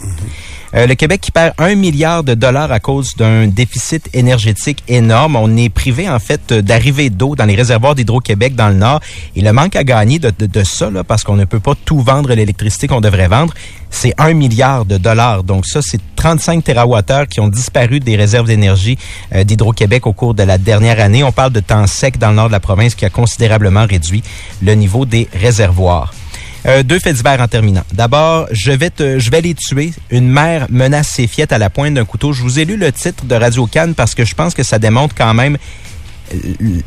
Euh, 0.74 0.86
le 0.86 0.94
Québec 0.94 1.20
qui 1.20 1.30
perd 1.30 1.52
un 1.58 1.74
milliard 1.74 2.24
de 2.24 2.34
dollars 2.34 2.72
à 2.72 2.80
cause 2.80 3.14
d'un 3.16 3.46
déficit 3.46 4.08
énergétique 4.14 4.82
énorme. 4.88 5.36
On 5.36 5.54
est 5.56 5.68
privé, 5.68 6.08
en 6.08 6.18
fait, 6.18 6.40
euh, 6.50 6.62
d'arrivée 6.62 7.10
d'eau 7.10 7.36
dans 7.36 7.44
les 7.44 7.54
réservoirs 7.54 7.94
d'Hydro-Québec 7.94 8.54
dans 8.54 8.68
le 8.68 8.76
Nord. 8.76 9.00
Et 9.36 9.42
le 9.42 9.52
manque 9.52 9.76
à 9.76 9.84
gagner 9.84 10.18
de, 10.18 10.32
de, 10.36 10.46
de 10.46 10.64
ça, 10.64 10.90
là, 10.90 11.04
parce 11.04 11.24
qu'on 11.24 11.36
ne 11.36 11.44
peut 11.44 11.60
pas 11.60 11.74
tout 11.84 12.00
vendre 12.00 12.32
l'électricité 12.32 12.88
qu'on 12.88 13.02
devrait 13.02 13.28
vendre, 13.28 13.52
c'est 13.90 14.14
un 14.16 14.32
milliard 14.32 14.86
de 14.86 14.96
dollars. 14.96 15.44
Donc 15.44 15.66
ça, 15.66 15.80
c'est 15.82 16.00
35 16.16 16.64
TWh 16.64 17.26
qui 17.28 17.40
ont 17.40 17.48
disparu 17.48 18.00
des 18.00 18.16
réserves 18.16 18.46
d'énergie 18.46 18.96
euh, 19.34 19.44
d'Hydro-Québec 19.44 20.06
au 20.06 20.14
cours 20.14 20.34
de 20.34 20.42
la 20.42 20.56
dernière 20.56 21.00
année. 21.00 21.22
On 21.22 21.32
parle 21.32 21.52
de 21.52 21.60
temps 21.60 21.86
sec 21.86 22.18
dans 22.18 22.30
le 22.30 22.36
nord 22.36 22.46
de 22.46 22.52
la 22.52 22.60
province 22.60 22.94
qui 22.94 23.04
a 23.04 23.10
considérablement 23.10 23.84
réduit 23.84 24.22
le 24.62 24.74
niveau 24.74 25.04
des 25.04 25.28
réservoirs. 25.34 26.14
Euh, 26.64 26.82
deux 26.82 26.98
faits 26.98 27.16
divers 27.16 27.40
en 27.40 27.48
terminant. 27.48 27.82
D'abord, 27.92 28.46
je 28.52 28.70
vais 28.70 28.90
te, 28.90 29.18
je 29.18 29.30
vais 29.30 29.40
les 29.40 29.54
tuer. 29.54 29.92
Une 30.10 30.28
mère 30.28 30.66
menace 30.70 31.08
ses 31.08 31.26
fillettes 31.26 31.52
à 31.52 31.58
la 31.58 31.70
pointe 31.70 31.94
d'un 31.94 32.04
couteau. 32.04 32.32
Je 32.32 32.42
vous 32.42 32.58
ai 32.60 32.64
lu 32.64 32.76
le 32.76 32.92
titre 32.92 33.24
de 33.24 33.34
Radio 33.34 33.66
Cannes 33.66 33.94
parce 33.94 34.14
que 34.14 34.24
je 34.24 34.34
pense 34.34 34.54
que 34.54 34.62
ça 34.62 34.78
démontre 34.78 35.14
quand 35.16 35.34
même 35.34 35.58
euh, 36.32 36.38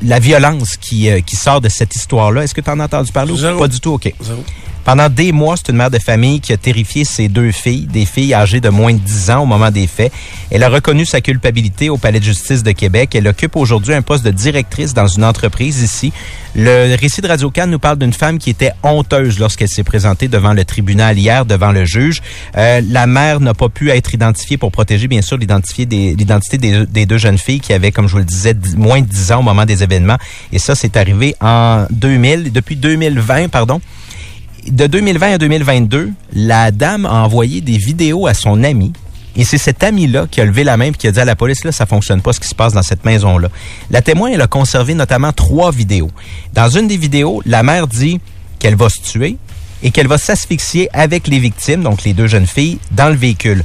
la 0.01 0.19
violence 0.19 0.77
qui, 0.77 1.09
euh, 1.09 1.19
qui 1.19 1.35
sort 1.35 1.59
de 1.59 1.69
cette 1.69 1.95
histoire-là. 1.95 2.43
Est-ce 2.43 2.55
que 2.55 2.61
tu 2.61 2.69
en 2.69 2.79
as 2.79 2.85
entendu 2.85 3.11
parler 3.11 3.33
ou 3.33 3.57
pas 3.57 3.67
du 3.67 3.79
tout? 3.79 3.93
OK. 3.93 4.13
Zéro. 4.21 4.43
Pendant 4.85 5.09
des 5.09 5.31
mois, 5.31 5.55
c'est 5.57 5.71
une 5.71 5.77
mère 5.77 5.89
de 5.89 5.97
famille 5.97 6.39
qui 6.39 6.53
a 6.53 6.57
terrifié 6.57 7.05
ses 7.05 7.27
deux 7.27 7.51
filles, 7.51 7.87
des 7.91 8.05
filles 8.05 8.35
âgées 8.35 8.61
de 8.61 8.69
moins 8.69 8.93
de 8.93 8.99
10 8.99 9.31
ans 9.31 9.41
au 9.41 9.47
moment 9.47 9.71
des 9.71 9.87
faits. 9.87 10.13
Elle 10.51 10.61
a 10.61 10.69
reconnu 10.69 11.05
sa 11.07 11.21
culpabilité 11.21 11.89
au 11.89 11.97
Palais 11.97 12.19
de 12.19 12.25
justice 12.25 12.61
de 12.61 12.71
Québec. 12.71 13.15
Elle 13.15 13.27
occupe 13.27 13.55
aujourd'hui 13.55 13.95
un 13.95 14.03
poste 14.03 14.23
de 14.23 14.29
directrice 14.29 14.93
dans 14.93 15.07
une 15.07 15.23
entreprise 15.23 15.81
ici. 15.81 16.13
Le 16.55 16.95
récit 16.95 17.21
de 17.21 17.27
Radio 17.27 17.49
Cannes 17.49 17.71
nous 17.71 17.79
parle 17.79 17.97
d'une 17.97 18.13
femme 18.13 18.37
qui 18.37 18.51
était 18.51 18.73
honteuse 18.83 19.39
lorsqu'elle 19.39 19.69
s'est 19.69 19.83
présentée 19.83 20.27
devant 20.27 20.53
le 20.53 20.63
tribunal 20.63 21.17
hier, 21.17 21.47
devant 21.47 21.71
le 21.71 21.83
juge. 21.83 22.21
Euh, 22.55 22.79
la 22.87 23.07
mère 23.07 23.39
n'a 23.39 23.55
pas 23.55 23.69
pu 23.69 23.89
être 23.89 24.13
identifiée 24.13 24.57
pour 24.57 24.71
protéger, 24.71 25.07
bien 25.07 25.23
sûr, 25.23 25.37
l'identité 25.37 25.87
des, 25.87 26.15
des, 26.15 27.05
deux 27.07 27.17
jeunes 27.17 27.39
filles 27.39 27.59
qui 27.59 27.73
avaient, 27.73 27.91
comme 27.91 28.05
je 28.07 28.11
vous 28.11 28.19
le 28.19 28.23
disais, 28.23 28.55
moins 28.77 29.01
de 29.01 29.07
10 29.07 29.31
ans 29.31 29.39
au 29.39 29.43
moment 29.43 29.65
des 29.65 29.81
événements. 29.81 30.17
Et 30.53 30.59
ça, 30.59 30.75
c'est 30.75 30.95
arrivé 30.95 31.35
en 31.41 31.87
2000, 31.89 32.51
depuis 32.51 32.75
2020, 32.75 33.49
pardon 33.49 33.81
de 34.67 34.87
2020 34.87 35.33
à 35.33 35.37
2022, 35.37 36.11
la 36.33 36.71
dame 36.71 37.05
a 37.05 37.23
envoyé 37.23 37.61
des 37.61 37.77
vidéos 37.77 38.27
à 38.27 38.33
son 38.33 38.63
ami. 38.63 38.93
Et 39.35 39.43
c'est 39.43 39.57
cet 39.57 39.83
ami-là 39.83 40.27
qui 40.31 40.39
a 40.39 40.45
levé 40.45 40.63
la 40.63 40.77
main 40.77 40.85
et 40.85 40.91
qui 40.91 41.07
a 41.07 41.11
dit 41.11 41.19
à 41.19 41.25
la 41.25 41.35
police, 41.35 41.63
là, 41.63 41.71
ça 41.71 41.85
fonctionne 41.85 42.21
pas 42.21 42.33
ce 42.33 42.39
qui 42.39 42.47
se 42.47 42.55
passe 42.55 42.73
dans 42.73 42.83
cette 42.83 43.03
maison-là. 43.03 43.49
La 43.91 44.01
témoin, 44.01 44.29
elle 44.31 44.41
a 44.41 44.47
conservé 44.47 44.93
notamment 44.93 45.33
trois 45.33 45.71
vidéos. 45.71 46.09
Dans 46.53 46.69
une 46.69 46.87
des 46.87 46.97
vidéos, 46.97 47.41
la 47.45 47.61
mère 47.61 47.87
dit 47.87 48.19
qu'elle 48.59 48.75
va 48.75 48.89
se 48.89 49.01
tuer 49.01 49.37
et 49.83 49.91
qu'elle 49.91 50.07
va 50.07 50.17
s'asphyxier 50.17 50.89
avec 50.93 51.27
les 51.27 51.39
victimes, 51.39 51.83
donc 51.83 52.03
les 52.03 52.13
deux 52.13 52.27
jeunes 52.27 52.47
filles, 52.47 52.79
dans 52.91 53.09
le 53.09 53.15
véhicule. 53.15 53.63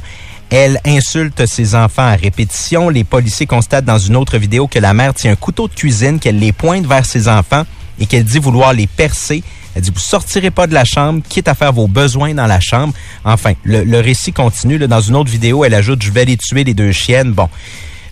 Elle 0.49 0.81
insulte 0.85 1.45
ses 1.45 1.75
enfants 1.75 2.05
à 2.05 2.15
répétition. 2.15 2.89
Les 2.89 3.05
policiers 3.05 3.45
constatent 3.45 3.85
dans 3.85 3.97
une 3.97 4.17
autre 4.17 4.37
vidéo 4.37 4.67
que 4.67 4.79
la 4.79 4.93
mère 4.93 5.13
tient 5.13 5.31
un 5.31 5.37
couteau 5.37 5.69
de 5.69 5.73
cuisine, 5.73 6.19
qu'elle 6.19 6.37
les 6.37 6.51
pointe 6.51 6.85
vers 6.85 7.05
ses 7.05 7.29
enfants 7.29 7.63
et 7.97 8.05
qu'elle 8.05 8.25
dit 8.25 8.39
vouloir 8.39 8.73
les 8.73 8.87
percer. 8.87 9.43
Elle 9.75 9.81
dit, 9.83 9.91
vous 9.93 9.99
sortirez 9.99 10.51
pas 10.51 10.67
de 10.67 10.73
la 10.73 10.83
chambre, 10.85 11.21
quitte 11.27 11.47
à 11.47 11.53
faire 11.55 11.71
vos 11.73 11.87
besoins 11.87 12.33
dans 12.33 12.47
la 12.47 12.59
chambre. 12.59 12.93
Enfin, 13.23 13.53
le, 13.63 13.83
le 13.83 13.99
récit 13.99 14.33
continue. 14.33 14.77
là. 14.77 14.87
dans 14.87 15.01
une 15.01 15.15
autre 15.15 15.29
vidéo, 15.31 15.63
elle 15.63 15.73
ajoute, 15.73 16.01
je 16.03 16.11
vais 16.11 16.25
les 16.25 16.37
tuer, 16.37 16.63
les 16.63 16.73
deux 16.73 16.91
chiennes. 16.91 17.31
Bon. 17.31 17.49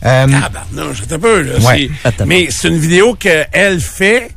Euh, 0.06 0.26
Ah 0.34 0.50
ben 0.50 0.62
non, 0.72 0.94
j'étais 0.94 1.16
un 1.16 1.20
peu 1.20 1.42
là. 1.42 1.60
Ouais. 1.60 1.90
Mais 2.26 2.48
c'est 2.52 2.70
une 2.70 2.78
vidéo 2.78 3.16
qu'elle 3.16 3.82
fait 3.82 4.32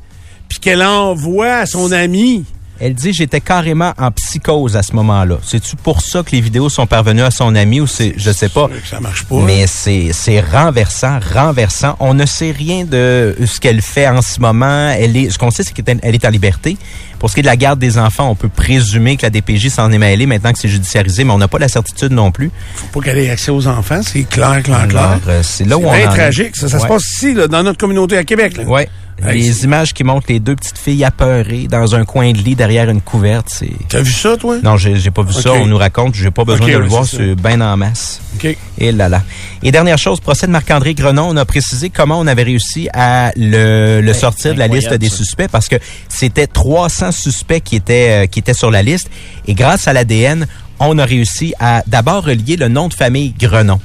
puis 0.49 0.59
qu'elle 0.59 0.83
envoie 0.83 1.55
à 1.59 1.67
son 1.67 1.93
ami. 1.93 2.45
Elle 2.81 2.95
dit 2.95 3.13
j'étais 3.13 3.41
carrément 3.41 3.93
en 3.97 4.11
psychose 4.11 4.77
à 4.77 4.83
ce 4.83 4.93
moment-là. 4.97 5.37
C'est-tu 5.45 5.77
pour 5.77 6.01
ça 6.01 6.25
que 6.25 6.33
les 6.33 6.41
vidéos 6.41 6.69
sont 6.69 6.85
parvenues 6.89 7.23
à 7.23 7.31
son 7.31 7.55
ami 7.55 7.81
ou 7.81 7.87
c'est 7.87 8.13
je 8.17 8.33
sais 8.33 8.49
pas? 8.49 8.69
Ça 8.91 8.99
marche 8.99 9.23
pas. 9.25 9.37
Mais 9.37 9.69
c'est 9.69 10.11
c'est 10.13 10.41
renversant, 10.41 11.21
renversant. 11.33 11.95
On 12.01 12.13
ne 12.13 12.27
sait 12.27 12.51
rien 12.51 12.85
de 12.85 13.37
ce 13.47 13.61
qu'elle 13.61 13.83
fait 13.83 14.09
en 14.09 14.21
ce 14.21 14.41
moment. 14.41 14.89
Elle 14.99 15.17
est 15.17 15.31
ce 15.31 15.39
qu'on 15.39 15.53
sait 15.53 15.63
c'est 15.63 15.73
qu'elle 15.75 15.97
est- 15.97 16.01
elle 16.03 16.15
est 16.17 16.25
en 16.25 16.31
liberté. 16.31 16.77
Pour 17.23 17.31
ce 17.31 17.35
qui 17.35 17.41
est 17.41 17.43
de 17.45 17.47
la 17.47 17.57
garde 17.57 17.79
des 17.79 17.99
enfants, 17.99 18.29
on 18.29 18.35
peut 18.35 18.49
présumer 18.49 19.17
que 19.17 19.23
la 19.23 19.31
DPJ 19.31 19.69
s'en 19.69 19.93
est 19.93 19.99
mêlée 19.99 20.27
maintenant 20.27 20.53
que 20.53 20.59
c'est 20.59 20.67
judiciarisé, 20.69 21.23
mais 21.23 21.31
on 21.33 21.39
n'a 21.39 21.47
pas 21.47 21.61
la 21.61 21.69
certitude 21.69 22.11
non 22.11 22.33
plus. 22.33 22.51
Faut 22.75 22.87
pas 23.01 23.07
qu'elle 23.07 23.19
ait 23.19 23.31
accès 23.31 23.53
aux 23.53 23.69
enfants, 23.69 24.01
c'est 24.03 24.25
clair, 24.25 24.61
clair, 24.65 24.89
clair. 24.89 25.21
Euh, 25.29 25.41
c'est 25.45 25.63
là 25.65 25.79
où 25.79 25.83
C'est 25.83 25.87
on 25.87 25.93
bien 25.93 26.09
en 26.09 26.13
est. 26.13 26.17
tragique. 26.17 26.57
Ça, 26.57 26.69
ça 26.69 26.81
se 26.81 26.87
passe 26.89 27.09
ici, 27.09 27.33
là, 27.33 27.47
dans 27.47 27.63
notre 27.63 27.79
communauté 27.79 28.17
à 28.17 28.25
Québec. 28.25 28.57
Là. 28.57 28.65
Ouais. 28.65 28.89
Les 29.31 29.65
images 29.65 29.95
qui 29.95 30.05
montrent 30.05 30.27
les 30.29 30.41
deux 30.41 30.57
petites 30.57 30.79
filles 30.79 31.05
apeurées 31.05 31.69
dans 31.69 31.95
un 31.95 32.05
coin 32.05 32.33
de 32.33 32.39
lit 32.39 32.57
derrière 32.57 32.91
une 32.91 33.01
couverte, 33.01 33.47
c'est... 33.49 33.71
T'as 33.89 34.01
vu 34.03 34.13
ça, 34.13 34.37
toi? 34.37 34.59
Non, 34.63 34.77
j'ai 34.77 34.97
j'ai 34.97 35.11
pas 35.11 35.23
vu 35.23 35.33
ça. 35.33 35.53
On 35.53 35.67
nous 35.67 35.79
raconte. 35.79 36.15
J'ai 36.15 36.31
pas 36.31 36.45
besoin 36.45 36.67
de 36.67 36.77
le 36.79 36.87
voir. 36.87 37.05
c'est 37.05 37.35
bien 37.35 37.61
en 37.61 37.77
masse. 37.77 38.21
OK. 38.37 38.57
Et 38.79 38.93
là 38.93 39.09
là. 39.09 39.23
Et 39.63 39.71
dernière 39.71 39.99
chose, 39.99 40.21
procès 40.21 40.47
de 40.47 40.53
Marc-André 40.53 40.95
Grenon, 40.95 41.29
on 41.31 41.37
a 41.37 41.45
précisé 41.45 41.91
comment 41.91 42.19
on 42.19 42.27
avait 42.27 42.43
réussi 42.43 42.89
à 42.93 43.33
le, 43.37 44.01
le 44.01 44.13
sortir 44.13 44.55
de 44.55 44.59
la 44.59 44.67
liste 44.69 44.93
des 44.95 45.09
ça. 45.09 45.17
suspects 45.17 45.49
parce 45.51 45.69
que 45.69 45.77
c'était 46.09 46.47
300 46.47 47.13
suspects 47.13 47.61
qui 47.63 47.77
étaient 47.77 48.25
euh, 48.25 48.27
qui 48.27 48.39
étaient 48.41 48.55
sur 48.55 48.71
la 48.71 48.83
liste 48.83 49.11
et 49.47 49.55
grâce 49.55 49.87
à 49.89 49.93
l'ADN, 49.93 50.47
on 50.81 50.99
a 50.99 51.05
réussi 51.05 51.55
à 51.61 51.83
d'abord 51.87 52.25
relier 52.25 52.57
le 52.57 52.69
nom 52.69 52.89
de 52.89 52.95
famille 52.95 53.35
Grenon. 53.39 53.81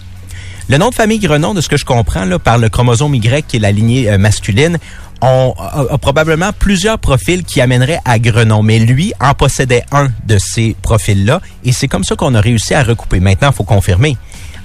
Le 0.69 0.77
nom 0.77 0.89
de 0.89 0.95
famille 0.95 1.19
Grenon, 1.19 1.53
de 1.53 1.61
ce 1.61 1.69
que 1.69 1.77
je 1.77 1.85
comprends 1.85 2.25
là, 2.25 2.39
par 2.39 2.57
le 2.57 2.67
chromosome 2.67 3.15
Y 3.15 3.45
qui 3.47 3.55
est 3.55 3.59
la 3.59 3.71
lignée 3.71 4.09
euh, 4.09 4.17
masculine, 4.17 4.77
on 5.21 5.53
a, 5.57 5.85
a 5.93 5.97
probablement 5.97 6.51
plusieurs 6.57 6.99
profils 6.99 7.43
qui 7.43 7.59
amèneraient 7.61 7.99
à 8.05 8.19
Grenon, 8.19 8.61
mais 8.63 8.79
lui 8.79 9.13
en 9.19 9.33
possédait 9.33 9.83
un 9.91 10.09
de 10.25 10.37
ces 10.37 10.75
profils-là, 10.81 11.41
et 11.65 11.71
c'est 11.71 11.87
comme 11.87 12.03
ça 12.03 12.15
qu'on 12.15 12.35
a 12.35 12.41
réussi 12.41 12.73
à 12.73 12.83
recouper. 12.83 13.19
Maintenant, 13.19 13.49
il 13.51 13.55
faut 13.55 13.63
confirmer. 13.63 14.15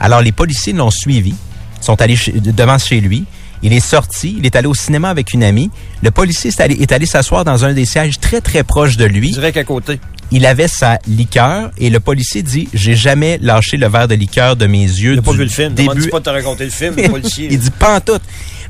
Alors, 0.01 0.21
les 0.21 0.33
policiers 0.33 0.73
l'ont 0.73 0.91
suivi, 0.91 1.35
sont 1.81 2.01
allés 2.03 2.17
chez- 2.17 2.33
devant 2.33 2.79
chez 2.79 3.01
lui, 3.01 3.25
il 3.65 3.73
est 3.73 3.81
sorti, 3.81 4.35
il 4.39 4.45
est 4.45 4.57
allé 4.57 4.67
au 4.67 4.75
cinéma 4.75 5.09
avec 5.09 5.33
une 5.33 5.45
amie, 5.45 5.71
le 6.03 6.11
policier 6.11 6.51
est 6.51 6.91
allé, 6.93 7.07
s'asseoir 7.07 7.45
dans 7.45 7.65
un 7.65 7.73
des 7.73 7.85
sièges 7.87 8.19
très, 8.19 8.41
très 8.41 8.65
proche 8.65 8.97
de 8.97 9.05
lui, 9.05 9.31
Direct 9.31 9.57
à 9.57 9.63
côté. 9.65 10.01
il 10.33 10.45
avait 10.47 10.67
sa 10.69 10.99
liqueur, 11.07 11.71
et 11.79 11.89
le 11.89 12.01
policier 12.01 12.43
dit, 12.43 12.69
j'ai 12.75 12.97
jamais 12.97 13.39
lâché 13.41 13.77
le 13.77 13.87
verre 13.89 14.09
de 14.09 14.17
liqueur 14.17 14.57
de 14.57 14.67
mes 14.67 14.83
yeux 14.83 15.13
Il 15.13 15.17
n'a 15.17 15.23
pas 15.23 15.33
vu 15.33 15.45
le 15.45 15.49
film. 15.49 15.73
début 15.75 15.89
Demande 15.89 16.11
pas 16.11 16.19
de 16.19 16.25
te 16.25 16.31
raconter 16.31 16.65
le 16.65 16.71
film, 16.71 16.95
le 16.97 17.09
policier. 17.09 17.49
il 17.51 17.59
dit 17.59 17.71
pas 17.71 17.97
en 17.97 18.01
tout. 18.01 18.19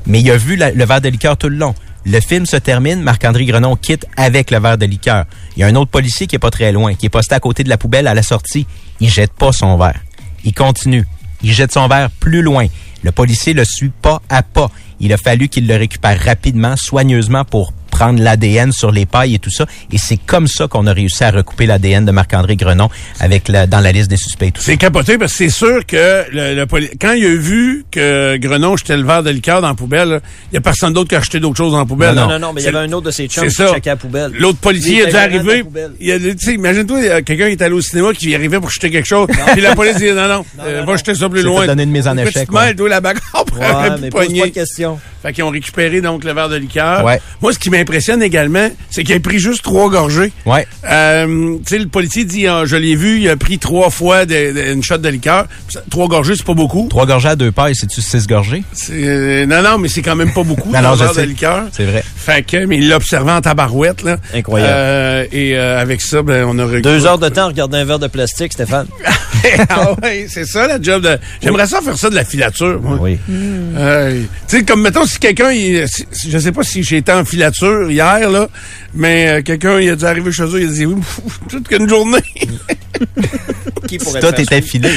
Mais 0.05 0.21
il 0.21 0.31
a 0.31 0.37
vu 0.37 0.55
le 0.55 0.85
verre 0.85 1.01
de 1.01 1.09
liqueur 1.09 1.37
tout 1.37 1.49
le 1.49 1.57
long. 1.57 1.73
Le 2.05 2.19
film 2.19 2.45
se 2.45 2.57
termine, 2.57 3.01
Marc-André 3.01 3.45
Grenon 3.45 3.77
quitte 3.77 4.05
avec 4.17 4.51
le 4.51 4.59
verre 4.59 4.77
de 4.77 4.85
liqueur. 4.85 5.25
Il 5.55 5.61
y 5.61 5.63
a 5.63 5.67
un 5.67 5.75
autre 5.75 5.91
policier 5.91 6.27
qui 6.27 6.35
est 6.35 6.39
pas 6.39 6.51
très 6.51 6.71
loin, 6.73 6.95
qui 6.95 7.05
est 7.05 7.09
posté 7.09 7.33
à 7.33 7.39
côté 7.39 7.63
de 7.63 7.69
la 7.69 7.77
poubelle 7.77 8.07
à 8.07 8.13
la 8.13 8.23
sortie. 8.23 8.67
Il 8.99 9.09
jette 9.09 9.31
pas 9.31 9.53
son 9.53 9.77
verre. 9.77 10.01
Il 10.43 10.53
continue. 10.53 11.05
Il 11.41 11.53
jette 11.53 11.71
son 11.71 11.87
verre 11.87 12.09
plus 12.09 12.41
loin. 12.41 12.67
Le 13.03 13.11
policier 13.11 13.53
le 13.53 13.63
suit 13.63 13.91
pas 14.01 14.21
à 14.29 14.43
pas. 14.43 14.69
Il 14.99 15.13
a 15.13 15.17
fallu 15.17 15.47
qu'il 15.47 15.67
le 15.67 15.75
récupère 15.75 16.19
rapidement, 16.19 16.75
soigneusement 16.75 17.45
pour 17.45 17.73
prendre 17.93 18.21
l'ADN 18.21 18.71
sur 18.71 18.91
les 18.91 19.05
pailles 19.05 19.35
et 19.35 19.39
tout 19.39 19.51
ça. 19.51 19.67
Et 19.91 19.99
c'est 19.99 20.17
comme 20.17 20.47
ça 20.47 20.67
qu'on 20.67 20.87
a 20.87 20.93
réussi 20.93 21.23
à 21.23 21.29
recouper 21.29 21.67
l'ADN 21.67 22.05
de 22.05 22.11
Marc-André 22.11 22.55
Grenon 22.55 22.89
avec 23.19 23.47
la, 23.49 23.67
dans 23.67 23.79
la 23.81 23.91
liste 23.91 24.09
des 24.09 24.17
suspects. 24.17 24.47
et 24.47 24.51
Tout 24.51 24.61
ça. 24.61 24.65
C'est 24.65 24.77
capoté 24.77 25.19
parce 25.19 25.31
que 25.33 25.37
c'est 25.37 25.49
sûr 25.49 25.85
que 25.85 26.25
le, 26.31 26.65
quand 26.99 27.13
il 27.13 27.25
a 27.25 27.35
vu 27.35 27.85
que 27.91 28.35
Grenon 28.37 28.75
jetait 28.77 28.97
le 28.97 29.03
verre 29.03 29.21
de 29.21 29.29
liqueur 29.29 29.61
dans 29.61 29.67
la 29.67 29.75
poubelle, 29.75 30.21
il 30.51 30.55
y 30.55 30.57
a 30.57 30.61
personne 30.61 30.91
d'autre 30.93 31.09
qui 31.09 31.15
a 31.15 31.21
jeté 31.21 31.39
d'autres 31.39 31.57
choses 31.57 31.73
dans 31.73 31.77
la 31.79 31.85
poubelle. 31.85 32.15
Non, 32.15 32.27
non, 32.27 32.39
non, 32.39 32.53
mais 32.53 32.61
il 32.61 32.65
y 32.65 32.67
avait 32.67 32.79
un 32.79 32.91
autre 32.93 33.05
de 33.07 33.11
ses 33.11 33.27
chums 33.27 33.47
qui 33.47 33.53
checkait 33.55 33.91
la 33.91 33.95
poubelle. 33.95 34.31
L'autre 34.39 34.57
policier 34.57 34.95
Lui, 34.95 35.01
a 35.01 35.03
il 35.03 35.05
dû 35.05 35.09
était 35.09 35.13
dans 35.13 35.17
la 35.17 35.23
arriver. 35.23 35.63
poubelle. 35.63 35.91
Il 35.99 36.11
a, 36.11 36.19
tu 36.19 36.35
sais, 36.39 36.53
imagine-toi, 36.55 37.21
quelqu'un 37.21 37.45
qui 37.47 37.51
est 37.51 37.61
allé 37.61 37.75
au 37.75 37.81
cinéma 37.81 38.13
qui 38.13 38.33
arrivait 38.33 38.59
pour 38.59 38.71
jeter 38.71 38.89
quelque 38.89 39.07
chose. 39.07 39.27
puis 39.51 39.61
la 39.61 39.75
police 39.75 39.97
dit 39.97 40.11
non, 40.11 40.27
non, 40.27 40.45
euh, 40.61 40.83
va 40.83 40.95
jeter 40.97 41.13
ça 41.13 41.29
plus 41.29 41.43
loin. 41.43 41.67
donner 41.67 41.83
une 41.83 41.91
mise 41.91 42.07
en 42.07 42.17
échec, 42.17 42.47
Petite 42.49 42.79
la 42.79 43.01
pour 43.45 43.59
Ouais, 43.59 43.67
mais 44.01 44.09
pose 44.09 44.27
pas 44.27 44.45
de 44.47 44.51
questions. 44.51 44.99
Fait 45.23 45.33
qu'ils 45.33 45.43
ont 45.45 45.49
récupéré 45.49 46.01
donc 46.01 46.23
le 46.25 46.33
verre 46.33 46.49
de 46.49 46.57
liqueur. 46.57 47.03
Ouais. 47.03 47.19
Moi, 47.41 47.53
ce 47.53 47.57
qui 47.59 47.69
m'impressionne 47.69 48.21
également, 48.21 48.69
c'est 48.91 49.03
qu'il 49.03 49.15
a 49.15 49.19
pris 49.19 49.39
juste 49.39 49.63
trois 49.63 49.89
gorgées. 49.89 50.31
Ouais. 50.45 50.67
Euh, 50.89 51.55
tu 51.65 51.75
sais, 51.75 51.79
le 51.79 51.87
policier 51.87 52.25
dit, 52.25 52.45
ah, 52.47 52.63
je 52.65 52.75
l'ai 52.75 52.95
vu, 52.95 53.19
il 53.21 53.29
a 53.29 53.37
pris 53.37 53.57
trois 53.57 53.89
fois 53.89 54.25
de- 54.25 54.51
de- 54.53 54.73
une 54.73 54.83
shot 54.83 54.97
de 54.97 55.09
liqueur. 55.09 55.45
Ça, 55.69 55.81
Trois 55.89 56.07
gorgées, 56.07 56.33
c'est 56.35 56.45
pas 56.45 56.53
beaucoup. 56.53 56.87
Trois 56.89 57.05
gorgées 57.05 57.29
à 57.29 57.35
deux 57.35 57.51
pailles, 57.51 57.73
c'est-tu 57.75 58.01
six 58.01 58.27
gorgées? 58.27 58.63
Euh, 58.91 59.45
non, 59.45 59.61
non, 59.63 59.77
mais 59.77 59.87
c'est 59.87 60.01
quand 60.01 60.15
même 60.15 60.33
pas 60.33 60.43
beaucoup. 60.43 60.69
Non, 60.73 60.81
non, 60.81 60.89
un 60.89 60.93
je 60.95 61.03
verre 61.03 61.13
de 61.15 61.21
liqueur. 61.21 61.63
C'est 61.71 61.85
vrai. 61.85 62.03
Fait 62.15 62.43
que, 62.45 62.65
mais 62.65 62.77
il 62.77 62.89
l'a 62.89 62.97
observé 62.97 63.31
en 63.31 63.39
tabarouette, 63.41 64.03
là. 64.03 64.17
Incroyable. 64.33 64.73
Euh, 64.75 65.25
et 65.31 65.55
euh, 65.57 65.79
avec 65.79 66.01
ça, 66.01 66.21
ben, 66.21 66.45
on 66.47 66.57
a 66.59 66.79
Deux 66.81 67.05
heures 67.05 67.17
de 67.19 67.29
temps 67.29 67.43
à 67.43 67.47
regarder 67.47 67.77
un 67.77 67.85
verre 67.85 67.99
de 67.99 68.07
plastique, 68.07 68.51
Stéphane. 68.53 68.87
ah 69.69 69.93
ouais, 70.01 70.25
c'est 70.29 70.45
ça 70.45 70.67
la 70.67 70.81
job 70.81 71.03
de. 71.03 71.17
J'aimerais 71.41 71.67
ça 71.67 71.81
faire 71.81 71.97
ça 71.97 72.09
de 72.09 72.15
la 72.15 72.25
filature. 72.25 72.81
moi. 72.81 72.97
Oui. 72.99 73.17
Euh, 73.29 74.21
tu 74.47 74.57
sais, 74.57 74.63
comme 74.63 74.81
mettons 74.81 75.05
si 75.13 75.19
quelqu'un, 75.19 75.51
si- 75.51 76.05
si- 76.11 76.31
je 76.31 76.37
sais 76.37 76.51
pas 76.51 76.63
si 76.63 76.83
j'ai 76.83 76.97
été 76.97 77.11
en 77.11 77.23
filature 77.25 77.89
hier 77.91 78.29
là, 78.29 78.47
mais 78.93 79.27
euh, 79.27 79.41
quelqu'un 79.41 79.79
il 79.79 79.89
a 79.89 79.95
dû 79.95 80.05
arriver 80.05 80.31
chez 80.31 80.43
eux, 80.43 80.61
il 80.61 80.67
a 80.69 80.71
dit 80.71 80.85
oui, 80.85 81.01
toute 81.49 81.67
qu'une 81.67 81.87
journée. 81.87 82.19
Qui 83.87 83.97
pourrait 83.97 84.21
Toi, 84.21 84.31
le 84.31 84.35
faire 84.37 84.45
t'étais 84.45 84.61
filé. 84.61 84.89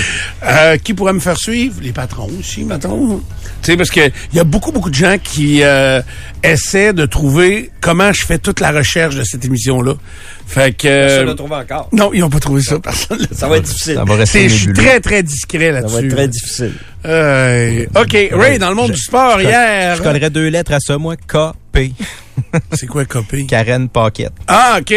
Euh, 0.45 0.77
qui 0.79 0.95
pourrait 0.95 1.13
me 1.13 1.19
faire 1.21 1.37
suivre? 1.37 1.77
Les 1.83 1.93
patrons 1.93 2.31
aussi, 2.39 2.63
mettons. 2.65 3.19
Tu 3.63 3.73
sais, 3.73 3.77
parce 3.77 3.91
que 3.91 4.01
il 4.33 4.37
y 4.37 4.39
a 4.39 4.45
beaucoup 4.45 4.71
beaucoup 4.71 4.91
de 4.91 4.95
gens 4.95 5.17
qui 5.23 5.63
euh, 5.63 6.01
essaient 6.43 6.93
de 6.93 7.05
trouver 7.05 7.71
comment 7.81 8.13
je 8.13 8.25
fais 8.25 8.39
toute 8.39 8.61
la 8.61 8.71
recherche 8.71 9.17
de 9.17 9.25
cette 9.25 9.45
émission 9.45 9.83
là. 9.83 9.95
Fait 10.47 10.73
que 10.73 10.83
Personne 10.85 11.19
euh, 11.21 11.25
l'a 11.25 11.35
trouvé 11.35 11.57
encore. 11.57 11.89
non, 11.93 12.11
ils 12.15 12.21
n'ont 12.21 12.31
pas 12.31 12.39
trouvé 12.39 12.63
ça. 12.63 12.79
Personne. 12.79 13.27
Ça 13.33 13.49
va 13.49 13.57
être 13.59 13.65
difficile. 13.65 13.95
Ça 13.97 14.05
va 14.05 14.15
rester 14.15 14.39
C'est- 14.43 14.49
Je 14.49 14.55
suis 14.55 14.73
très 14.73 15.01
très 15.01 15.23
discret 15.23 15.67
Ça 15.67 15.73
là-dessus. 15.73 15.95
va 15.95 16.01
être 16.03 16.15
très 16.15 16.29
difficile. 16.29 16.73
Euh, 17.05 17.87
OK, 18.01 18.17
Ray, 18.33 18.59
dans 18.59 18.69
le 18.71 18.77
monde 18.77 18.93
du 18.93 19.01
sport, 19.01 19.41
hier. 19.41 19.97
Je 19.97 20.03
collerais 20.03 20.31
deux 20.31 20.49
lettres 20.49 20.73
à 20.73 20.81
ça, 20.81 20.97
moi. 20.99 21.17
K-P. 21.17 21.93
C'est 22.73 22.87
quoi 22.87 23.05
copie? 23.05 23.47
Karen 23.47 23.89
Paquette. 23.89 24.33
Ah, 24.49 24.79
OK. 24.81 24.93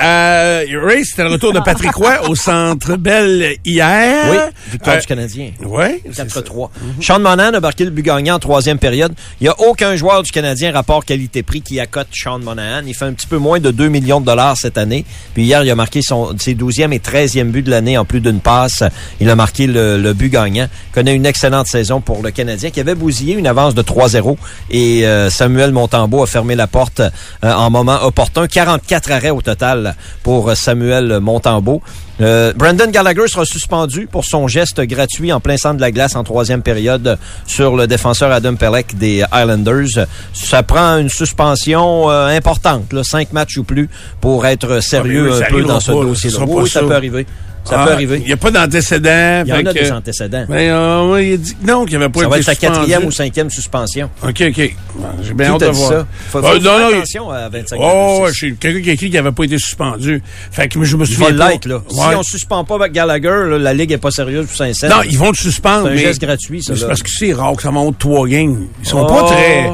Euh, 0.00 0.64
Ray, 0.82 1.04
c'était 1.04 1.24
le 1.24 1.30
retour 1.30 1.52
de 1.52 1.60
Patrick 1.64 1.94
Roy 1.94 2.28
au 2.28 2.34
Centre 2.34 2.96
Bell 2.96 3.56
hier. 3.64 4.24
Oui, 4.30 4.36
victoire 4.72 4.96
Euh, 4.96 5.00
du 5.00 5.06
Canadien. 5.06 5.50
Ouais. 5.64 6.00
c'est 6.12 6.30
ça. 6.30 6.40
4-3. 6.40 6.70
Sean 7.00 7.20
Monahan 7.20 7.54
a 7.54 7.60
marqué 7.60 7.84
le 7.84 7.90
but 7.90 8.02
gagnant 8.02 8.36
en 8.36 8.38
troisième 8.38 8.78
période. 8.78 9.14
Il 9.40 9.44
n'y 9.44 9.48
a 9.48 9.58
aucun 9.60 9.96
joueur 9.96 10.22
du 10.22 10.30
Canadien 10.30 10.72
rapport 10.72 11.04
qualité-prix 11.04 11.62
qui 11.62 11.78
accote 11.80 12.08
Sean 12.12 12.38
Monahan. 12.38 12.82
Il 12.86 12.94
fait 12.94 13.04
un 13.04 13.12
petit 13.12 13.26
peu 13.26 13.38
moins 13.38 13.60
de 13.60 13.70
2 13.70 13.88
millions 13.88 14.20
de 14.20 14.26
dollars 14.26 14.56
cette 14.56 14.78
année. 14.78 15.04
Puis 15.34 15.44
hier, 15.44 15.62
il 15.64 15.70
a 15.70 15.74
marqué 15.74 16.00
son, 16.02 16.36
ses 16.38 16.54
12e 16.54 16.92
et 16.92 16.98
13e 16.98 17.50
but 17.50 17.62
de 17.62 17.70
l'année 17.70 17.98
en 17.98 18.04
plus 18.04 18.20
d'une 18.20 18.40
passe. 18.40 18.82
Il 19.20 19.28
a 19.30 19.36
marqué 19.36 19.66
le, 19.66 19.98
le 19.98 20.12
but 20.14 20.30
gagnant. 20.30 20.68
Connaît 20.92 21.14
une 21.14 21.26
excellente 21.26 21.66
saison 21.66 22.00
pour 22.00 22.22
le 22.22 22.30
Canadien 22.30 22.70
qui 22.70 22.80
avait 22.80 22.94
bousillé 22.94 23.34
une 23.34 23.46
avance 23.46 23.74
de 23.74 23.82
3-0 23.82 24.36
et 24.70 25.06
euh, 25.06 25.30
Samuel 25.30 25.72
Montembeau 25.72 26.22
a 26.22 26.26
fermé 26.26 26.54
la 26.54 26.66
porte 26.72 27.00
euh, 27.00 27.52
en 27.52 27.70
moment 27.70 28.02
opportun. 28.02 28.48
44 28.48 29.12
arrêts 29.12 29.30
au 29.30 29.42
total 29.42 29.94
pour 30.24 30.56
Samuel 30.56 31.20
Montembeau. 31.20 31.82
Euh, 32.20 32.52
Brandon 32.54 32.88
Gallagher 32.90 33.26
sera 33.26 33.44
suspendu 33.44 34.06
pour 34.06 34.24
son 34.24 34.46
geste 34.46 34.80
gratuit 34.82 35.32
en 35.32 35.40
plein 35.40 35.56
centre 35.56 35.76
de 35.76 35.80
la 35.80 35.90
glace 35.90 36.14
en 36.14 36.24
troisième 36.24 36.62
période 36.62 37.18
sur 37.46 37.76
le 37.76 37.86
défenseur 37.86 38.30
Adam 38.30 38.54
Pelech 38.54 38.94
des 38.94 39.24
Islanders. 39.32 40.06
Ça 40.32 40.62
prend 40.62 40.98
une 40.98 41.08
suspension 41.08 42.10
euh, 42.10 42.26
importante, 42.28 42.92
là, 42.92 43.02
cinq 43.02 43.32
matchs 43.32 43.56
ou 43.58 43.64
plus, 43.64 43.88
pour 44.20 44.46
être 44.46 44.80
sérieux 44.80 45.30
Ah, 45.30 45.34
oui, 45.34 45.38
ça 45.38 45.46
un 45.46 45.50
peu 45.50 45.62
dans 45.64 45.80
ce 45.80 45.92
dossier-là. 45.92 46.44
Oui, 46.46 46.68
ça. 46.68 46.80
peut 46.80 46.94
arriver. 46.94 47.26
Ça 47.64 47.80
Ah, 47.80 47.86
peut 47.86 47.92
arriver. 47.92 48.18
Il 48.20 48.26
n'y 48.26 48.32
a 48.32 48.36
pas 48.36 48.50
d'antécédent. 48.50 49.42
Il 49.46 49.50
y 49.50 49.52
en 49.52 49.56
a 49.56 49.62
que- 49.62 49.78
des 49.78 49.92
antécédents. 49.92 50.44
Ben, 50.48 50.56
euh, 50.72 51.22
il 51.22 51.34
a 51.34 51.36
dit 51.36 51.54
que 51.54 51.66
non, 51.66 51.84
qu'il 51.84 51.96
n'y 51.96 52.02
avait 52.04 52.12
pas 52.12 52.20
Ça 52.22 52.28
va 52.28 52.38
être 52.38 52.44
sa 52.44 52.54
quatrième 52.56 53.04
ou 53.04 53.10
cinquième 53.12 53.50
suspension. 53.50 54.10
OK, 54.22 54.42
OK. 54.48 54.76
J'ai 55.22 55.34
bien 55.34 55.52
hâte 55.52 55.60
de 55.60 55.66
voir. 55.66 55.88
ça? 55.90 56.06
Faut, 56.30 56.40
faut 56.40 56.46
Ah, 56.46 56.52
faire 56.52 56.60
non, 56.62 56.88
il- 56.90 56.94
attention 56.96 57.30
à 57.30 57.48
25 57.48 57.78
Oh, 57.80 58.24
ouais, 58.24 58.30
quelqu'un 58.60 58.82
qui 58.82 58.90
a 58.90 58.92
écrit 58.94 59.06
qu'il 59.10 59.14
n'avait 59.14 59.32
pas 59.32 59.44
été 59.44 59.58
suspendu. 59.58 60.22
Fait 60.50 60.66
que 60.68 60.82
je 60.82 60.96
me 60.96 61.04
Il 61.04 61.12
souviens 61.12 61.30
va 61.30 61.44
pas. 61.46 61.50
l'être, 61.52 61.66
là. 61.66 61.82
Si 61.88 62.00
on 62.16 62.22
suspend 62.24 62.64
pas 62.64 62.88
Gallagher, 62.88 63.28
là, 63.48 63.58
la 63.58 63.74
Ligue 63.74 63.92
est 63.92 63.98
pas 63.98 64.10
sérieuse 64.10 64.46
pour 64.46 64.56
Saint-Saëns. 64.56 64.88
Non, 64.90 65.02
ils 65.08 65.16
vont 65.18 65.30
le 65.30 65.36
suspendre. 65.36 65.84
C'est 65.86 65.92
un 65.92 65.94
mais- 65.94 66.00
geste 66.02 66.20
gratuit, 66.20 66.62
ça, 66.62 66.72
mais 66.72 66.78
C'est 66.80 66.86
parce 66.86 67.02
que 67.02 67.10
c'est 67.10 67.32
rare 67.32 67.54
que 67.54 67.62
ça 67.62 67.70
monte 67.70 67.96
trois 67.98 68.26
games. 68.26 68.66
Ils 68.82 68.88
sont 68.88 69.02
Oh. 69.02 69.06
pas 69.06 69.22
très. 69.28 69.70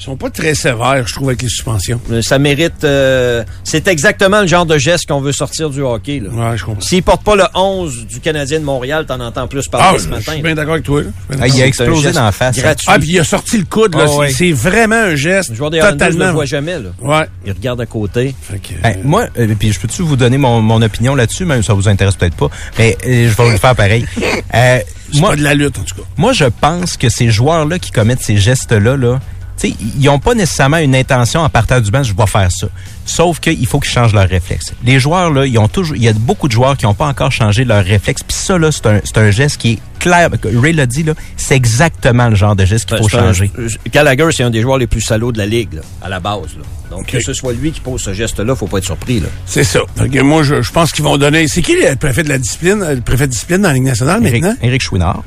Ils 0.00 0.04
sont 0.04 0.16
pas 0.16 0.30
très 0.30 0.54
sévères, 0.54 1.04
je 1.08 1.12
trouve, 1.12 1.28
avec 1.28 1.42
les 1.42 1.48
suspensions. 1.48 2.00
Ça 2.22 2.38
mérite. 2.38 2.84
euh, 2.84 3.42
c'est 3.64 3.88
exactement 3.88 4.42
le 4.42 4.46
genre 4.46 4.64
de 4.64 4.78
geste 4.78 5.06
qu'on 5.08 5.20
veut 5.20 5.32
sortir 5.32 5.70
du 5.70 5.80
hockey. 5.82 6.20
Là. 6.20 6.30
Ouais, 6.50 6.56
je 6.56 6.64
comprends. 6.64 6.80
S'il 6.80 7.02
porte 7.02 7.24
pas 7.24 7.34
le 7.34 7.44
11 7.54 8.06
du 8.06 8.20
Canadien 8.20 8.60
de 8.60 8.64
Montréal, 8.64 9.06
t'en 9.06 9.18
entends 9.18 9.48
plus 9.48 9.64
Ah, 9.72 9.76
parler 9.78 9.98
je 9.98 10.02
ce 10.04 10.08
je 10.08 10.14
matin. 10.14 10.32
suis 10.32 10.42
bien 10.42 10.54
d'accord 10.54 10.74
avec 10.74 10.84
toi. 10.84 11.02
là. 11.02 11.08
Je 11.30 11.36
Ah, 11.40 11.48
il 11.48 11.62
a 11.62 11.66
explosé 11.66 12.12
dans 12.12 12.24
la 12.24 12.32
face. 12.32 12.58
hein. 12.58 12.62
Gratuit. 12.62 12.88
Ah, 12.88 12.98
puis 13.00 13.08
il 13.10 13.18
a 13.18 13.24
sorti 13.24 13.58
le 13.58 13.64
coude, 13.64 13.96
là. 13.96 14.02
Ah, 14.04 14.08
C'est- 14.08 14.16
ouais. 14.18 14.30
C'est 14.30 14.52
vraiment 14.52 14.94
un 14.96 15.16
geste. 15.16 15.50
le 15.50 15.56
joueur 15.56 15.70
des 15.70 15.78
Islanders 15.78 15.98
ne 15.98 16.04
le 16.06 16.14
totalement. 16.14 16.32
voit 16.34 16.44
jamais. 16.44 16.78
Là. 16.78 16.90
Ouais. 17.02 17.26
Il 17.44 17.52
regarde 17.52 17.80
à 17.80 17.86
côté. 17.86 18.34
Fait 18.40 18.58
que, 18.60 18.86
Hey, 18.86 18.98
moi, 19.02 19.26
euh, 19.36 19.52
puis 19.58 19.72
je 19.72 19.80
peux-tu 19.80 20.02
vous 20.02 20.16
donner 20.16 20.38
mon, 20.38 20.62
mon 20.62 20.80
opinion 20.80 21.16
là-dessus, 21.16 21.44
même 21.44 21.62
si 21.62 21.66
ça 21.66 21.74
vous 21.74 21.88
intéresse 21.88 22.14
peut-être 22.14 22.36
pas, 22.36 22.48
mais 22.78 22.96
euh, 23.04 23.28
je 23.30 23.36
vais 23.42 23.50
le 23.50 23.58
faire 23.58 23.74
pareil. 23.74 24.06
Euh, 24.54 24.78
c'est 25.12 25.20
moi, 25.20 25.30
pas 25.30 25.36
de 25.36 25.42
la 25.42 25.54
lutte, 25.54 25.78
en 25.78 25.82
tout 25.82 25.94
cas. 25.96 26.02
moi, 26.16 26.32
je 26.32 26.44
pense 26.44 26.96
que 26.96 27.08
ces 27.08 27.30
joueurs-là 27.30 27.78
qui 27.78 27.90
commettent 27.90 28.22
ces 28.22 28.36
gestes-là, 28.38 28.96
là, 28.96 29.18
tu 29.18 29.37
sais, 29.58 29.74
ils 29.98 30.04
n'ont 30.04 30.18
pas 30.18 30.34
nécessairement 30.34 30.76
une 30.78 30.94
intention 30.94 31.40
en 31.40 31.48
partant 31.48 31.80
du 31.80 31.90
banc, 31.90 32.02
je 32.02 32.14
vais 32.14 32.26
faire 32.26 32.50
ça. 32.52 32.68
Sauf 33.04 33.40
qu'il 33.40 33.66
faut 33.66 33.80
qu'ils 33.80 33.90
changent 33.90 34.12
leurs 34.12 34.28
réflexes. 34.28 34.74
Les 34.84 35.00
joueurs, 35.00 35.30
là, 35.30 35.46
ils 35.46 35.58
ont 35.58 35.66
toujours, 35.68 35.96
il 35.96 36.02
y 36.02 36.08
a 36.08 36.12
beaucoup 36.12 36.46
de 36.46 36.52
joueurs 36.52 36.76
qui 36.76 36.84
n'ont 36.84 36.94
pas 36.94 37.06
encore 37.06 37.32
changé 37.32 37.64
leurs 37.64 37.84
réflexes. 37.84 38.22
Puis 38.22 38.36
ça, 38.36 38.58
là, 38.58 38.70
c'est 38.70 38.86
un, 38.86 39.00
c'est 39.04 39.16
un 39.18 39.30
geste 39.30 39.56
qui 39.56 39.72
est 39.72 39.78
clair. 39.98 40.28
Ray 40.54 40.72
l'a 40.74 40.86
dit, 40.86 41.02
là, 41.02 41.14
c'est 41.36 41.56
exactement 41.56 42.28
le 42.28 42.34
genre 42.34 42.54
de 42.54 42.64
geste 42.66 42.86
qu'il 42.88 42.98
faut 42.98 43.08
C'est 43.08 43.16
un- 43.16 43.28
changer. 43.32 43.50
euh, 43.58 43.68
Gallagher, 43.90 44.28
c'est 44.30 44.42
un 44.42 44.50
des 44.50 44.60
joueurs 44.60 44.78
les 44.78 44.86
plus 44.86 45.00
salauds 45.00 45.32
de 45.32 45.38
la 45.38 45.46
Ligue, 45.46 45.72
là, 45.74 45.80
à 46.02 46.08
la 46.10 46.20
base. 46.20 46.54
Là. 46.56 46.64
Donc, 46.90 47.06
que 47.06 47.20
ce 47.20 47.32
soit 47.32 47.52
lui 47.52 47.70
qui 47.72 47.80
pose 47.80 48.00
ce 48.02 48.12
geste-là, 48.12 48.54
faut 48.54 48.66
pas 48.66 48.78
être 48.78 48.84
surpris. 48.84 49.20
Là. 49.20 49.28
C'est 49.46 49.64
ça. 49.64 49.80
Moi, 50.22 50.42
je, 50.42 50.60
je 50.62 50.72
pense 50.72 50.92
qu'ils 50.92 51.04
vont 51.04 51.16
donner. 51.18 51.48
C'est 51.48 51.62
qui 51.62 51.74
le 51.76 51.96
préfet 51.96 52.22
de 52.22 52.28
la 52.28 52.38
discipline, 52.38 52.84
le 52.94 53.00
préfet 53.00 53.26
de 53.26 53.32
discipline 53.32 53.62
dans 53.62 53.68
la 53.68 53.74
Ligue 53.74 53.84
nationale 53.84 54.24
Éric, 54.26 54.42
maintenant? 54.42 54.56
Éric 54.62 54.82
Chouinard. 54.82 55.22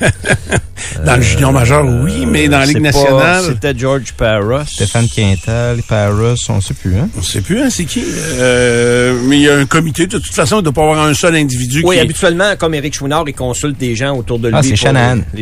Dans 1.04 1.16
le 1.16 1.22
junior 1.22 1.52
majeur, 1.52 1.84
oui, 2.02 2.26
mais 2.26 2.48
dans 2.48 2.58
la 2.58 2.66
Ligue 2.66 2.80
nationale, 2.80 3.42
C'était 3.46 3.76
George 3.76 4.12
Parros. 4.16 4.64
Stéphane 4.66 5.08
Quintal, 5.08 5.80
Paris, 5.86 6.34
on 6.48 6.60
sait 6.60 6.74
plus, 6.74 6.96
hein? 6.96 7.08
on 7.16 7.22
sait 7.22 7.40
plus, 7.40 7.60
hein, 7.60 7.68
c'est 7.70 7.84
qui? 7.84 8.02
Euh, 8.04 9.18
mais 9.26 9.36
il 9.36 9.42
y 9.42 9.48
a 9.48 9.56
un 9.56 9.66
comité. 9.66 10.06
De 10.06 10.18
toute 10.18 10.34
façon, 10.34 10.56
il 10.56 10.58
ne 10.58 10.62
doit 10.64 10.72
pas 10.72 10.82
avoir 10.82 11.00
un 11.06 11.14
seul 11.14 11.36
individu 11.36 11.82
Oui, 11.84 11.96
qui... 11.96 12.00
habituellement, 12.00 12.56
comme 12.56 12.74
Eric 12.74 12.94
Chouinard, 12.94 13.24
il 13.28 13.32
consulte 13.34 13.78
des 13.78 13.94
gens 13.94 14.16
autour 14.16 14.38
de 14.38 14.48
lui. 14.48 14.56
Ah, 14.56 14.62
c'est 14.62 14.74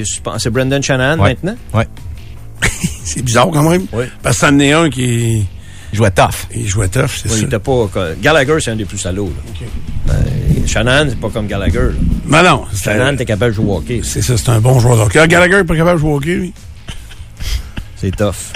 suspens- 0.04 0.38
C'est 0.38 0.50
Brendan 0.50 0.82
Shanahan 0.82 1.18
Ouais. 1.18 1.30
maintenant? 1.30 1.56
Ouais. 1.72 1.86
C'est 3.04 3.22
bizarre 3.22 3.48
quand 3.52 3.68
même. 3.68 3.86
Oui. 3.92 4.04
Parce 4.22 4.38
que 4.40 4.46
c'en 4.46 4.58
est 4.58 4.72
un 4.72 4.90
qui 4.90 5.46
Il 5.96 5.98
jouait 5.98 6.10
tough. 6.10 6.46
il 6.54 6.68
jouait 6.68 6.88
tough, 6.88 7.08
c'est 7.22 7.28
il 7.30 7.38
ça. 7.38 7.44
était 7.46 7.58
pas. 7.58 7.88
Gallagher, 8.20 8.56
c'est 8.60 8.70
un 8.70 8.76
des 8.76 8.84
plus 8.84 8.98
salauds. 8.98 9.32
là. 10.06 10.12
Euh, 10.12 10.66
Shanahan, 10.66 11.06
c'est 11.08 11.18
pas 11.18 11.30
comme 11.30 11.46
Gallagher. 11.46 11.88
Mais 12.26 12.42
non, 12.42 12.64
c'est 12.70 12.84
Shanahan, 12.92 13.16
t'es 13.16 13.24
capable 13.24 13.52
de 13.52 13.56
jouer 13.56 13.70
au 13.70 13.76
hockey. 13.78 14.00
c'est 14.04 14.20
ça, 14.20 14.36
c'est 14.36 14.50
un 14.50 14.60
bon 14.60 14.78
joueur 14.78 14.96
de 14.98 15.02
hockey. 15.04 15.18
Ah, 15.20 15.26
Gallagher 15.26 15.56
n'est 15.56 15.64
pas 15.64 15.74
capable 15.74 15.96
de 15.96 16.00
jouer 16.02 16.10
au 16.12 16.16
hockey, 16.16 16.34
lui? 16.34 16.52
C'est 17.96 18.14
tough. 18.14 18.52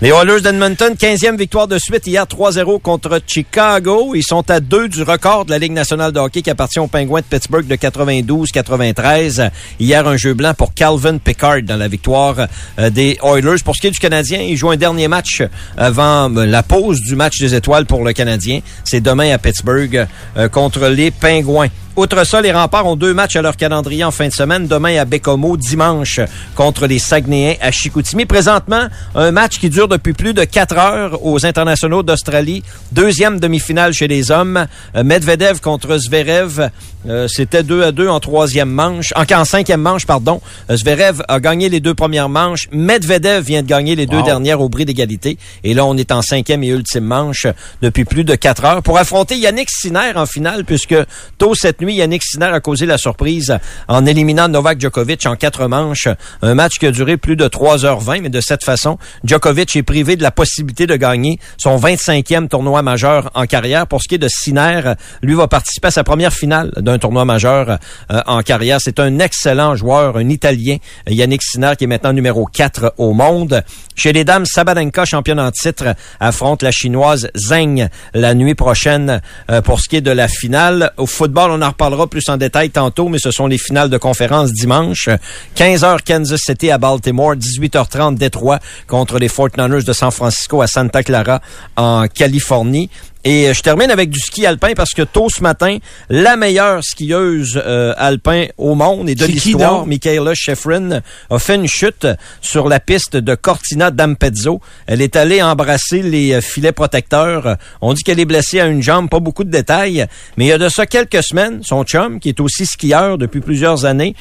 Les 0.00 0.10
Oilers 0.10 0.42
d'Edmonton, 0.42 0.94
15e 0.94 1.36
victoire 1.36 1.66
de 1.66 1.76
suite 1.76 2.06
hier 2.06 2.24
3-0 2.24 2.80
contre 2.80 3.20
Chicago. 3.26 4.14
Ils 4.14 4.22
sont 4.22 4.48
à 4.48 4.60
deux 4.60 4.88
du 4.88 5.02
record 5.02 5.44
de 5.44 5.50
la 5.50 5.58
Ligue 5.58 5.72
nationale 5.72 6.12
de 6.12 6.20
hockey 6.20 6.40
qui 6.40 6.50
appartient 6.50 6.78
aux 6.78 6.86
Penguins 6.86 7.18
de 7.18 7.24
Pittsburgh 7.24 7.66
de 7.66 7.74
92-93. 7.74 9.50
Hier, 9.80 10.06
un 10.06 10.16
jeu 10.16 10.34
blanc 10.34 10.54
pour 10.56 10.72
Calvin 10.72 11.18
Pickard 11.18 11.62
dans 11.64 11.76
la 11.76 11.88
victoire 11.88 12.46
euh, 12.78 12.90
des 12.90 13.18
Oilers. 13.24 13.60
Pour 13.64 13.74
ce 13.74 13.80
qui 13.80 13.88
est 13.88 13.90
du 13.90 13.98
Canadien, 13.98 14.38
il 14.40 14.56
joue 14.56 14.70
un 14.70 14.76
dernier 14.76 15.08
match 15.08 15.42
avant 15.76 16.32
euh, 16.32 16.46
la 16.46 16.62
pause 16.62 17.00
du 17.00 17.16
match 17.16 17.40
des 17.40 17.56
étoiles 17.56 17.86
pour 17.86 18.04
le 18.04 18.12
Canadien. 18.12 18.60
C'est 18.84 19.00
demain 19.00 19.32
à 19.32 19.38
Pittsburgh 19.38 20.06
euh, 20.36 20.48
contre 20.48 20.86
les 20.86 21.10
Penguins. 21.10 21.70
Outre 21.98 22.22
ça, 22.24 22.40
les 22.40 22.52
remparts 22.52 22.86
ont 22.86 22.94
deux 22.94 23.12
matchs 23.12 23.34
à 23.34 23.42
leur 23.42 23.56
calendrier 23.56 24.04
en 24.04 24.12
fin 24.12 24.28
de 24.28 24.32
semaine. 24.32 24.68
Demain 24.68 25.00
à 25.00 25.04
Bécomo, 25.04 25.56
dimanche 25.56 26.20
contre 26.54 26.86
les 26.86 27.00
Saguenayens 27.00 27.56
à 27.60 27.72
Chicoutimi. 27.72 28.24
Présentement, 28.24 28.86
un 29.16 29.32
match 29.32 29.58
qui 29.58 29.68
dure 29.68 29.88
depuis 29.88 30.12
plus 30.12 30.32
de 30.32 30.44
quatre 30.44 30.78
heures 30.78 31.26
aux 31.26 31.44
internationaux 31.44 32.04
d'Australie. 32.04 32.62
Deuxième 32.92 33.40
demi-finale 33.40 33.94
chez 33.94 34.06
les 34.06 34.30
hommes. 34.30 34.68
Euh, 34.94 35.02
Medvedev 35.02 35.58
contre 35.60 35.98
Zverev. 35.98 36.70
Euh, 37.08 37.26
C'était 37.26 37.64
2 37.64 37.82
à 37.82 37.90
2 37.90 38.06
en 38.06 38.20
troisième 38.20 38.70
manche. 38.70 39.12
En, 39.16 39.24
en 39.36 39.44
cinquième 39.44 39.80
manche, 39.80 40.06
pardon. 40.06 40.40
Euh, 40.70 40.76
Zverev 40.76 41.22
a 41.26 41.40
gagné 41.40 41.68
les 41.68 41.80
deux 41.80 41.94
premières 41.94 42.28
manches. 42.28 42.68
Medvedev 42.70 43.42
vient 43.44 43.62
de 43.62 43.66
gagner 43.66 43.96
les 43.96 44.06
deux 44.06 44.22
dernières 44.22 44.60
au 44.60 44.68
bris 44.68 44.84
d'égalité. 44.84 45.36
Et 45.64 45.74
là, 45.74 45.84
on 45.84 45.96
est 45.96 46.12
en 46.12 46.22
cinquième 46.22 46.62
et 46.62 46.68
ultime 46.68 47.04
manche 47.04 47.48
depuis 47.82 48.04
plus 48.04 48.22
de 48.22 48.36
quatre 48.36 48.64
heures 48.64 48.84
pour 48.84 48.98
affronter 48.98 49.36
Yannick 49.36 49.68
Sinner 49.68 50.12
en 50.14 50.26
finale, 50.26 50.64
puisque 50.64 50.94
tôt 51.38 51.56
cette 51.56 51.80
nuit, 51.80 51.87
Yannick 51.94 52.22
Sinner 52.22 52.46
a 52.46 52.60
causé 52.60 52.86
la 52.86 52.98
surprise 52.98 53.58
en 53.88 54.06
éliminant 54.06 54.48
Novak 54.48 54.80
Djokovic 54.80 55.26
en 55.26 55.36
quatre 55.36 55.66
manches. 55.68 56.08
Un 56.42 56.54
match 56.54 56.78
qui 56.78 56.86
a 56.86 56.90
duré 56.90 57.16
plus 57.16 57.36
de 57.36 57.46
3h20, 57.46 58.22
mais 58.22 58.28
de 58.28 58.40
cette 58.40 58.64
façon, 58.64 58.98
Djokovic 59.24 59.76
est 59.76 59.82
privé 59.82 60.16
de 60.16 60.22
la 60.22 60.30
possibilité 60.30 60.86
de 60.86 60.96
gagner 60.96 61.38
son 61.56 61.76
25e 61.78 62.48
tournoi 62.48 62.82
majeur 62.82 63.30
en 63.34 63.46
carrière. 63.46 63.86
Pour 63.86 64.02
ce 64.02 64.08
qui 64.08 64.16
est 64.16 64.18
de 64.18 64.28
Sinner, 64.28 64.94
lui 65.22 65.34
va 65.34 65.48
participer 65.48 65.88
à 65.88 65.90
sa 65.90 66.04
première 66.04 66.32
finale 66.32 66.72
d'un 66.76 66.98
tournoi 66.98 67.24
majeur 67.24 67.78
euh, 68.10 68.20
en 68.26 68.42
carrière. 68.42 68.78
C'est 68.80 69.00
un 69.00 69.18
excellent 69.18 69.76
joueur, 69.76 70.16
un 70.16 70.28
Italien, 70.28 70.76
Yannick 71.06 71.42
Sinner, 71.42 71.72
qui 71.76 71.84
est 71.84 71.88
maintenant 71.88 72.12
numéro 72.12 72.46
4 72.46 72.94
au 72.98 73.12
monde. 73.12 73.62
Chez 73.94 74.12
les 74.12 74.24
dames, 74.24 74.46
Sabalenka, 74.46 75.04
championne 75.04 75.40
en 75.40 75.50
titre, 75.50 75.94
affronte 76.20 76.62
la 76.62 76.70
chinoise 76.70 77.30
Zheng 77.36 77.88
la 78.14 78.34
nuit 78.34 78.54
prochaine 78.54 79.20
euh, 79.50 79.60
pour 79.62 79.80
ce 79.80 79.88
qui 79.88 79.96
est 79.96 80.00
de 80.00 80.10
la 80.10 80.28
finale. 80.28 80.92
Au 80.96 81.06
football, 81.06 81.50
on 81.50 81.62
en 81.62 81.72
reparlera 81.78 82.08
plus 82.08 82.28
en 82.28 82.36
détail 82.36 82.70
tantôt, 82.70 83.08
mais 83.08 83.20
ce 83.20 83.30
sont 83.30 83.46
les 83.46 83.56
finales 83.56 83.88
de 83.88 83.98
conférence 83.98 84.52
dimanche. 84.52 85.08
15h 85.56 85.98
Kansas 86.04 86.40
City 86.44 86.72
à 86.72 86.78
Baltimore, 86.78 87.36
18h30 87.36 88.16
Détroit 88.16 88.58
contre 88.88 89.20
les 89.20 89.28
Fortniners 89.28 89.84
de 89.84 89.92
San 89.92 90.10
Francisco 90.10 90.60
à 90.60 90.66
Santa 90.66 91.04
Clara 91.04 91.40
en 91.76 92.08
Californie. 92.08 92.90
Et 93.24 93.48
euh, 93.48 93.52
je 93.52 93.62
termine 93.62 93.90
avec 93.90 94.10
du 94.10 94.20
ski 94.20 94.46
alpin 94.46 94.72
parce 94.76 94.92
que 94.94 95.02
tôt 95.02 95.28
ce 95.28 95.42
matin, 95.42 95.78
la 96.08 96.36
meilleure 96.36 96.84
skieuse 96.84 97.60
euh, 97.64 97.92
alpin 97.96 98.46
au 98.56 98.74
monde 98.74 99.08
et 99.08 99.14
de 99.14 99.26
l'histoire? 99.26 99.86
Michaela 99.86 100.34
Schifrin, 100.34 101.00
a 101.30 101.38
fait 101.38 101.56
une 101.56 101.66
chute 101.66 102.06
sur 102.40 102.68
la 102.68 102.78
piste 102.80 103.16
de 103.16 103.34
Cortina 103.34 103.90
d'Ampezzo. 103.90 104.60
Elle 104.86 105.02
est 105.02 105.16
allée 105.16 105.42
embrasser 105.42 106.02
les 106.02 106.34
euh, 106.34 106.40
filets 106.40 106.72
protecteurs. 106.72 107.56
On 107.80 107.92
dit 107.92 108.02
qu'elle 108.02 108.20
est 108.20 108.24
blessée 108.24 108.60
à 108.60 108.66
une 108.66 108.82
jambe, 108.82 109.08
pas 109.08 109.20
beaucoup 109.20 109.44
de 109.44 109.50
détails. 109.50 110.06
Mais 110.36 110.44
il 110.44 110.48
y 110.48 110.52
a 110.52 110.58
de 110.58 110.68
ça 110.68 110.86
quelques 110.86 111.22
semaines, 111.22 111.60
son 111.64 111.82
chum, 111.84 112.20
qui 112.20 112.28
est 112.28 112.40
aussi 112.40 112.66
skieur 112.66 113.18
depuis 113.18 113.40
plusieurs 113.40 113.84
années, 113.84 114.14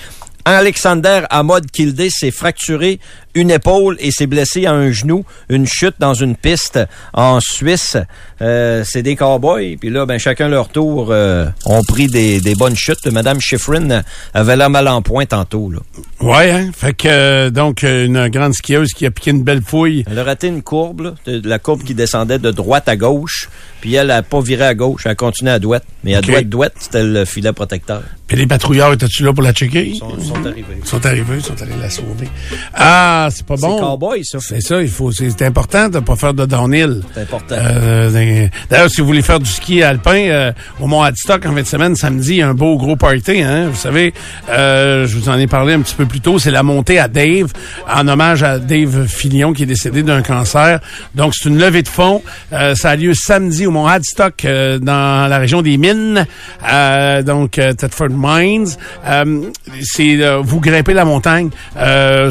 Alexander 0.55 1.21
Ahmad 1.29 1.69
Kildé 1.71 2.09
s'est 2.09 2.31
fracturé 2.31 2.99
une 3.33 3.51
épaule 3.51 3.97
et 3.99 4.09
s'est 4.11 4.25
blessé 4.25 4.65
à 4.65 4.71
un 4.73 4.91
genou, 4.91 5.23
une 5.49 5.67
chute 5.67 5.95
dans 5.99 6.13
une 6.15 6.35
piste 6.35 6.79
en 7.13 7.39
Suisse. 7.39 7.97
Euh, 8.41 8.83
c'est 8.85 9.03
des 9.03 9.15
cowboys, 9.15 9.77
puis 9.77 9.89
là, 9.89 10.05
ben 10.05 10.17
chacun 10.17 10.47
leur 10.47 10.69
tour 10.69 11.09
euh, 11.11 11.45
ont 11.65 11.83
pris 11.83 12.07
des, 12.07 12.39
des 12.41 12.55
bonnes 12.55 12.75
chutes. 12.75 13.05
Madame 13.07 13.39
Schifrin 13.39 14.01
avait 14.33 14.55
la 14.55 14.69
mal 14.69 14.87
en 14.87 15.01
point 15.03 15.25
tantôt. 15.25 15.69
Là. 15.71 15.79
Ouais, 16.21 16.49
hein? 16.51 16.71
Fait 16.75 16.93
que, 16.93 17.07
euh, 17.07 17.49
donc, 17.51 17.83
une 17.83 18.27
grande 18.29 18.53
skieuse 18.53 18.89
qui 18.93 19.05
a 19.05 19.11
piqué 19.11 19.31
une 19.31 19.43
belle 19.43 19.61
fouille. 19.61 20.03
Elle 20.09 20.17
a 20.17 20.23
raté 20.23 20.47
une 20.47 20.63
courbe, 20.63 21.01
là, 21.01 21.13
de- 21.25 21.39
de 21.39 21.49
la 21.49 21.59
courbe 21.59 21.83
qui 21.83 21.93
descendait 21.93 22.39
de 22.39 22.49
droite 22.51 22.87
à 22.89 22.95
gauche, 22.95 23.49
puis 23.81 23.93
elle 23.95 24.11
a 24.11 24.21
pas 24.23 24.41
viré 24.41 24.65
à 24.65 24.73
gauche, 24.75 25.01
elle 25.05 25.11
a 25.11 25.15
continué 25.15 25.51
à 25.51 25.59
droite. 25.59 25.83
Mais 26.03 26.15
à 26.15 26.19
Ok. 26.19 26.25
droite, 26.27 26.49
droite, 26.49 26.73
c'était 26.79 27.03
le 27.03 27.25
filet 27.25 27.51
protecteur. 27.53 28.01
Puis 28.27 28.35
les 28.37 28.45
patrouilleurs, 28.47 28.91
étaient-tu 28.91 29.23
là 29.23 29.31
pour 29.33 29.43
la 29.43 29.53
checker? 29.53 29.87
Ils 29.87 29.95
sont, 29.95 30.09
sont 30.19 30.45
arrivés. 30.45 30.65
Ils 30.81 30.85
sont 30.87 31.05
arrivés, 31.05 31.35
ils 31.37 31.43
sont 31.43 31.61
allés 31.61 31.71
la 31.81 31.89
sauver. 31.89 32.27
Ah, 32.73 33.29
c'est 33.31 33.45
pas 33.45 33.55
C'est 33.55 33.61
bon. 33.65 33.79
cowboy, 33.79 34.25
ça. 34.25 34.39
C'est 34.41 34.59
ça, 34.61 34.81
il 34.81 34.89
faut, 34.89 35.11
c'est 35.11 35.29
c'est 35.29 35.45
important 35.45 35.87
de 35.87 35.99
pas 35.99 36.15
faire 36.17 36.33
de 36.33 36.45
downhill. 36.45 37.01
C'est 37.13 37.21
important. 37.21 37.55
Euh, 37.57 38.47
D'ailleurs, 38.69 38.89
si 38.89 38.99
vous 39.01 39.07
voulez 39.07 39.21
faire 39.21 39.39
du 39.39 39.49
ski 39.49 39.81
alpin 39.81 40.17
euh, 40.27 40.51
au 40.81 40.87
Mont 40.87 41.01
Hadstock 41.03 41.45
en 41.45 41.53
fin 41.53 41.61
de 41.61 41.67
semaine, 41.67 41.95
samedi, 41.95 42.31
il 42.31 42.35
y 42.37 42.41
a 42.41 42.49
un 42.49 42.53
beau 42.53 42.77
gros 42.77 42.95
party. 42.97 43.41
Hein? 43.41 43.69
Vous 43.69 43.77
savez, 43.77 44.13
euh, 44.49 45.07
je 45.07 45.17
vous 45.17 45.29
en 45.29 45.37
ai 45.39 45.47
parlé 45.47 45.73
un 45.73 45.81
petit 45.81 45.95
peu 45.95 46.05
plus 46.05 46.19
tôt, 46.19 46.37
c'est 46.39 46.51
la 46.51 46.63
montée 46.63 46.99
à 46.99 47.07
Dave, 47.07 47.53
en 47.89 48.07
hommage 48.09 48.43
à 48.43 48.59
Dave 48.59 49.05
Filion 49.07 49.53
qui 49.53 49.63
est 49.63 49.67
décédé 49.67 50.03
d'un 50.03 50.21
cancer. 50.21 50.79
Donc, 51.15 51.33
c'est 51.33 51.47
une 51.47 51.57
levée 51.59 51.81
de 51.83 51.87
fonds. 51.87 52.21
Ça 52.51 52.89
a 52.89 52.95
lieu 52.97 53.13
samedi 53.13 53.66
au 53.67 53.71
Mont 53.71 53.85
Hadstock 53.85 54.45
euh, 54.45 54.79
dans 54.79 55.29
la 55.29 55.37
région 55.37 55.61
des 55.61 55.77
Mines, 55.77 56.25
euh, 56.69 57.21
donc 57.21 57.59
euh, 57.59 57.73
Thetford 57.73 58.09
Mines. 58.11 58.69
Euh, 59.05 59.41
c'est 59.81 60.21
euh, 60.21 60.39
vous 60.43 60.59
grimpez 60.59 60.93
la 60.93 61.05
montagne, 61.05 61.49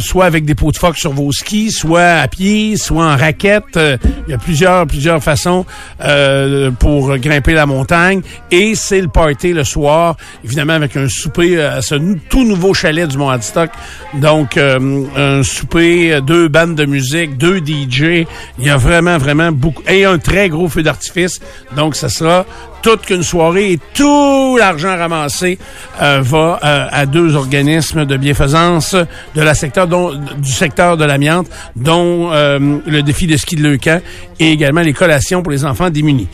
soit 0.00 0.24
avec 0.24 0.44
des 0.44 0.54
pots 0.54 0.72
de 0.72 0.76
phoque 0.76 0.96
sur 0.96 1.12
vos 1.12 1.30
skis, 1.32 1.70
soit 1.70 2.20
à 2.20 2.28
pied, 2.28 2.76
soit 2.76 3.04
en 3.04 3.16
raquette. 3.16 3.78
Il 4.26 4.30
y 4.30 4.34
a 4.34 4.38
plusieurs 4.38 4.86
plusieurs 4.86 5.22
façons 5.22 5.64
pour 6.78 7.16
grimper 7.18 7.52
la 7.52 7.66
montagne. 7.66 8.22
Et 8.50 8.74
c'est 8.74 9.00
le 9.00 9.08
party 9.08 9.52
le 9.52 9.64
soir, 9.64 10.16
évidemment 10.44 10.74
avec 10.74 10.96
un 10.96 11.08
souper 11.08 11.60
à 11.60 11.82
ce 11.82 11.94
tout 12.28 12.44
nouveau 12.44 12.74
chalet 12.74 13.08
du 13.08 13.18
Mont 13.18 13.30
Hadstock. 13.30 13.70
Donc 14.14 14.56
un 14.56 15.42
souper, 15.42 16.20
deux 16.22 16.48
bandes 16.48 16.74
de 16.74 16.86
musique, 16.86 17.36
deux 17.36 17.58
DJ. 17.58 18.26
Il 18.58 18.64
y 18.64 18.70
a 18.70 18.76
vraiment 18.76 19.18
vraiment 19.18 19.52
beaucoup 19.52 19.82
et 19.88 20.04
un 20.04 20.18
très 20.18 20.48
gros 20.48 20.68
feu 20.68 20.82
d'artifice. 20.82 21.25
Donc 21.74 21.96
ça 21.96 22.08
sera 22.08 22.44
toute 22.82 23.02
qu'une 23.06 23.22
soirée 23.22 23.72
et 23.72 23.80
tout 23.94 24.56
l'argent 24.58 24.96
ramassé 24.96 25.58
euh, 26.00 26.20
va 26.22 26.60
euh, 26.62 26.86
à 26.90 27.06
deux 27.06 27.34
organismes 27.34 28.04
de 28.04 28.16
bienfaisance 28.16 28.94
de 29.34 29.42
la 29.42 29.54
secteur 29.54 29.88
du 29.88 30.52
secteur 30.52 30.96
de 30.96 31.04
l'amiante, 31.04 31.48
dont 31.74 32.30
euh, 32.32 32.78
le 32.86 33.02
défi 33.02 33.26
de 33.26 33.36
ski 33.36 33.56
de 33.56 33.62
Leucan 33.62 34.00
et 34.38 34.52
également 34.52 34.82
les 34.82 34.92
collations 34.92 35.42
pour 35.42 35.52
les 35.52 35.64
enfants 35.64 35.90
démunis. 35.90 36.28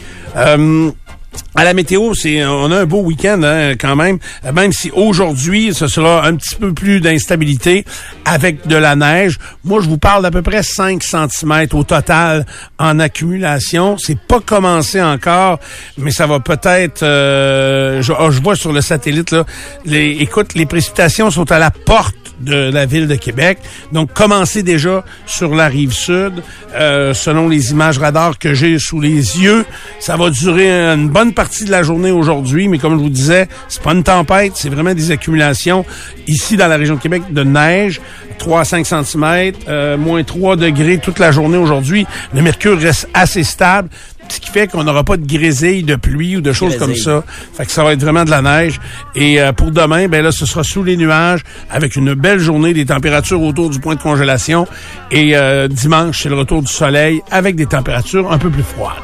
Euh, 1.35 1.39
à 1.55 1.65
la 1.65 1.75
météo, 1.75 2.15
c'est 2.15 2.45
on 2.45 2.71
a 2.73 2.81
un 2.81 2.87
beau 2.87 3.03
week-end 3.03 3.41
hein, 3.45 3.73
quand 3.79 3.95
même, 3.97 4.19
Euh, 4.45 4.53
même 4.53 4.73
si 4.73 4.91
aujourd'hui 4.91 5.75
ce 5.75 5.87
sera 5.87 6.27
un 6.27 6.35
petit 6.37 6.55
peu 6.57 6.73
plus 6.73 7.01
d'instabilité 7.01 7.85
avec 8.25 8.67
de 8.67 8.77
la 8.77 8.97
neige. 8.97 9.39
Moi, 9.65 9.81
je 9.83 9.89
vous 9.89 9.99
parle 9.99 10.23
d'à 10.23 10.31
peu 10.31 10.43
près 10.43 10.63
5 10.63 11.03
cm 11.03 11.67
au 11.73 11.85
total 11.85 12.47
en 12.79 12.99
accumulation. 12.99 13.97
C'est 13.99 14.19
pas 14.19 14.41
commencé 14.41 15.01
encore, 15.03 15.59
mais 15.99 16.11
ça 16.11 16.27
va 16.27 16.41
peut-être. 16.41 17.03
euh, 17.03 18.01
je, 18.03 18.13
ah, 18.13 18.29
je 18.31 18.41
vois 18.41 18.57
sur 18.57 18.73
le 18.73 18.81
satellite 18.81 19.31
là. 19.31 19.45
Les, 19.85 20.17
écoute, 20.21 20.55
les 20.55 20.67
précipitations 20.67 21.31
sont 21.31 21.51
à 21.53 21.59
la 21.59 21.71
porte 21.71 22.17
de 22.41 22.71
la 22.71 22.87
ville 22.87 23.07
de 23.07 23.15
Québec. 23.15 23.59
Donc, 23.93 24.13
commencez 24.13 24.63
déjà 24.63 25.05
sur 25.27 25.55
la 25.55 25.69
rive 25.69 25.93
sud. 25.93 26.43
Euh, 26.75 27.13
selon 27.15 27.49
les 27.49 27.71
images 27.71 27.99
radars 27.99 28.39
que 28.39 28.55
j'ai 28.55 28.79
sous 28.79 29.01
les 29.01 29.41
yeux, 29.41 29.65
ça 30.01 30.17
va 30.17 30.31
durer 30.31 30.71
une 30.71 31.09
bonne 31.09 31.35
partie 31.35 31.65
de 31.65 31.71
la 31.71 31.83
journée 31.83 32.11
aujourd'hui, 32.11 32.69
mais 32.69 32.79
comme 32.79 32.97
je 32.97 33.03
vous 33.03 33.11
disais, 33.11 33.49
c'est 33.69 33.83
pas 33.83 33.93
une 33.93 34.03
tempête, 34.03 34.53
c'est 34.55 34.71
vraiment 34.71 34.95
des 34.95 35.11
accumulations 35.11 35.85
ici 36.27 36.57
dans 36.57 36.69
la 36.69 36.77
région 36.77 36.95
de 36.95 37.01
Québec 37.01 37.23
de 37.31 37.43
neige. 37.45 38.01
3 38.39 38.61
à 38.61 38.65
5 38.65 38.87
cm, 38.87 39.53
moins 39.99 40.25
3 40.25 40.57
degrés 40.57 40.99
toute 40.99 41.21
la 41.21 41.31
journée 41.31 41.59
aujourd'hui. 41.59 42.07
Le 42.35 42.43
mercure 42.43 42.77
reste 42.79 43.09
assez 43.15 43.45
stable. 43.45 43.89
Ce 44.29 44.41
qui 44.41 44.51
fait 44.51 44.67
qu'on 44.69 44.85
n'aura 44.85 45.05
pas 45.05 45.17
de 45.17 45.27
grésille, 45.27 45.83
de 45.83 45.97
pluie 45.97 46.37
ou 46.37 46.41
de 46.41 46.53
choses 46.53 46.77
comme 46.77 46.95
ça. 46.95 47.23
Fait 47.55 47.67
que 47.67 47.73
ça 47.73 47.85
va 47.85 47.93
être 47.93 48.01
vraiment 48.01 48.25
de 48.25 48.31
la 48.31 48.43
neige. 48.43 48.81
Et 49.15 49.41
euh, 49.41 49.53
pour 49.53 49.71
demain, 49.71 50.09
ben 50.09 50.23
là, 50.25 50.33
ce 50.33 50.47
sera 50.47 50.63
sous 50.65 50.83
les 50.83 50.97
nuages, 50.97 51.41
avec 51.71 51.97
une 51.97 52.15
belle 52.15 52.39
journée, 52.39 52.73
des 52.75 52.87
températures 52.87 53.43
autour 53.43 53.71
du 53.71 53.79
point 53.81 53.95
de 53.95 54.01
congélation. 54.01 54.67
Et 55.11 55.37
euh, 55.37 55.69
dimanche, 55.69 56.23
c'est 56.23 56.29
le 56.29 56.37
retour 56.37 56.63
du 56.63 56.73
soleil, 56.73 57.21
avec 57.31 57.57
des 57.57 57.67
températures 57.67 58.33
un 58.33 58.39
peu 58.39 58.51
plus 58.51 58.63
froides. 58.63 58.95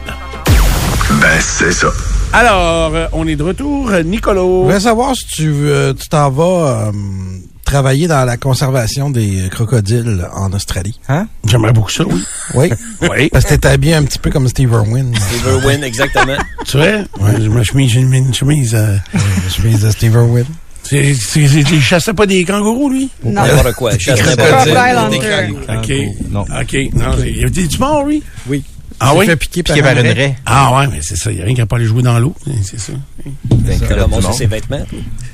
Ben, 1.20 1.40
c'est 1.40 1.72
ça. 1.72 1.88
Alors, 2.32 2.94
euh, 2.94 3.06
on 3.12 3.26
est 3.26 3.36
de 3.36 3.42
retour. 3.42 3.90
Je 3.90 4.02
Nicolo. 4.02 4.64
voulais 4.64 4.80
savoir 4.80 5.16
si 5.16 5.26
tu 5.26 5.50
euh, 5.50 5.94
tu 5.94 6.08
t'en 6.08 6.28
vas 6.30 6.44
euh, 6.88 6.92
travailler 7.68 8.08
dans 8.08 8.24
la 8.24 8.38
conservation 8.38 9.10
des 9.10 9.48
crocodiles 9.50 10.26
en 10.34 10.50
Australie. 10.54 10.98
Hein? 11.10 11.26
J'aimerais 11.46 11.72
beaucoup 11.74 11.90
ça, 11.90 12.04
oui. 12.06 12.24
Oui? 12.54 12.70
Oui. 13.02 13.28
Parce 13.30 13.44
que 13.44 13.54
t'es 13.56 13.68
habillé 13.68 13.92
un 13.94 14.04
petit 14.04 14.18
peu 14.18 14.30
comme 14.30 14.48
Steve 14.48 14.70
Irwin. 14.72 15.12
Steve 15.14 15.46
Irwin, 15.46 15.82
exactement. 15.82 16.36
Tu 16.66 16.78
vois? 16.78 16.86
Ouais, 16.86 17.34
j'ai 17.38 17.48
ma 17.50 17.62
chemise, 17.62 17.90
j'ai 17.92 18.00
une 18.00 18.32
chemise. 18.32 18.74
euh, 18.74 18.96
Je 19.44 19.48
suis 19.50 19.74
de 19.74 19.90
Steve 19.90 20.12
Irwin. 20.14 20.44
c'est- 20.82 21.12
il 21.40 21.82
chassait 21.82 22.14
pas 22.14 22.24
des 22.24 22.42
kangourous, 22.46 22.88
lui? 22.88 23.10
Non. 23.22 23.42
N'importe 23.42 23.74
quoi. 23.74 23.92
N'importe 23.92 24.36
quoi. 24.36 24.46
Crocodile 24.64 25.10
Des 25.10 25.18
kangourous. 25.18 25.78
OK. 25.78 25.92
Non. 26.30 26.40
OK. 26.40 26.76
Non, 26.94 27.24
il 27.26 27.44
a 27.44 27.48
dit, 27.50 27.68
tu 27.68 27.78
mort, 27.78 28.04
lui? 28.06 28.22
Oui. 28.48 28.64
Ah 29.00 29.14
oui? 29.14 29.26
fait 29.26 29.36
piquer 29.36 29.62
par, 29.62 29.74
Piqué 29.76 29.86
par 29.86 29.96
un 29.96 30.00
une 30.04 30.12
raie. 30.12 30.36
Ah 30.46 30.76
ouais, 30.76 30.86
mais 30.88 30.98
c'est 31.02 31.16
ça. 31.16 31.30
Il 31.30 31.36
n'y 31.36 31.42
a 31.42 31.44
rien 31.44 31.54
qui 31.54 31.60
a 31.60 31.66
pas 31.66 31.76
aller 31.76 31.84
jouer 31.86 32.02
dans 32.02 32.18
l'eau. 32.18 32.34
C'est 32.64 32.80
ça. 32.80 32.92
T'as 33.88 33.94
ramassé 33.96 34.32
ses 34.32 34.46
vêtements. 34.46 34.84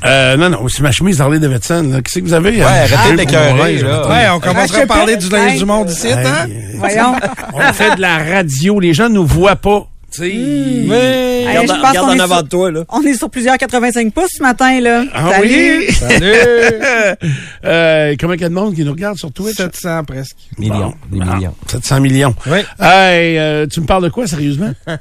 Euh, 0.05 0.37
non, 0.37 0.51
non, 0.51 0.69
c'est 0.69 0.83
ma 0.83 0.93
chemise 0.93 1.19
d'Harley 1.19 1.39
Davidson. 1.39 1.89
là. 1.93 2.03
Qu'est-ce 2.03 2.19
que 2.19 2.25
vous 2.25 2.35
avez? 2.35 2.51
Ouais, 2.51 2.63
Euh, 2.63 2.87
arrêtez 2.97 3.25
là. 3.33 3.53
là. 3.83 4.09
Ouais, 4.09 4.29
on 4.35 4.41
commencerait 4.41 4.83
à 4.83 4.87
parler 4.87 5.17
du 5.17 5.29
linge 5.29 5.59
du 5.59 5.65
monde 5.65 5.91
ici, 5.91 6.09
hein? 6.13 6.47
Voyons. 6.77 7.15
on 7.55 7.73
fait 7.73 7.97
de 7.97 8.01
la 8.01 8.19
radio. 8.19 8.81
Les 8.81 8.93
gens 8.95 9.09
nous 9.09 9.27
voient 9.27 9.57
pas. 9.57 9.87
Regarde, 10.21 11.97
qu'on 11.97 12.03
en 12.11 12.19
avant 12.19 12.35
sur- 12.37 12.43
de 12.45 12.49
toi, 12.49 12.71
là. 12.71 12.85
On 12.91 13.03
est 13.03 13.15
sur 13.15 13.31
plusieurs 13.31 13.57
85 13.59 14.13
pouces 14.13 14.31
ce 14.39 14.43
matin, 14.43 14.81
là. 14.81 15.05
Ah 15.15 15.31
Salut. 15.33 15.79
oui? 15.89 15.93
Salut! 15.93 16.33
euh, 17.65 18.15
comment 18.19 18.33
il 18.35 18.41
y 18.41 18.45
a 18.45 18.49
de 18.49 18.55
monde 18.55 18.75
qui 18.75 18.85
nous 18.85 18.93
regarde 18.93 19.17
sur 19.19 19.33
Twitch? 19.33 19.57
700 19.57 20.05
presque. 20.05 20.37
Millions. 20.59 20.95
Bon. 21.11 21.19
Des 21.19 21.25
Ah, 21.29 21.35
millions. 21.37 21.55
700 21.71 22.01
millions. 22.01 22.35
Oui. 22.47 22.59
Hey, 22.81 23.39
euh, 23.39 23.67
tu 23.67 23.81
me 23.81 23.87
parles 23.87 24.05
de 24.05 24.09
quoi, 24.11 24.27
sérieusement? 24.27 24.73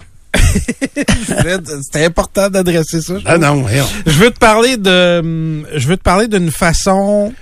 C'était 1.81 2.05
important 2.05 2.49
d'adresser 2.49 3.01
ça. 3.01 3.19
je 3.19 3.23
ah 3.25 3.37
non, 3.37 3.61
voyons. 3.61 3.85
Je 4.05 4.11
veux 4.13 4.31
te 4.31 4.39
parler 4.39 4.77
de, 4.77 5.63
je 5.77 5.87
veux 5.87 5.97
te 5.97 6.01
parler 6.01 6.27
d'une 6.27 6.49
façon 6.51 7.33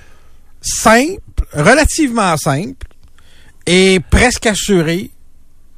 simple, 0.62 1.20
relativement 1.54 2.36
simple 2.38 2.88
et 3.66 4.00
presque 4.10 4.46
assurée 4.48 5.11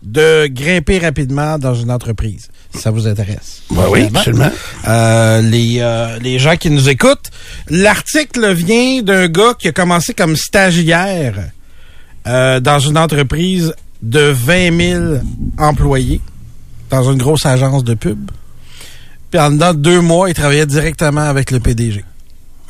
de 0.04 0.48
grimper 0.48 1.00
rapidement 1.00 1.58
dans 1.58 1.74
une 1.76 1.90
entreprise. 1.92 2.50
Si 2.74 2.82
ça 2.82 2.92
vous 2.92 3.08
intéresse. 3.08 3.62
Ben 3.72 3.86
oui, 3.90 4.10
absolument. 4.14 4.50
Euh, 4.88 5.42
les, 5.42 5.78
euh, 5.80 6.20
les 6.20 6.40
gens 6.40 6.58
qui 6.58 6.70
nous 6.70 6.90
écoutent, 6.90 7.30
l'article 7.70 8.54
vient 8.54 9.02
d'un 9.02 9.28
gars 9.28 9.54
qui 9.58 9.68
a 9.68 9.72
commencé 9.72 10.14
comme 10.14 10.36
stagiaire 10.36 11.36
euh, 12.28 12.60
dans 12.60 12.80
une 12.80 12.98
entreprise 12.98 13.74
de 14.02 14.20
20 14.32 14.78
000 14.78 15.04
employés, 15.58 16.20
dans 16.90 17.10
une 17.12 17.18
grosse 17.18 17.46
agence 17.46 17.84
de 17.84 17.94
pub. 17.94 18.30
Puis 19.32 19.40
en 19.40 19.52
dedans 19.52 19.74
de 19.74 19.80
deux 19.80 20.02
mois, 20.02 20.30
il 20.30 20.34
travaillait 20.36 20.66
directement 20.66 21.22
avec 21.22 21.52
le 21.52 21.60
PDG. 21.60 22.04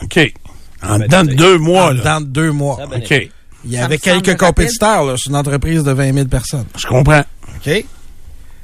OK. 0.02 0.34
En 0.82 1.00
dedans 1.00 1.24
de 1.24 1.30
t'es- 1.30 1.36
deux 1.36 1.58
mois, 1.58 1.86
en 1.86 1.90
là. 1.90 1.94
dedans 2.00 2.22
de 2.22 2.26
deux 2.28 2.52
mois. 2.52 2.78
Ça, 2.78 2.86
ben, 2.88 3.02
OK. 3.02 3.30
Il 3.66 3.72
y 3.72 3.78
avait 3.78 3.98
quelques 3.98 4.38
compétiteurs. 4.38 5.06
là. 5.06 5.16
C'est 5.18 5.30
une 5.30 5.36
entreprise 5.36 5.84
de 5.84 5.92
20 5.92 6.14
000 6.14 6.28
personnes. 6.28 6.66
Je 6.78 6.86
comprends. 6.88 7.24
OK? 7.56 7.86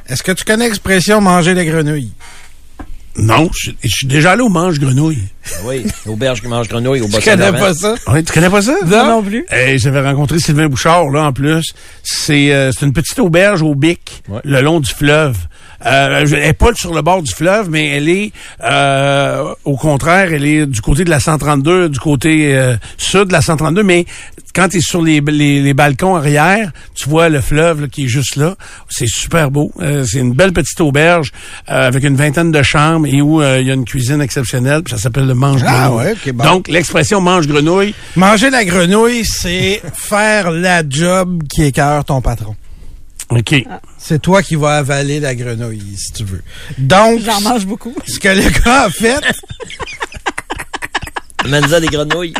Est-ce 0.07 0.23
que 0.23 0.31
tu 0.31 0.43
connais 0.43 0.65
l'expression 0.65 1.21
manger 1.21 1.53
la 1.53 1.63
grenouille? 1.65 2.11
Non, 3.15 3.49
je 3.53 3.71
je 3.83 3.89
suis 3.89 4.07
déjà 4.07 4.31
allé 4.31 4.41
au 4.43 4.49
mange-grenouille. 4.49 5.23
Oui, 5.65 5.85
auberge 6.07 6.41
qui 6.41 6.47
mange 6.47 6.69
grenouille 6.69 7.01
au 7.01 7.07
Tu 7.07 7.19
connais 7.21 7.51
pas 7.51 7.73
ça? 7.73 7.95
Oui, 8.07 8.23
tu 8.23 8.31
connais 8.31 8.49
pas 8.49 8.61
ça? 8.61 8.75
Moi 8.85 9.03
non 9.07 9.21
plus. 9.23 9.45
Eh, 9.51 9.77
J'avais 9.77 10.01
rencontré 10.01 10.39
Sylvain 10.39 10.67
Bouchard, 10.67 11.09
là, 11.09 11.23
en 11.25 11.33
plus. 11.33 11.73
C'est 12.03 12.53
euh, 12.53 12.71
c'est 12.71 12.85
une 12.85 12.93
petite 12.93 13.19
auberge 13.19 13.61
au 13.61 13.75
Bic, 13.75 14.23
Ouais. 14.29 14.39
le 14.45 14.61
long 14.61 14.79
du 14.79 14.89
fleuve. 14.93 15.35
Euh, 15.85 16.25
elle 16.25 16.29
n'est 16.29 16.53
pas 16.53 16.73
sur 16.75 16.93
le 16.93 17.01
bord 17.01 17.21
du 17.21 17.31
fleuve, 17.31 17.69
mais 17.69 17.87
elle 17.89 18.09
est, 18.09 18.31
euh, 18.63 19.53
au 19.65 19.77
contraire, 19.77 20.33
elle 20.33 20.45
est 20.45 20.65
du 20.65 20.81
côté 20.81 21.03
de 21.03 21.09
la 21.09 21.19
132, 21.19 21.89
du 21.89 21.99
côté 21.99 22.55
euh, 22.55 22.75
sud 22.97 23.25
de 23.25 23.33
la 23.33 23.41
132, 23.41 23.83
mais 23.83 24.05
quand 24.53 24.69
tu 24.69 24.77
es 24.77 24.81
sur 24.81 25.01
les, 25.01 25.21
les, 25.21 25.61
les 25.61 25.73
balcons 25.73 26.15
arrière, 26.15 26.71
tu 26.95 27.09
vois 27.09 27.29
le 27.29 27.41
fleuve 27.41 27.81
là, 27.81 27.87
qui 27.87 28.05
est 28.05 28.07
juste 28.07 28.35
là. 28.35 28.55
C'est 28.89 29.07
super 29.07 29.51
beau. 29.51 29.71
Euh, 29.79 30.03
c'est 30.05 30.19
une 30.19 30.33
belle 30.33 30.53
petite 30.53 30.79
auberge 30.81 31.31
euh, 31.69 31.87
avec 31.87 32.03
une 32.03 32.15
vingtaine 32.15 32.51
de 32.51 32.61
chambres 32.63 33.07
et 33.07 33.21
où 33.21 33.41
euh, 33.41 33.59
il 33.61 33.67
y 33.67 33.71
a 33.71 33.73
une 33.73 33.85
cuisine 33.85 34.21
exceptionnelle, 34.21 34.83
puis 34.83 34.93
ça 34.95 35.01
s'appelle 35.01 35.27
le 35.27 35.33
mange-grenouille. 35.33 35.79
Ah 35.81 35.93
ouais, 35.93 36.15
bon. 36.33 36.43
Donc, 36.43 36.67
l'expression 36.67 37.21
mange-grenouille, 37.21 37.93
Manger 38.15 38.49
la 38.49 38.65
grenouille, 38.65 39.23
c'est 39.23 39.81
faire 39.93 40.51
la 40.51 40.83
job 40.87 41.43
qui 41.49 41.63
écœure 41.63 42.05
ton 42.05 42.21
patron. 42.21 42.55
OK. 43.29 43.55
C'est 43.97 44.21
toi 44.21 44.41
qui 44.41 44.55
vas 44.55 44.77
avaler 44.77 45.19
la 45.19 45.35
grenouille, 45.35 45.95
si 45.97 46.13
tu 46.13 46.23
veux. 46.23 46.41
Donc, 46.77 47.19
J'en 47.21 47.41
mange 47.41 47.65
beaucoup. 47.65 47.93
ce 48.07 48.19
que 48.19 48.29
le 48.29 48.49
gars 48.49 48.83
a 48.83 48.89
fait, 48.89 49.21
Manza 51.45 51.79
des 51.79 51.87
grenouilles. 51.87 52.33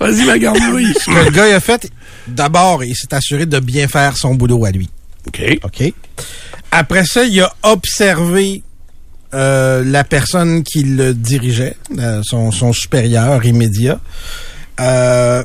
Vas-y, 0.00 0.24
ma 0.24 0.38
grenouille. 0.38 0.94
ce 0.94 1.06
que 1.06 1.24
le 1.24 1.30
gars 1.30 1.56
a 1.56 1.60
fait, 1.60 1.90
d'abord, 2.26 2.84
il 2.84 2.94
s'est 2.94 3.12
assuré 3.14 3.46
de 3.46 3.58
bien 3.58 3.88
faire 3.88 4.16
son 4.16 4.34
boulot 4.34 4.64
à 4.64 4.70
lui. 4.70 4.88
OK. 5.26 5.42
OK? 5.64 5.92
Après 6.70 7.04
ça, 7.04 7.24
il 7.24 7.40
a 7.40 7.52
observé 7.62 8.62
euh, 9.34 9.82
la 9.84 10.04
personne 10.04 10.62
qui 10.62 10.82
le 10.84 11.12
dirigeait, 11.12 11.76
euh, 11.98 12.22
son, 12.24 12.50
son 12.50 12.72
supérieur 12.72 13.44
immédiat, 13.44 14.00
euh, 14.80 15.44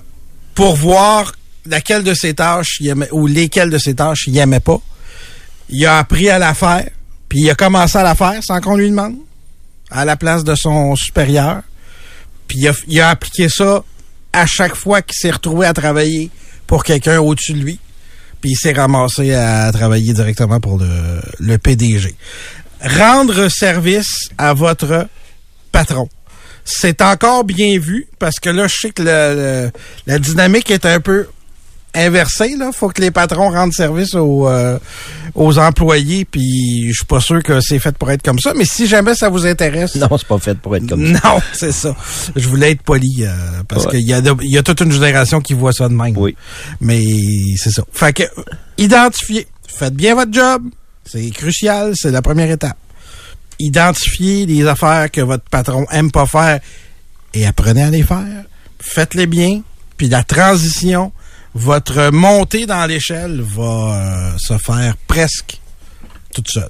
pour 0.55 0.75
voir 0.75 1.33
laquelle 1.65 2.03
de 2.03 2.13
ses 2.13 2.33
tâches 2.33 2.77
il 2.79 2.89
aimait, 2.89 3.09
ou 3.11 3.27
lesquelles 3.27 3.69
de 3.69 3.77
ses 3.77 3.95
tâches 3.95 4.25
il 4.27 4.37
aimait 4.37 4.59
pas. 4.59 4.79
Il 5.69 5.85
a 5.85 5.97
appris 5.97 6.29
à 6.29 6.39
la 6.39 6.53
faire, 6.53 6.87
puis 7.29 7.39
il 7.41 7.49
a 7.49 7.55
commencé 7.55 7.97
à 7.97 8.03
la 8.03 8.15
faire 8.15 8.39
sans 8.43 8.59
qu'on 8.61 8.75
lui 8.75 8.89
demande, 8.89 9.15
à 9.89 10.05
la 10.05 10.15
place 10.17 10.43
de 10.43 10.55
son 10.55 10.95
supérieur. 10.95 11.61
Puis 12.47 12.67
il 12.87 12.99
a, 13.01 13.09
appliqué 13.09 13.49
ça 13.49 13.83
à 14.33 14.45
chaque 14.45 14.75
fois 14.75 15.01
qu'il 15.01 15.15
s'est 15.17 15.31
retrouvé 15.31 15.65
à 15.65 15.73
travailler 15.73 16.29
pour 16.67 16.83
quelqu'un 16.83 17.19
au-dessus 17.19 17.53
de 17.53 17.59
lui. 17.59 17.79
Puis 18.41 18.51
il 18.51 18.55
s'est 18.55 18.73
ramassé 18.73 19.33
à 19.33 19.71
travailler 19.71 20.13
directement 20.13 20.59
pour 20.59 20.77
le, 20.77 21.21
le 21.39 21.57
PDG. 21.57 22.13
Rendre 22.81 23.47
service 23.47 24.27
à 24.37 24.53
votre 24.53 25.07
patron. 25.71 26.09
C'est 26.65 27.01
encore 27.01 27.45
bien 27.45 27.79
vu 27.79 28.07
parce 28.19 28.39
que 28.39 28.49
là, 28.49 28.67
je 28.67 28.75
sais 28.75 28.89
que 28.91 29.01
le- 29.01 29.35
le- 29.65 29.71
la 30.05 30.19
dynamique 30.19 30.69
est 30.71 30.85
un 30.85 30.99
peu 30.99 31.27
inversée. 31.95 32.55
Là, 32.57 32.71
faut 32.73 32.89
que 32.89 33.01
les 33.01 33.11
patrons 33.11 33.49
rendent 33.49 33.73
service 33.73 34.15
aux, 34.15 34.47
euh, 34.47 34.77
aux 35.35 35.57
employés. 35.59 36.25
Puis 36.25 36.87
je 36.89 36.93
suis 36.97 37.05
pas 37.05 37.19
sûr 37.19 37.41
que 37.43 37.59
c'est 37.61 37.79
fait 37.79 37.97
pour 37.97 38.09
être 38.11 38.21
comme 38.23 38.39
ça. 38.39 38.53
Mais 38.55 38.65
si 38.65 38.87
jamais 38.87 39.15
ça 39.15 39.29
vous 39.29 39.45
intéresse, 39.45 39.95
Non, 39.97 40.07
c'est 40.17 40.27
pas 40.27 40.39
fait 40.39 40.57
pour 40.57 40.75
être 40.75 40.87
comme 40.87 41.13
ça. 41.15 41.21
non, 41.23 41.39
c'est 41.53 41.71
ça. 41.71 41.95
Je 42.35 42.47
voulais 42.47 42.71
être 42.71 42.81
poli 42.83 43.17
euh, 43.21 43.31
parce 43.67 43.85
Ouais. 43.85 43.91
qu'il 43.91 44.07
y 44.07 44.13
a, 44.13 44.21
de- 44.21 44.35
il 44.41 44.51
y 44.51 44.57
a 44.57 44.63
toute 44.63 44.81
une 44.81 44.91
génération 44.91 45.39
qui 45.41 45.53
voit 45.53 45.73
ça 45.73 45.87
de 45.89 45.93
même. 45.93 46.17
Oui. 46.17 46.35
Mais 46.81 47.01
c'est 47.57 47.71
ça. 47.71 47.83
Fait 47.91 48.13
que 48.13 48.23
identifiez. 48.77 49.47
Faites 49.67 49.93
bien 49.95 50.15
votre 50.15 50.31
job. 50.33 50.63
C'est 51.05 51.29
crucial. 51.31 51.93
C'est 51.95 52.11
la 52.11 52.21
première 52.21 52.49
étape. 52.51 52.77
Identifiez 53.59 54.45
les 54.45 54.65
affaires 54.67 55.09
que 55.11 55.21
votre 55.21 55.43
patron 55.49 55.85
aime 55.91 56.11
pas 56.11 56.25
faire 56.25 56.59
et 57.33 57.45
apprenez 57.45 57.83
à 57.83 57.89
les 57.89 58.03
faire. 58.03 58.43
Faites-les 58.79 59.27
bien. 59.27 59.61
Puis 59.97 60.09
la 60.09 60.23
transition, 60.23 61.11
votre 61.55 62.11
montée 62.11 62.65
dans 62.65 62.85
l'échelle 62.85 63.41
va 63.41 63.63
euh, 64.33 64.37
se 64.37 64.57
faire 64.57 64.95
presque 65.07 65.59
toute 66.33 66.47
seule. 66.49 66.69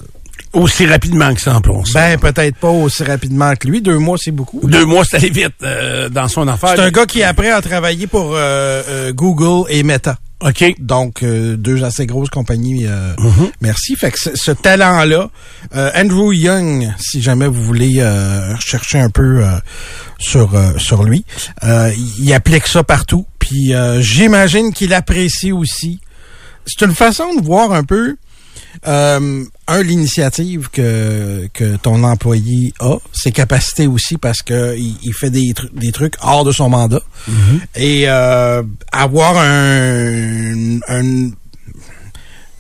Aussi 0.54 0.86
rapidement 0.86 1.34
que 1.34 1.42
ça, 1.42 1.56
en 1.58 1.86
ça. 1.86 1.94
Ben, 1.96 2.20
peut-être 2.20 2.58
pas 2.58 2.70
aussi 2.70 3.04
rapidement 3.04 3.56
que 3.56 3.68
lui. 3.68 3.82
Deux 3.82 3.98
mois, 3.98 4.18
c'est 4.22 4.30
beaucoup. 4.32 4.60
Deux 4.68 4.86
mois, 4.86 5.04
c'est 5.04 5.18
allé 5.18 5.32
vite 5.32 5.56
euh, 5.64 6.10
dans 6.10 6.28
son 6.28 6.48
affaire. 6.48 6.74
C'est 6.76 6.82
un 6.82 6.92
gars 6.92 7.08
qui, 7.08 7.24
après, 7.24 7.50
a 7.50 7.60
travaillé 7.62 8.06
pour 8.06 8.34
euh, 8.36 9.12
Google 9.14 9.68
et 9.72 9.82
Meta. 9.82 10.18
OK. 10.42 10.76
Donc, 10.78 11.24
euh, 11.24 11.56
deux 11.56 11.84
assez 11.84 12.06
grosses 12.06 12.30
compagnies. 12.30 12.86
euh, 12.86 13.14
Mhm. 13.18 13.50
Merci. 13.62 13.96
Fait 13.96 14.12
que 14.12 14.20
ce, 14.20 14.30
ce 14.36 14.52
talent-là, 14.52 15.30
euh, 15.76 15.90
Andrew 15.96 16.34
Young, 16.34 16.94
si 17.00 17.22
jamais 17.22 17.48
vous 17.48 17.64
voulez 17.64 17.96
euh, 18.02 18.56
chercher 18.60 19.00
un 19.00 19.10
peu 19.10 19.44
euh, 19.44 19.58
sur 20.20 20.54
euh, 20.54 20.78
sur 20.78 21.04
lui, 21.04 21.26
euh, 21.64 21.92
il 22.20 22.32
applique 22.34 22.68
ça 22.68 22.84
partout. 22.84 23.26
Puis 23.44 23.74
euh, 23.74 24.02
j'imagine 24.02 24.72
qu'il 24.72 24.94
apprécie 24.94 25.52
aussi. 25.52 26.00
C'est 26.66 26.86
une 26.86 26.96
façon 26.96 27.36
de 27.36 27.44
voir 27.44 27.74
un 27.74 27.84
peu 27.84 28.16
euh, 28.88 29.44
un 29.68 29.84
l'initiative 29.84 30.70
que 30.72 31.50
que 31.54 31.76
ton 31.76 32.04
employé 32.06 32.74
a, 32.80 32.96
ses 33.12 33.32
capacités 33.32 33.86
aussi 33.86 34.18
parce 34.18 34.42
que 34.42 34.78
il, 34.78 34.96
il 35.04 35.14
fait 35.14 35.30
des 35.30 35.52
tru- 35.54 35.70
des 35.74 35.92
trucs 35.92 36.16
hors 36.22 36.46
de 36.46 36.54
son 36.54 36.70
mandat 36.70 37.02
et 37.76 38.06
euh, 38.08 38.64
avoir 38.94 39.38
un, 39.38 40.80
un 40.88 41.32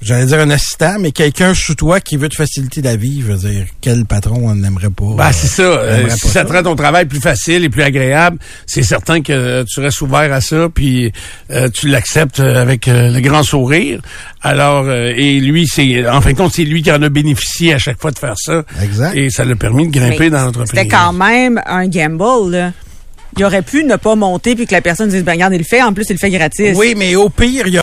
j'allais 0.03 0.25
dire 0.25 0.39
un 0.39 0.49
assistant, 0.49 0.95
mais 0.99 1.11
quelqu'un 1.11 1.53
sous 1.53 1.75
toi 1.75 1.99
qui 1.99 2.17
veut 2.17 2.29
te 2.29 2.35
faciliter 2.35 2.81
la 2.81 2.95
vie, 2.95 3.21
je 3.25 3.31
veux 3.33 3.49
dire, 3.49 3.65
quel 3.81 4.05
patron 4.05 4.49
on 4.49 4.55
n'aimerait 4.55 4.89
pas? 4.89 5.15
Ben, 5.17 5.31
c'est 5.31 5.47
ça. 5.47 5.63
Euh, 5.63 5.97
J'aimerais 5.97 6.15
si 6.15 6.27
ça 6.27 6.33
ça. 6.41 6.45
te 6.45 6.53
rend 6.53 6.63
ton 6.63 6.75
travail 6.75 7.05
plus 7.05 7.19
facile 7.21 7.63
et 7.63 7.69
plus 7.69 7.83
agréable, 7.83 8.37
c'est 8.65 8.83
certain 8.83 9.21
que 9.21 9.33
euh, 9.33 9.63
tu 9.63 9.79
restes 9.79 10.01
ouvert 10.01 10.31
à 10.31 10.41
ça, 10.41 10.67
puis 10.73 11.11
euh, 11.51 11.69
tu 11.69 11.87
l'acceptes 11.87 12.39
euh, 12.39 12.61
avec 12.61 12.87
euh, 12.87 13.09
le 13.09 13.19
grand 13.21 13.43
sourire. 13.43 14.01
Alors, 14.41 14.85
euh, 14.87 15.13
et 15.15 15.39
lui, 15.39 15.67
c'est 15.67 16.07
en 16.07 16.21
fin 16.21 16.33
de 16.33 16.37
compte, 16.37 16.53
c'est 16.53 16.65
lui 16.65 16.81
qui 16.81 16.91
en 16.91 17.01
a 17.01 17.09
bénéficié 17.09 17.73
à 17.73 17.77
chaque 17.77 17.99
fois 18.01 18.11
de 18.11 18.19
faire 18.19 18.35
ça. 18.37 18.63
Exact. 18.81 19.15
Et 19.15 19.29
ça 19.29 19.45
l'a 19.45 19.55
permis 19.55 19.87
de 19.87 19.97
grimper 19.97 20.17
Mais 20.19 20.29
dans 20.31 20.45
l'entreprise. 20.45 20.69
C'était 20.69 20.87
quand 20.87 21.13
même 21.13 21.61
un 21.65 21.87
gamble, 21.87 22.51
là. 22.51 22.71
Il 23.35 23.43
aurait 23.45 23.63
pu 23.63 23.83
ne 23.83 23.95
pas 23.95 24.13
monter 24.15 24.55
puis 24.55 24.67
que 24.67 24.75
la 24.75 24.81
personne 24.81 25.09
dise, 25.09 25.23
ben, 25.23 25.31
regarde, 25.31 25.53
il 25.53 25.57
le 25.57 25.63
fait. 25.63 25.81
En 25.81 25.91
plus, 25.91 26.05
il 26.09 26.13
le 26.13 26.19
fait 26.19 26.29
gratis. 26.29 26.75
Oui, 26.77 26.93
mais 26.95 27.15
au 27.15 27.29
pire, 27.29 27.65
il 27.65 27.73
y 27.73 27.77
a 27.79 27.82